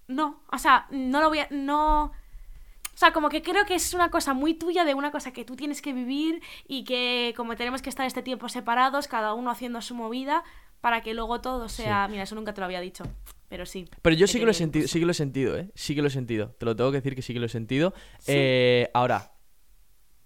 [0.10, 1.48] No, o sea, no lo voy a...
[1.52, 2.06] No...
[2.06, 5.46] O sea, como que creo que es una cosa muy tuya de una cosa que
[5.46, 9.52] tú tienes que vivir y que como tenemos que estar este tiempo separados, cada uno
[9.52, 10.44] haciendo su movida,
[10.82, 12.10] para que luego todo sea...
[12.10, 13.06] Mira, eso nunca te lo había dicho,
[13.48, 13.88] pero sí.
[14.02, 15.70] Pero yo sí que lo he sentido, sí que lo he sentido, ¿eh?
[15.76, 16.56] Sí que lo he sentido.
[16.58, 17.94] Te lo tengo que decir que sí que lo he sentido.
[18.18, 18.34] Sí.
[18.36, 19.32] Eh, ahora,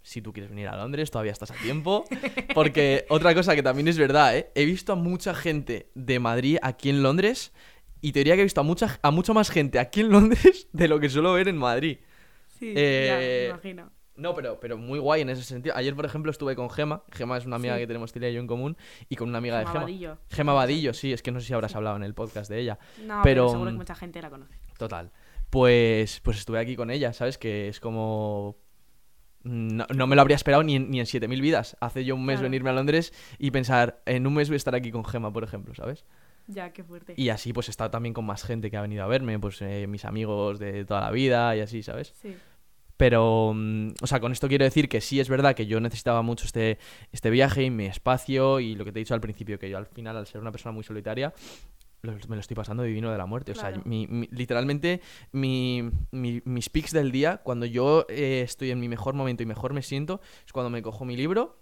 [0.02, 2.06] si tú quieres venir a Londres, todavía estás a tiempo.
[2.56, 4.52] Porque otra cosa que también es verdad, ¿eh?
[4.56, 7.54] He visto a mucha gente de Madrid aquí en Londres
[8.04, 10.68] y te diría que he visto a mucha, a mucha más gente aquí en Londres
[10.74, 11.98] de lo que suelo ver en Madrid.
[12.60, 13.92] Sí, Eh, ya, me imagino.
[14.16, 15.76] No, pero, pero muy guay en ese sentido.
[15.76, 17.02] Ayer, por ejemplo, estuve con Gema.
[17.12, 17.80] Gema es una amiga Sí.
[17.82, 18.78] que tenemos Tilia y yo en común.
[19.10, 19.80] Y con una amiga de Gema.
[19.82, 20.18] Vadillo.
[20.30, 21.12] Gema Vadillo, sí.
[21.12, 22.78] Es que no sé si habrás hablado en el podcast de ella.
[23.00, 24.54] No, pero, pero, seguro que mm, mucha gente la conoce.
[24.78, 25.12] Total.
[25.50, 27.40] Pues, pues estuve aquí con ella, ¿sabes?
[27.40, 28.58] Que es como...
[29.44, 31.76] No, no me lo habría esperado ni en, ni en 7.000 vidas.
[31.82, 32.44] Hace yo un mes Claro.
[32.50, 35.44] venirme a Londres y pensar, en un mes voy a estar aquí con Gema, por
[35.44, 36.06] ejemplo, ¿sabes?
[36.48, 37.14] Ya, qué fuerte.
[37.18, 39.62] Y así pues he estado también con más gente que ha venido a verme, pues
[39.62, 42.14] eh, mis amigos de toda la vida y así, ¿sabes?
[42.22, 42.36] Sí.
[42.98, 46.22] Pero, mm, o sea, con esto quiero decir que sí es verdad que yo necesitaba
[46.22, 46.78] mucho este,
[47.12, 49.78] este viaje y mi espacio y lo que te he dicho al principio, que yo
[49.78, 51.34] al final, al ser una persona muy solitaria,
[52.04, 53.54] lo- me lo estoy pasando divino de la muerte.
[53.54, 55.02] O sea, mi- mi- literalmente
[55.32, 59.46] mi, mi- mis pics del día, cuando yo eh, estoy en mi mejor momento y
[59.48, 61.60] mejor me siento, es cuando me cojo mi libro,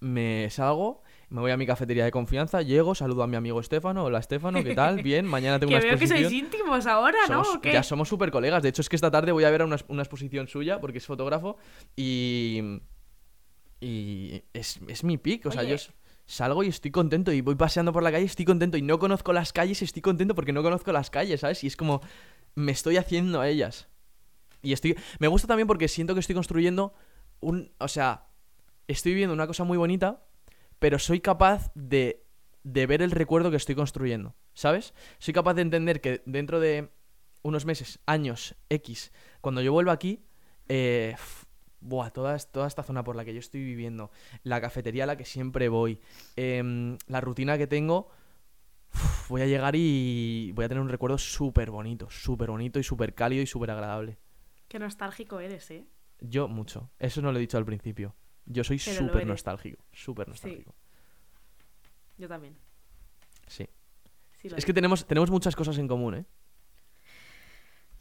[0.00, 4.04] me salgo, me voy a mi cafetería de confianza, llego, saludo a mi amigo Estefano,
[4.04, 5.02] hola Estefano, ¿qué tal?
[5.02, 6.30] Bien, mañana tengo Que una veo que exposición.
[6.30, 7.42] sois íntimos ahora, ¿no?
[7.44, 7.72] Somos- ¿O qué?
[7.72, 8.62] Ya somos súper colegas.
[8.62, 11.06] De hecho, es que esta tarde voy a ver una, una exposición suya porque es
[11.06, 11.56] fotógrafo
[11.96, 12.80] y.
[13.80, 15.46] Y es, es mi pick.
[15.46, 15.76] O sea, yo
[16.24, 19.32] salgo y estoy contento y voy paseando por la calle estoy contento y no conozco
[19.32, 21.62] las calles estoy contento porque no conozco las calles, ¿sabes?
[21.64, 22.00] Y es como.
[22.54, 23.88] Me estoy haciendo a ellas.
[24.62, 24.96] Y estoy.
[25.18, 26.94] Me gusta también porque siento que estoy construyendo
[27.40, 27.70] un.
[27.78, 28.28] O sea,
[28.88, 30.24] estoy viviendo una cosa muy bonita,
[30.78, 32.24] pero soy capaz de,
[32.62, 34.94] de ver el recuerdo que estoy construyendo, ¿sabes?
[35.18, 36.90] Soy capaz de entender que dentro de
[37.42, 40.24] unos meses, años, X, cuando yo vuelva aquí,
[40.68, 41.14] eh,
[41.80, 44.10] buah, toda, es- toda esta zona por la que yo estoy viviendo,
[44.42, 46.00] la cafetería a la que siempre voy,
[46.34, 48.08] em, la rutina que tengo,
[48.92, 52.82] uf, voy a llegar y voy a tener un recuerdo súper bonito, súper bonito y
[52.82, 54.18] súper cálido y súper agradable.
[54.68, 55.86] Qué nostálgico eres, ¿eh?
[56.20, 58.16] Yo mucho, eso no lo he dicho al principio.
[58.46, 60.74] Yo soy súper nostálgico, súper nostálgico.
[62.16, 62.56] Yo también.
[63.46, 63.68] Sí.
[64.42, 66.24] Es que tenemos, tenemos muchas cosas en común, ¿eh?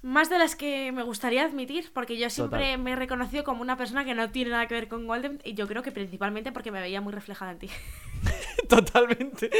[0.01, 2.77] Más de las que me gustaría admitir, porque yo siempre Total.
[2.79, 5.55] me he reconocido como una persona que no tiene nada que ver con Golden, y
[5.55, 7.69] yo creo que principalmente porque me veía muy reflejada en ti.
[8.69, 9.49] Totalmente.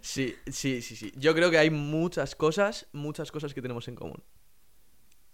[0.00, 1.12] Sí, sí, sí, sí.
[1.16, 4.22] Yo creo que hay muchas cosas, muchas cosas que tenemos en común.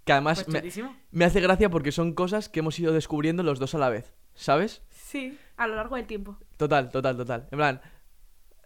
[0.05, 3.59] Que además Pues me, me hace gracia porque son cosas que hemos ido descubriendo los
[3.59, 4.83] dos a la vez, ¿sabes?
[4.91, 6.37] Sí, a lo largo del tiempo.
[6.57, 7.49] Total, total, total.
[7.51, 7.81] En plan,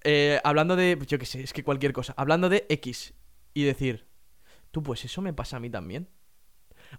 [0.03, 2.15] eh, hablando de, yo qué sé, es que cualquier cosa.
[2.17, 3.15] Hablando de X
[3.55, 4.07] y decir,
[4.71, 6.09] tú, pues eso me pasa a mí también.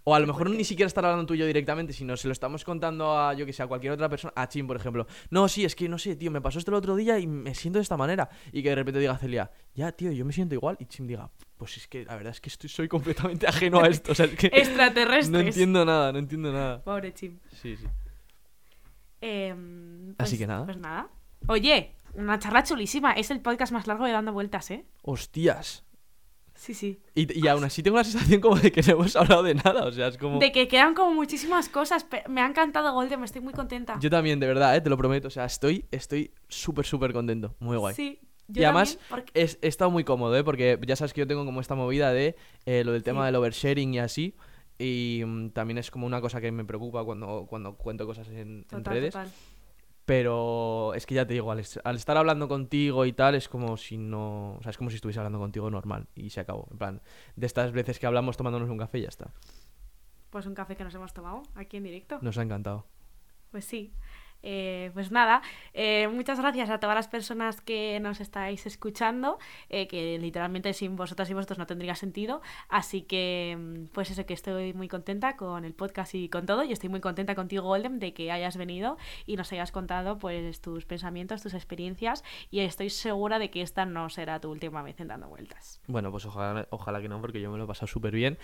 [0.04, 2.32] O a lo mejor ni siquiera estar hablando tú y yo directamente, sino se lo
[2.32, 4.32] estamos contando a, yo que sé, a cualquier otra persona.
[4.36, 5.06] A Chin, por ejemplo.
[5.30, 7.54] No, sí, es que no sé, tío, me pasó esto el otro día y me
[7.54, 8.28] siento de esta manera.
[8.52, 10.76] Y que de repente diga Celia, ya, tío, yo me siento igual.
[10.80, 13.88] Y Chin diga, pues es que la verdad es que estoy, soy completamente ajeno a
[13.88, 14.12] esto.
[14.12, 15.30] O sea, es que Extraterrestres.
[15.30, 16.82] no entiendo nada, no entiendo nada.
[16.82, 17.38] Pobre Chim.
[17.60, 17.86] Sí, sí.
[19.20, 20.64] Em, Así pues- que nada.
[20.64, 21.08] Pues nada.
[21.48, 23.12] Oye, una charla chulísima.
[23.12, 24.84] Es el podcast más largo de Dando Vueltas, ¿eh?
[25.02, 25.84] Hostias.
[26.60, 26.98] Sí, sí.
[27.14, 29.86] Y, y aún así tengo la sensación como de que no hemos hablado de nada.
[29.86, 30.38] O sea, es como.
[30.38, 32.06] De que quedan como muchísimas cosas.
[32.28, 33.98] Me ha encantado Golden, me estoy muy contenta.
[33.98, 34.82] Yo también, de verdad, ¿eh?
[34.82, 35.28] te lo prometo.
[35.28, 37.54] O sea, estoy estoy súper, súper contento.
[37.60, 37.94] Muy guay.
[37.94, 38.20] Sí.
[38.48, 40.44] Yo y además, porque- he, he estado muy cómodo, ¿eh?
[40.44, 43.26] Porque ya sabes que yo tengo como esta movida de eh, lo del tema Sí.
[43.26, 44.34] del oversharing y así.
[44.78, 48.36] Y mm, también es como una cosa que me preocupa cuando, cuando cuento cosas en,
[48.38, 49.14] en Total, redes.
[49.14, 49.30] total.
[50.10, 53.48] Pero es que ya te digo, al, est- al estar hablando contigo y tal, es
[53.48, 54.56] como si no.
[54.56, 56.08] O sea, es como si estuviese hablando contigo normal.
[56.16, 56.66] Y se acabó.
[56.72, 57.00] En plan,
[57.36, 59.30] de estas veces que hablamos tomándonos un café y ya está.
[60.30, 62.18] Pues un café que nos hemos tomado aquí en directo.
[62.22, 62.86] Nos ha encantado.
[63.52, 63.92] Pues sí.
[64.42, 65.42] Eh, pues nada,
[65.74, 69.38] eh, muchas gracias a todas las personas que nos estáis escuchando,
[69.68, 72.40] eh, que literalmente sin vosotras y vosotros no tendría sentido.
[72.68, 76.64] Así que, mm, pues eso, que estoy muy contenta con el podcast y con todo.
[76.64, 78.96] Y estoy muy contenta contigo, Golden, de que hayas venido
[79.26, 82.24] y nos hayas contado pues tus pensamientos, tus experiencias.
[82.50, 85.80] Y estoy segura de que esta no será tu última vez en dando vueltas.
[85.86, 88.38] Bueno, pues ojalá, ojalá que no, porque yo me lo he pasado súper bien.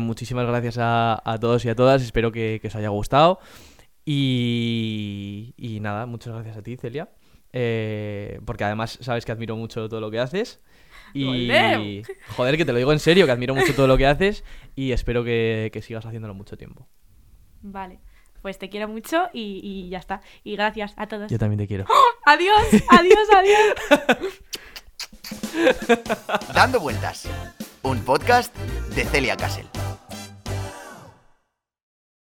[0.00, 2.02] Muchísimas gracias a, a todos y a todas.
[2.02, 3.40] Espero que, que os haya gustado.
[4.08, 7.10] Y, y nada, muchas gracias a ti, Celia.
[7.52, 10.60] Eh, porque además sabes que admiro mucho todo lo que haces.
[11.12, 12.02] Y
[12.36, 14.44] joder, que te lo digo en serio, que admiro mucho todo lo que haces.
[14.74, 16.86] Y espero que, que sigas haciéndolo mucho tiempo.
[17.62, 17.98] Vale.
[18.42, 20.20] Pues te quiero mucho y, y ya está.
[20.44, 21.30] Y gracias a todos.
[21.30, 21.86] Yo también te quiero.
[22.26, 23.74] Adiós, adiós, adiós.
[26.54, 27.28] Dando vueltas.
[27.82, 28.56] Un podcast
[28.94, 29.66] de Celia Castle.